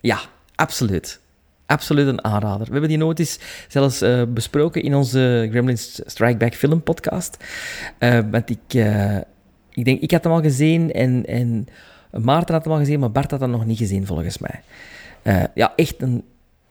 [0.00, 0.20] Ja,
[0.54, 1.20] absoluut.
[1.66, 2.66] Absoluut een aanrader.
[2.66, 3.38] We hebben die nooit
[3.68, 7.36] zelfs eh, besproken in onze Gremlins Strike Back film podcast.
[7.98, 9.16] Eh, want ik, eh,
[9.72, 11.66] ik denk, ik had hem al gezien en, en
[12.10, 14.62] Maarten had hem al gezien, maar Bart had hem nog niet gezien volgens mij.
[15.54, 16.24] Ja, echt een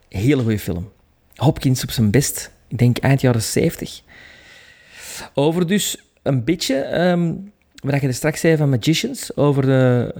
[0.09, 0.91] hele goede film.
[1.35, 2.51] Hopkins op zijn best.
[2.67, 4.01] Ik denk eind jaren 70.
[5.33, 7.33] Over dus een beetje, ehm
[7.73, 10.13] wat je er straks zei van Magicians, over de,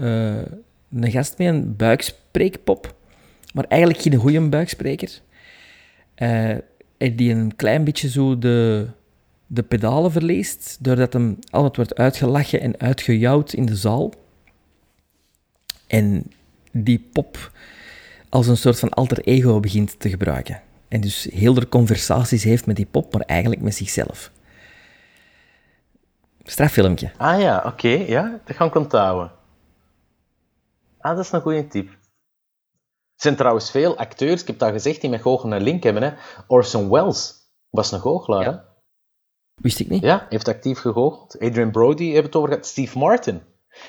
[0.91, 2.95] een gast met een buikspreekpop,
[3.53, 5.21] maar eigenlijk geen goede buikspreker.
[6.15, 8.87] En die een klein beetje zo de,
[9.47, 14.13] de pedalen verleest, doordat hem altijd wordt uitgelachen en uitgejouwd in de zaal.
[15.87, 16.31] En
[16.71, 17.51] die pop
[18.29, 20.61] als een soort van alter ego begint te gebruiken.
[20.87, 24.31] En dus heel de conversaties heeft met die pop, maar eigenlijk met zichzelf.
[26.43, 27.11] Straffilmpje.
[27.17, 29.31] Ah ja, oké, ja, dat ga ik onthouden.
[31.07, 31.89] Ah, dat is een goede tip.
[31.89, 36.03] Er zijn trouwens veel acteurs, ik heb dat gezegd, die met goochelen een link hebben.
[36.03, 36.11] Hè.
[36.47, 37.33] Orson Welles
[37.69, 38.57] was een goochelaar, hè?
[39.61, 40.01] Wist ik niet.
[40.01, 41.39] Ja, heeft actief gegoocheld.
[41.39, 42.65] Adrian Brody heeft het over gehad.
[42.65, 43.41] Steve Martin.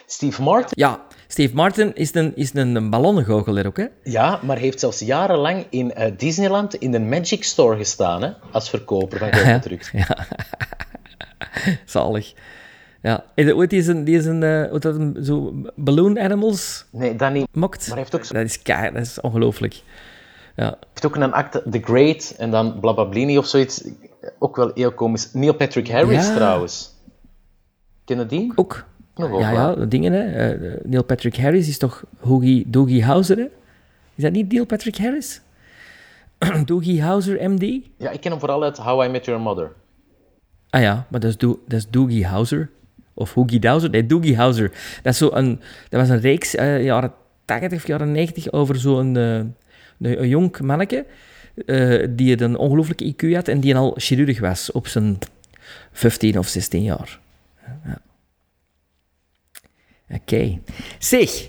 [0.06, 3.86] Steve Martin, Ja, Steve Martin is een, is een, een ballonnengoochelaar ook, hè?
[4.04, 8.70] ja, maar heeft zelfs jarenlang in eh, Disneyland in de Magic Store gestaan, hè, als
[8.70, 9.90] verkoper van goocheltrucs.
[11.84, 12.34] Zalig.
[13.02, 13.24] Ja.
[13.34, 16.84] Je ooit die is een, die is een, eh, hoe dat een zo balloon animals
[16.92, 17.46] Nee, dat niet.
[17.52, 17.78] mokt?
[17.78, 19.82] Maar hij heeft ook zo- Dat is kei, dat is ongelooflijk.
[20.56, 20.78] Ja.
[20.88, 23.84] heeft ook een acte, The Great, en dan Blabablini of zoiets.
[24.38, 25.32] Ook wel heel komisch.
[25.32, 26.34] Neil Patrick Harris Ja.
[26.34, 26.94] trouwens.
[28.04, 28.52] Ken je die?
[28.54, 28.84] Ook.
[29.14, 30.50] Nog wel Ja, ja, dingen, hè.
[30.52, 33.46] Eh, Neil Patrick Harris is toch Hoogie, Doogie Howser, hè?
[34.14, 35.40] Is dat niet Neil Patrick Harris?
[36.64, 37.80] Doogie Howser, MD?
[37.96, 39.72] Ja, ik ken hem vooral uit How I Met Your Mother.
[40.70, 42.70] Ah ja, maar dat is, Do dat is Doogie Howser.
[43.18, 43.90] Of Hoogie Dowser?
[43.90, 44.72] Nee, Doogie Howser.
[45.02, 45.58] Dat, dat
[45.88, 47.12] was een reeks, eh, jaren
[47.44, 49.52] 80 of jaren 90, over zo'n eh, een,
[49.98, 51.06] een jong manneke
[51.66, 55.18] eh, die een ongelooflijke IQ had en die al chirurg was op zijn
[55.92, 57.18] 15 of 16 jaar.
[57.84, 58.00] Ja.
[60.10, 60.58] Oké.
[60.98, 61.48] Zeg.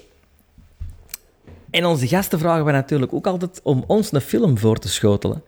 [1.70, 5.44] En onze gasten vragen we natuurlijk ook altijd om ons een film voor te schotelen,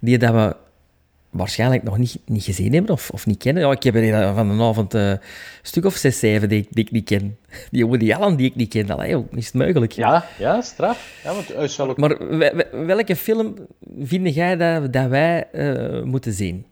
[0.00, 0.56] die dat we
[1.36, 3.62] waarschijnlijk nog niet, niet gezien hebben of, of niet kennen.
[3.62, 5.18] Ja, ik heb er van de avond eh, een
[5.62, 7.38] stuk of zes, zeven die, ik- die ik niet ken.
[7.70, 8.90] Die Woody Allen die ik niet ken.
[8.90, 9.92] Allee, hoe is het mogelijk?
[9.92, 11.20] Ja, ja, straf.
[11.24, 11.92] Ja, want hij zal.
[11.96, 13.54] Maar we- we- welke film
[14.00, 16.66] vind jij dat, dat wij eh, moeten zien?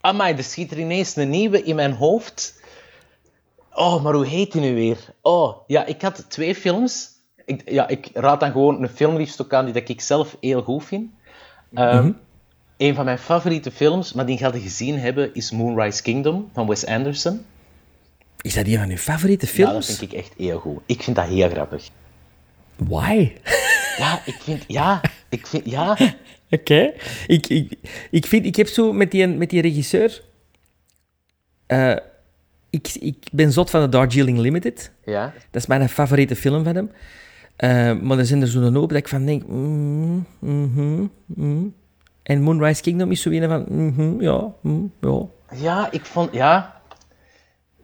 [0.00, 2.60] Amai, er schiet er ineens een nieuwe in mijn hoofd.
[3.72, 4.98] Oh, maar hoe heet die nu weer?
[5.22, 7.08] Oh, ja, ik had twee films.
[7.44, 10.36] Ik, ja, ik raad dan gewoon een film liefst ook aan die dat ik zelf
[10.40, 11.10] heel goed vind.
[11.74, 12.10] Ehm,
[12.76, 16.66] Een van mijn favoriete films, maar die ga je gezien hebben, is Moonrise Kingdom van
[16.66, 17.40] Wes Anderson.
[18.40, 19.86] Is dat een van uw favoriete Ja, films?
[19.86, 20.82] dat vind ik echt heel goed.
[20.86, 21.88] Ik vind dat heel grappig.
[22.76, 23.32] Why?
[23.98, 24.64] Ja, ik vind...
[24.66, 25.70] Ja, ik vind...
[25.70, 25.96] Ja...
[26.50, 26.92] Oké.
[27.26, 27.72] Ik, ik,
[28.10, 30.22] ik, vind, ik heb zo met die, met die regisseur...
[31.66, 31.96] eh,
[32.70, 34.92] ik, ik ben zot van de Darjeeling Limited.
[35.04, 35.32] Ja.
[35.50, 36.90] Dat is mijn favoriete film van hem.
[37.56, 39.46] Eh, maar er zijn er zo'n hoop dat ik van denk...
[39.46, 41.74] mm, mm.
[42.26, 43.64] En Moonrise Kingdom is zo een van...
[43.68, 45.26] mhm, ja, mm, ja.
[45.54, 46.32] Ja, ik vond...
[46.32, 46.80] Ja...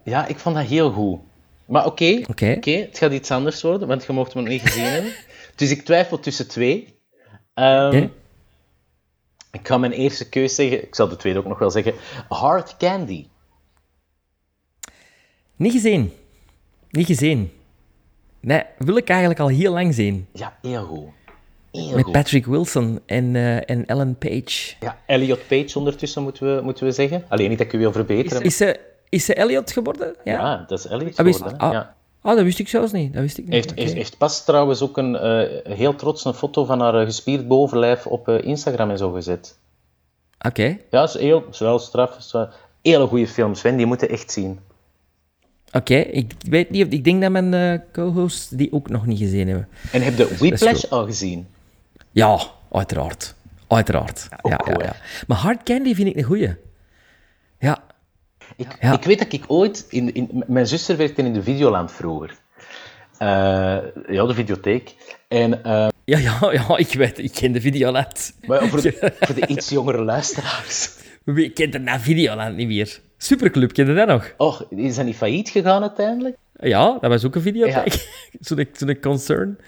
[0.05, 1.20] Ja, ik vond dat heel goed.
[1.66, 2.55] Maar oké, Oké.
[2.57, 5.12] oké, het gaat iets anders worden, want je mocht me nog niet gezien hebben.
[5.57, 6.99] Dus ik twijfel tussen twee.
[7.55, 8.07] Ehm.
[9.51, 11.95] Ik ga mijn eerste keus zeggen, ik zal de tweede ook nog wel zeggen.
[12.28, 13.26] Hard Candy.
[15.57, 16.12] Niet gezien.
[16.90, 17.53] Niet gezien.
[18.40, 20.26] Nee, wil ik eigenlijk al heel lang zien.
[20.32, 21.09] Ja, heel goed.
[21.73, 22.12] Met.
[22.12, 24.75] Patrick Wilson en, eh, en Ellen Page.
[24.81, 27.25] Ja, Elliot Page ondertussen, moeten we, moeten we zeggen.
[27.29, 28.43] Alleen niet dat ik u wil verbeteren.
[28.43, 30.14] Is ze, is ze Elliot geworden?
[30.25, 30.33] Ja.
[30.33, 31.59] Ja, dat is Elliot Ah, geworden.
[31.59, 31.95] ah, ja.
[32.20, 33.12] ah, dat wist ik zelfs niet.
[33.12, 33.53] Dat wist ik niet.
[33.53, 33.81] Heeft, Oké.
[33.81, 37.49] heeft, heeft pas trouwens ook een eh, heel trots een foto van haar eh, gespierd
[37.49, 39.59] bovenlijf op Instagram en zo gezet.
[40.47, 40.79] Oké.
[40.91, 42.16] Ja, is heel, is wel straf.
[42.18, 42.49] Is wel,
[42.83, 44.61] hele goede films, Sven, die moeten echt zien.
[45.73, 46.93] Oké, ik weet niet of...
[46.93, 49.68] Ik denk dat mijn co-hosts die ook nog niet gezien hebben.
[49.93, 51.47] En heb je Whiplash al gezien?
[52.13, 52.41] Ja,
[52.71, 53.35] uiteraard.
[53.69, 54.27] Uiteraard.
[54.31, 54.85] Ja, ja, goed, hè?
[54.85, 54.97] ja.
[55.27, 56.55] Maar Hard Candy vind ik een goeie.
[57.59, 57.85] Ja.
[58.57, 58.93] Ik, Ja.
[58.93, 59.87] ik weet dat ik ooit...
[59.89, 62.35] In, in, mijn zuster werkte in de Videoland vroeger.
[63.19, 63.29] Eh,
[64.09, 64.95] ja, de videotheek.
[65.29, 68.34] En, eh, Ja, ja, ja, ik weet, ik ken de Videoland.
[68.47, 71.01] maar voor, de, voor de iets jongere luisteraars...
[71.25, 73.01] Wie kent er na Videoland niet meer?
[73.17, 74.34] Superclub, ken je dat nog?
[74.37, 76.37] Oh, is dat niet failliet gegaan uiteindelijk?
[76.53, 77.93] Ja, dat was ook een videotheek.
[78.41, 79.59] Zo'n zo'n concern.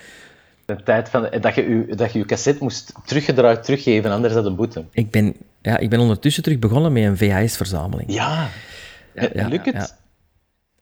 [0.66, 4.44] De tijd van, dat, je je, dat je je cassette moest teruggedraaid teruggeven, anders had
[4.44, 4.84] een boete.
[4.90, 8.12] Ik ben, ja, ik ben ondertussen terug begonnen met een VHS-verzameling.
[8.12, 8.48] Ja.
[9.14, 9.74] ja, Lukt het?
[9.74, 9.88] ja.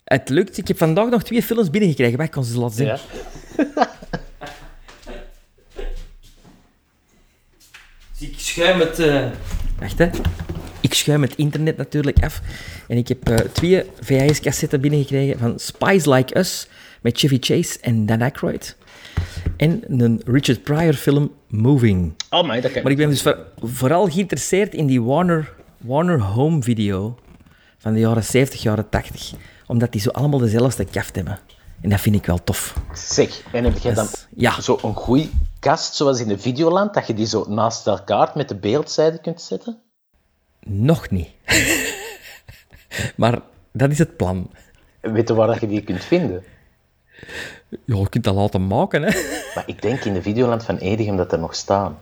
[0.04, 0.58] Het lukt.
[0.58, 2.16] Ik heb vandaag nog twee films binnengekregen.
[2.16, 2.86] Wacht, ik kan ze laten zien.
[2.86, 2.98] Ja.
[8.18, 8.98] Dus ik schuim het...
[8.98, 9.26] eh,
[9.78, 10.08] Wacht, hè.
[10.80, 12.40] Ik schuim het internet natuurlijk af.
[12.88, 16.68] En ik heb eh, twee VHS-cassetten binnengekregen van Spies Like Us
[17.00, 18.76] met Chevy Chase en Dan Aykroyd.
[19.56, 22.14] En een Richard Pryor film Moving.
[22.30, 26.20] Oh, maar dat kan Maar ik ben dus voor- vooral geïnteresseerd in die Warner, Warner
[26.20, 27.18] Home video
[27.78, 29.32] van de jaren 70, jaren 80.
[29.66, 31.38] Omdat die zo allemaal dezelfde kaft hebben.
[31.80, 32.74] En dat vind ik wel tof.
[32.92, 34.60] Zeg, en heb jij dan is- ja.
[34.60, 38.56] zo'n goede kast, zoals in de Videoland, dat je die zo naast elkaar met de
[38.56, 39.78] beeldzijde kunt zetten?
[40.66, 41.28] Nog niet.
[43.16, 43.40] maar
[43.72, 44.50] dat is het plan.
[45.00, 46.42] Weet je waar dat je die kunt vinden?
[47.68, 49.10] Ja, je kunt dat laten maken, hè.
[49.54, 51.98] Maar ik denk in de Videoland van Edegem dat er nog staan.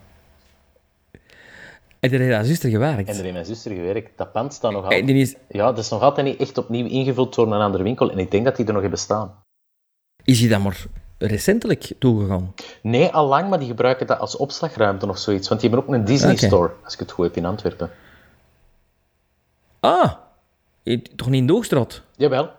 [2.01, 3.09] En daar heeft haar zuster gewerkt.
[3.09, 4.11] En er heeft mijn zuster gewerkt.
[4.17, 5.07] Dat pand staat nog En altijd...
[5.07, 8.11] die is, Ja, dat is nog altijd niet echt opnieuw ingevuld door een andere winkel.
[8.11, 9.35] En ik denk dat die er nog hebben staan.
[10.25, 10.85] is hij dan maar
[11.19, 12.55] recentelijk toegegaan?
[12.83, 15.49] Nee, al lang, maar die gebruiken dat als opslagruimte of zoiets.
[15.49, 16.37] Want die hebben ook een Disney.
[16.37, 17.91] Store, als ik het goed heb, in Antwerpen.
[19.81, 20.13] Ah,
[20.83, 22.03] eh, toch niet in de Hoogstraat?
[22.17, 22.51] Jawel.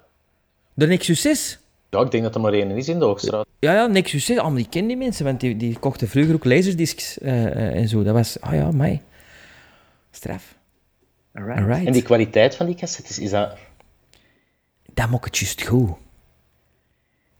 [0.74, 1.60] De Nexus 6?
[1.92, 3.46] Ja, ik denk dat er maar één is in de Hoogstraat.
[3.60, 4.38] Ja, ja, Nexus 6.
[4.38, 7.76] Ah, maar die kennen die mensen, want die, die kochten vroeger ook laserdiscs eh, eh,
[7.76, 8.04] en zo.
[8.04, 9.02] Dat was, ah ja, mij.
[10.12, 10.56] Straf.
[11.34, 11.86] Alright.
[11.86, 13.58] En die kwaliteit van die cassettes, is dat...
[14.94, 15.90] Dat maakt het juist goed.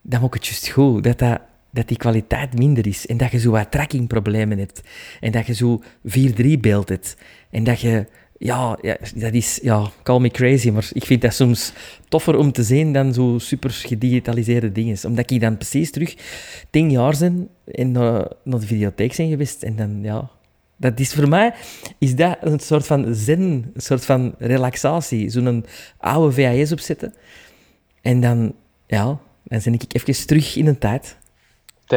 [0.02, 1.04] Dat maakt het juist goed.
[1.04, 3.06] Dat, dat, dat die kwaliteit minder is.
[3.06, 4.82] En dat je zo wat trackingproblemen hebt.
[5.20, 7.16] En dat je zo 4-3 beeld hebt.
[7.50, 8.06] En dat je...
[8.44, 9.58] Ja, ja, dat is...
[9.62, 11.72] Ja, call me crazy, maar ik vind dat soms
[12.08, 14.98] toffer om te zien dan zo super gedigitaliseerde dingen.
[15.06, 16.16] Omdat ik dan precies terug
[16.70, 19.62] tien jaar ben en naar, de videotheek zijn geweest.
[19.62, 20.30] En dan, ja...
[20.76, 21.54] Dat is voor mij
[21.98, 23.40] is dat een soort van zen,
[23.74, 25.30] een soort van relaxatie.
[25.30, 25.64] Zo'n
[25.98, 27.14] oude VHS opzetten.
[28.00, 28.54] En dan,
[28.86, 29.04] ja,
[29.42, 31.16] dan ben ik even terug in de tijd.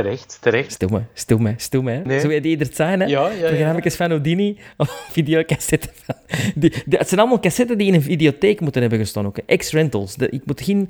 [0.01, 0.71] Terecht, terecht.
[0.71, 1.91] Stil me, stil me, stil me.
[1.91, 2.01] hè.
[2.01, 2.19] Nee.
[2.19, 3.05] Zo die er zijn, hè.
[3.05, 3.47] Ja, ja, ja.
[3.47, 6.15] Programma's van Houdini, of videocassetten van...
[6.55, 9.37] Die, die- het zijn allemaal cassetten die in een videotheek moeten hebben gestaan ook.
[9.37, 10.15] Ex-rentals.
[10.15, 10.89] Ik moet geen,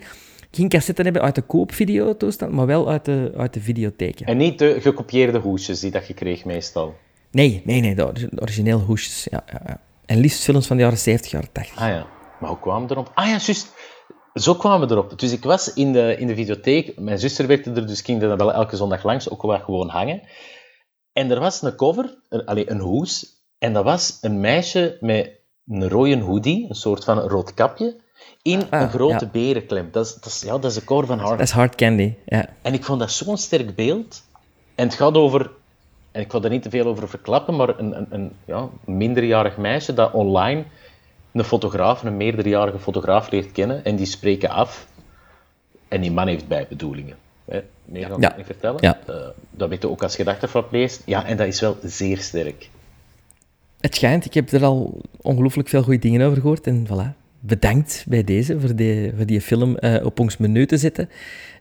[0.51, 4.19] geen cassetten hebben uit de koopvideotoestand, maar wel uit de, uit de videotheek.
[4.19, 6.95] En niet de gekopieerde hoesjes die dat je kreeg meestal.
[7.31, 9.27] Nee, nee, nee, de ori- origineel hoesjes.
[9.31, 9.79] Ja, ja, ja.
[10.05, 11.77] En liefst films van de jaren 70, jaren 80.
[11.77, 12.07] Ah ja.
[12.39, 13.11] Maar hoe kwamen we erop?
[13.13, 13.73] Ah ja, juist.
[14.41, 15.19] Zo kwamen we erop.
[15.19, 16.99] Dus ik was in de, in de videotheek.
[16.99, 20.21] Mijn zuster werkte er, dus ging er wel elke zondag langs, ook wel gewoon hangen.
[21.13, 23.25] En er was een cover, een, allee, een hoes.
[23.57, 25.31] En dat was een meisje met
[25.67, 27.95] een rode hoodie, een soort van rood kapje,
[28.41, 29.31] in Ah, een grote ja.
[29.31, 29.89] berenklem.
[29.91, 32.13] Dat is, dat, is, ja, dat is de cover van Hard Dat is hard candy,
[32.25, 32.49] ja.
[32.61, 34.23] En ik vond dat zo'n sterk beeld.
[34.75, 35.51] En het gaat over,
[36.11, 38.97] en ik wil er niet te veel over verklappen, maar een, een, een, ja, een
[38.97, 40.65] minderjarig meisje dat online
[41.39, 43.85] een fotograaf, een meerderjarige fotograaf leert kennen.
[43.85, 44.87] En die spreken af.
[45.87, 47.15] En die man heeft bijbedoelingen.
[47.45, 47.61] Hè?
[47.85, 48.33] Meer ik Ja.
[48.37, 48.77] niet vertellen.
[48.81, 48.99] Ja.
[49.07, 49.15] Eh,
[49.51, 51.01] dat weet je ook als ervan leest.
[51.05, 52.69] Ja, en dat is wel zeer sterk.
[53.79, 56.67] Het schijnt, ik heb er al ongelooflijk veel goede dingen over gehoord.
[56.67, 60.77] En voilà, bedankt bij deze voor die, voor die film eh, op ons menu te
[60.77, 61.09] zetten.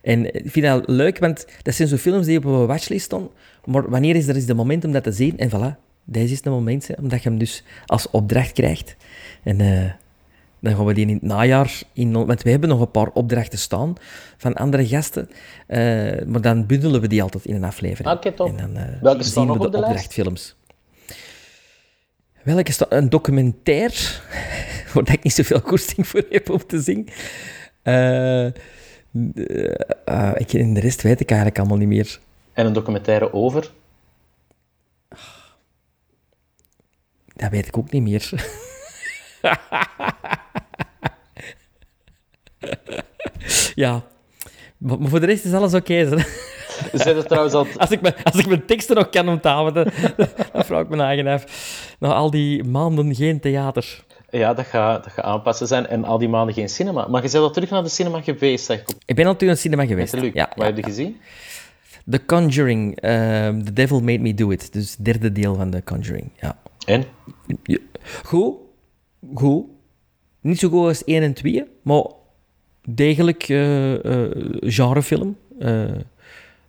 [0.02, 3.28] En ik vind dat leuk, want dat zijn zo films die op een watchlist staan.
[3.64, 5.38] Maar wanneer is er eens de moment om dat te zien?
[5.38, 8.96] En voilà, deze is de moment, hè, omdat je hem dus als opdracht krijgt.
[9.42, 9.90] En eh,
[10.60, 11.82] dan gaan we die in het najaar...
[11.92, 13.94] In, want we hebben nog een paar opdrachten staan
[14.36, 15.30] van andere gasten.
[15.66, 15.78] eh,
[16.26, 18.16] maar dan bundelen we die altijd in een aflevering.
[18.16, 18.48] Oké, top.
[18.48, 19.92] En dan eh, Welke staan zien we de op de lijst?
[19.94, 20.56] opdrachtfilms.
[22.42, 24.22] Welke sta- Een documentair,
[24.92, 27.08] waar ik niet zoveel koersting voor heb om te zien.
[27.82, 28.52] Eh, eh,
[30.04, 32.20] eh, ik, en de rest weet ik eigenlijk allemaal niet meer.
[32.52, 33.70] En een documentaire over.
[37.34, 38.30] Dat weet ik ook niet meer.
[43.74, 44.02] ja.
[44.78, 46.08] Maar maar voor de rest is alles oké.
[46.92, 47.66] Zijn er trouwens al...
[47.76, 49.92] als, ik mijn, als ik mijn teksten nog kan onthouden, dan,
[50.52, 51.44] dan vraag ik me eigen af.
[51.98, 54.04] Na al die maanden geen theater.
[54.30, 55.86] Ja, dat gaat, dat gaat aanpassen zijn.
[55.86, 57.06] En al die maanden geen cinema.
[57.08, 59.48] Maar je bent al terug naar de cinema geweest, zeg ik Ik ben al toen
[59.48, 60.12] in het cinema geweest.
[60.12, 60.20] Ja,
[60.56, 60.88] Wat heb je ja.
[60.88, 61.20] gezien?
[62.10, 63.00] The Conjuring.
[63.00, 64.72] ehm, The Devil Made Me Do It.
[64.72, 66.30] Dus het derde deel van The Conjuring.
[66.40, 66.58] Ja.
[66.86, 67.04] En?
[67.62, 67.78] Ja.
[68.24, 68.54] Goed.
[69.34, 69.64] Goed.
[70.40, 72.04] Niet zo goed als 1 en 2, maar
[72.88, 74.30] degelijk eh, eh,
[74.60, 75.36] genrefilm.
[75.58, 75.90] Eh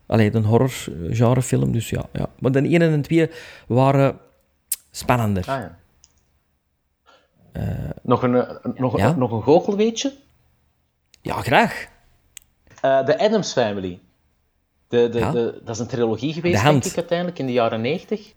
[0.07, 0.71] Alleen een horror
[1.09, 2.29] genrefilm, dus ja, ja.
[2.39, 3.29] Maar de 1 en 2
[3.67, 4.19] waren
[4.91, 5.45] spannender.
[5.47, 5.77] Ah ja.
[8.01, 9.11] nog, een, nog, ja?
[9.15, 10.13] nog een goochelweetje?
[11.21, 11.87] Ja, graag.
[12.81, 13.99] Eh, De Addams Family.
[14.87, 15.31] De, de, Ja.
[15.31, 18.33] de, dat is een trilogie geweest, De denk ik, uiteindelijk, in de jaren 90.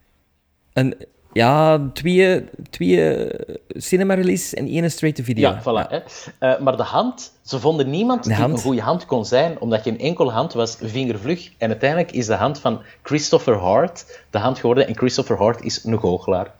[0.72, 1.06] Een,
[1.38, 3.30] ja, twee, twee
[3.68, 5.50] cinema-releases en één straight-to-video.
[5.50, 5.88] Ja, voilà.
[5.90, 5.98] Hè.
[6.38, 8.52] Eh, maar de hand, ze vonden niemand die hand.
[8.52, 11.50] een goede hand kon zijn, omdat geen enkele hand was vingervlug.
[11.58, 14.86] En uiteindelijk is de hand van Christopher Hart de hand geworden.
[14.86, 16.54] En Christopher Hart is een goochelaar.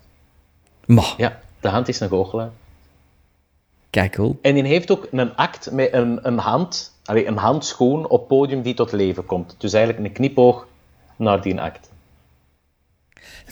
[0.87, 2.51] Maar, Ja, de hand is een goochelaar.
[3.91, 4.39] kijk cool.
[4.43, 8.63] En die heeft ook een act met een, een hand, allee, een handschoen op podium
[8.63, 9.55] die tot leven komt.
[9.59, 10.67] Dus eigenlijk een knipoog
[11.17, 11.91] naar die act.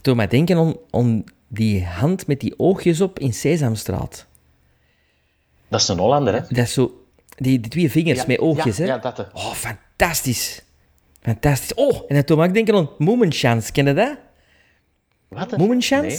[0.07, 4.27] Doet mij denken aan, aan die hand met die oogjes op in Sesamstraat.
[5.69, 6.41] Dat is een Hollander, hè?
[6.41, 7.07] Dat is zo...
[7.37, 8.89] Die, die twee vingers Ja, met oogjes, ja, hè?
[8.89, 9.17] Ja, dat.
[9.17, 9.23] hè.
[9.33, 10.63] Oh, fantastisch.
[11.21, 11.75] Fantastisch.
[11.75, 13.73] Oh, en dat doet ook denken aan Moemenchance.
[13.73, 14.19] Ken je dat?
[15.29, 15.51] Wat?
[15.51, 15.57] hè?
[15.57, 16.09] Moemenchance?
[16.09, 16.19] Nee.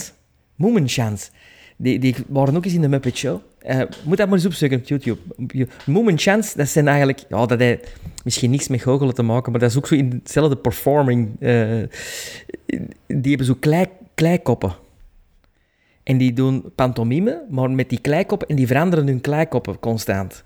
[0.54, 1.30] Moemenchance.
[1.76, 3.40] Die, die waren ook eens in de Muppet Show.
[3.68, 5.20] Eh, moet dat maar eens opzoeken op YouTube.
[5.86, 7.24] Moon Chance, dat zijn eigenlijk...
[7.28, 7.92] Ja, dat heeft
[8.24, 11.36] misschien niks met goochelen te maken, maar dat is ook zo in hetzelfde performing.
[11.40, 11.82] eh,
[13.06, 14.72] die hebben zo klei, kleikoppen.
[16.02, 20.44] En die doen pantomime, maar met die kleikoppen, en die veranderen hun kleikoppen constant.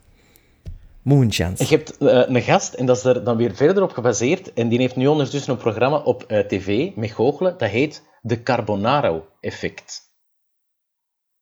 [1.02, 1.64] Moon Chance.
[1.64, 4.68] Je hebt eh, een gast, en dat is er dan weer verder op gebaseerd, en
[4.68, 10.11] die heeft nu ondertussen een programma op tv met goochelen, dat heet de Carbonaro-effect.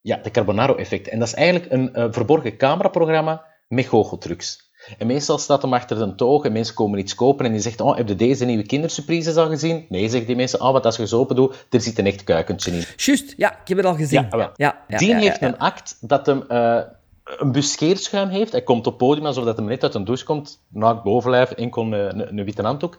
[0.00, 1.08] Ja, de Carbonaro-effect.
[1.08, 4.70] En dat is eigenlijk een eh, verborgen cameraprogramma met goocheltrucs.
[4.98, 7.80] En meestal staat hem achter een toog en mensen komen iets kopen en die zegt,
[7.80, 9.86] oh, heb je deze nieuwe kindersurprises al gezien?
[9.88, 12.24] Nee, zegt die mensen, oh, wat als je ze open doet, er zit een echt
[12.24, 12.84] kuikentje in.
[12.96, 14.26] Juist, ja, ik heb het al gezien.
[14.30, 16.80] Ja, ja, ja, die ja, heeft een act dat hem eh,
[17.24, 18.52] een bus scheerschuim heeft.
[18.52, 20.62] Hij komt op het podium alsof dat hem net uit een douche komt.
[20.68, 22.98] Naakt bovenlijf, enkel een, een, een witte handdoek.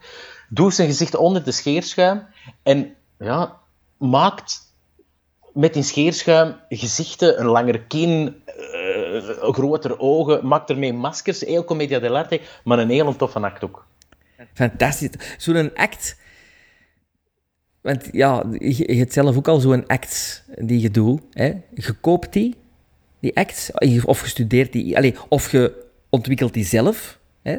[0.50, 2.28] Doet zijn gezicht onder de scheerschuim.
[2.64, 3.58] En ja,
[3.98, 4.71] maakt
[5.54, 10.48] met die scheerschuim gezichten, een langere kin, eh, grotere ogen.
[10.48, 11.42] Maakt ermee maskers.
[11.42, 13.86] Heel commedia dell'arte, maar een heel toffe act ook.
[14.54, 15.10] Fantastisch.
[15.38, 16.20] Zo'n act...
[17.82, 21.22] Want ja, je, je hebt zelf ook al zo'n act die je doet.
[21.32, 21.46] Hè?
[21.74, 22.56] Je koopt die,
[23.20, 23.72] die act,
[24.06, 24.98] of je studeert die...
[24.98, 27.20] Allee, of je ontwikkelt die zelf.
[27.42, 27.56] Hè?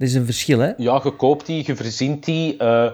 [0.00, 0.72] Dat is een verschil, hè?
[0.76, 2.56] Ja, je koopt die, je verzint die.
[2.56, 2.92] eh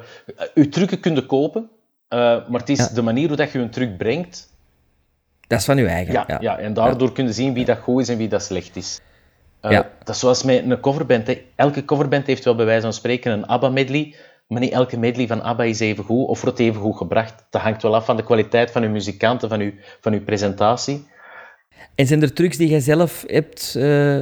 [0.54, 1.70] je trucken kun je kopen.
[2.08, 2.88] Eh, maar het is Ja.
[2.94, 4.54] de manier hoe dat je een truc brengt.
[5.46, 6.12] Dat is van je eigen.
[6.12, 6.58] Ja, Ja, ja.
[6.58, 9.00] en daardoor kun je zien wie dat goed is en wie dat slecht is.
[9.60, 9.70] Eh.
[9.70, 11.26] Dat is zoals met een coverband.
[11.26, 11.42] Hè.
[11.54, 14.14] Elke coverband heeft wel bij wijze van spreken een ABBA-medley.
[14.46, 17.44] Maar niet elke medley van ABBA is even goed of wordt even goed gebracht.
[17.50, 21.06] Dat hangt wel af van de kwaliteit van uw muzikanten, van uw, van uw presentatie.
[21.94, 24.20] En zijn er trucs die jij zelf hebt eh,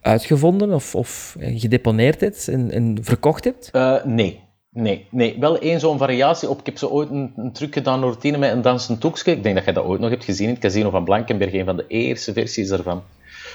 [0.00, 3.70] uitgevonden of, of gedeponeerd hebt en, en verkocht hebt?
[4.04, 4.43] Nee.
[4.74, 6.58] Nee, nee, wel één zo'n variatie op.
[6.58, 9.30] Ik heb zo ooit een, een truc gedaan, routine met een dansend toekje.
[9.30, 11.64] Ik denk dat je dat ooit nog hebt gezien in het casino van Blankenberg, een
[11.64, 13.02] van de eerste versies daarvan.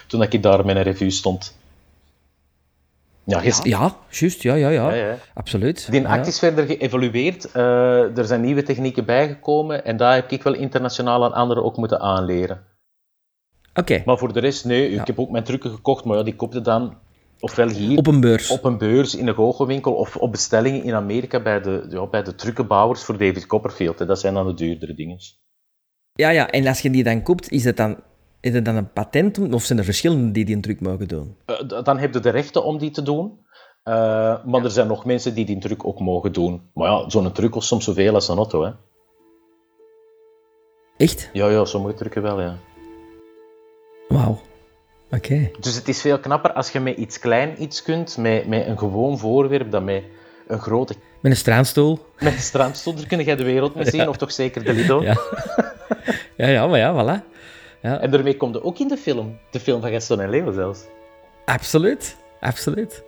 [0.07, 1.57] Toen dat ik daar met een revue stond.
[3.23, 4.41] Ja, Ja, juist.
[4.41, 4.93] Ja, ja, ja.
[4.93, 5.17] Ja, ja.
[5.33, 5.91] Absoluut.
[5.91, 7.51] Die act is verder geëvolueerd.
[7.51, 11.77] Eh, er zijn nieuwe technieken bijgekomen en daar heb ik wel internationaal aan anderen ook
[11.77, 12.65] moeten aanleren.
[13.73, 16.35] Oké, Maar voor de rest, nee, ik heb ook mijn trucken gekocht, maar ja, die
[16.35, 16.97] koopte dan
[17.39, 18.49] ofwel hier op een beurs.
[18.49, 22.23] op een beurs in een goochelwinkel of op bestellingen in Amerika bij de, ja, bij
[22.23, 23.99] de truckenbouwers voor David Copperfield.
[23.99, 24.05] Hè.
[24.05, 25.17] Dat zijn dan de duurdere dingen.
[26.13, 27.97] Ja, ja, en als je die dan koopt, is het dan,
[28.39, 31.35] is het dan een patent of zijn er verschillende die die een truc mogen doen?
[31.45, 33.47] Eh, dan heb je de rechten om die te doen.
[33.83, 36.61] Eh, maar er zijn nog mensen die die truc ook mogen doen.
[36.73, 38.63] Maar ja, zo'n truc kost soms zoveel als een auto.
[38.63, 38.71] Hè.
[40.97, 41.29] Echt?
[41.33, 42.57] Ja, ja, sommige trucken wel, ja.
[44.07, 44.39] Wauw.
[45.11, 45.51] Oké.
[45.59, 48.77] Dus het is veel knapper als je met iets klein iets kunt, met, met een
[48.77, 50.03] gewoon voorwerp, dan met
[50.47, 50.93] een grote...
[51.19, 51.99] Met een straatstoel.
[52.19, 55.01] Met een strandstoel, daar kun je de wereld mee zien, of toch zeker de Lido.
[55.03, 55.17] Ja.
[56.37, 57.23] Ja, ja, maar ja, voilà.
[57.81, 59.37] Ja, En daarmee komt er ook in de film.
[59.51, 60.79] De film van Gaston en Leo zelfs.
[61.45, 62.15] absoluut.
[62.39, 63.03] Absoluut.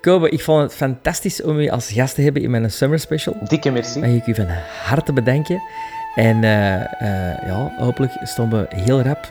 [0.00, 3.34] Kobe, ik vond het fantastisch om u als gast te hebben in mijn summer special.
[3.48, 3.98] Dikke merci.
[3.98, 4.46] Mag ik u van
[4.84, 5.62] harte bedanken.
[6.14, 9.28] En eh, eh, ja, hopelijk stonden we heel rap,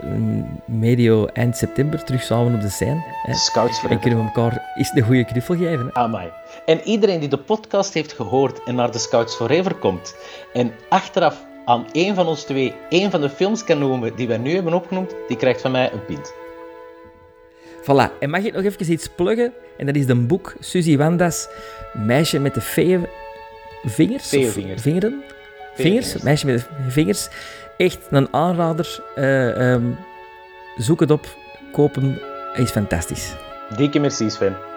[0.65, 3.03] medio eind september, terug samen op de scène.
[3.23, 3.33] Hè.
[3.33, 5.85] Scouts En kunnen we elkaar eens een goede knuffel geven.
[5.85, 5.93] Hè.
[5.93, 6.29] Amai.
[6.65, 10.15] En iedereen die de podcast heeft gehoord en naar de Scouts Forever komt
[10.53, 14.37] en achteraf aan één van ons twee één van de films kan noemen die wij
[14.37, 16.33] nu hebben opgenoemd, die krijgt van mij een pint.
[17.81, 18.19] Voilà.
[18.19, 19.53] En mag ik nog even iets pluggen?
[19.77, 21.47] En dat is een boek, Suzy Wanda's
[21.93, 22.99] Meisje met de vee...
[23.83, 24.29] Vingers?
[24.75, 25.23] Vingeren?
[25.81, 26.05] Vingers?
[26.05, 26.23] Vingers.
[26.23, 27.27] Meisje met de vingers.
[27.77, 29.03] Echt een aanrader.
[29.15, 29.83] Eh, ehm,
[30.77, 31.25] zoek het op,
[31.71, 32.19] koop hem.
[32.53, 33.33] Hij is fantastisch.
[33.75, 34.70] Dikke merci Sven.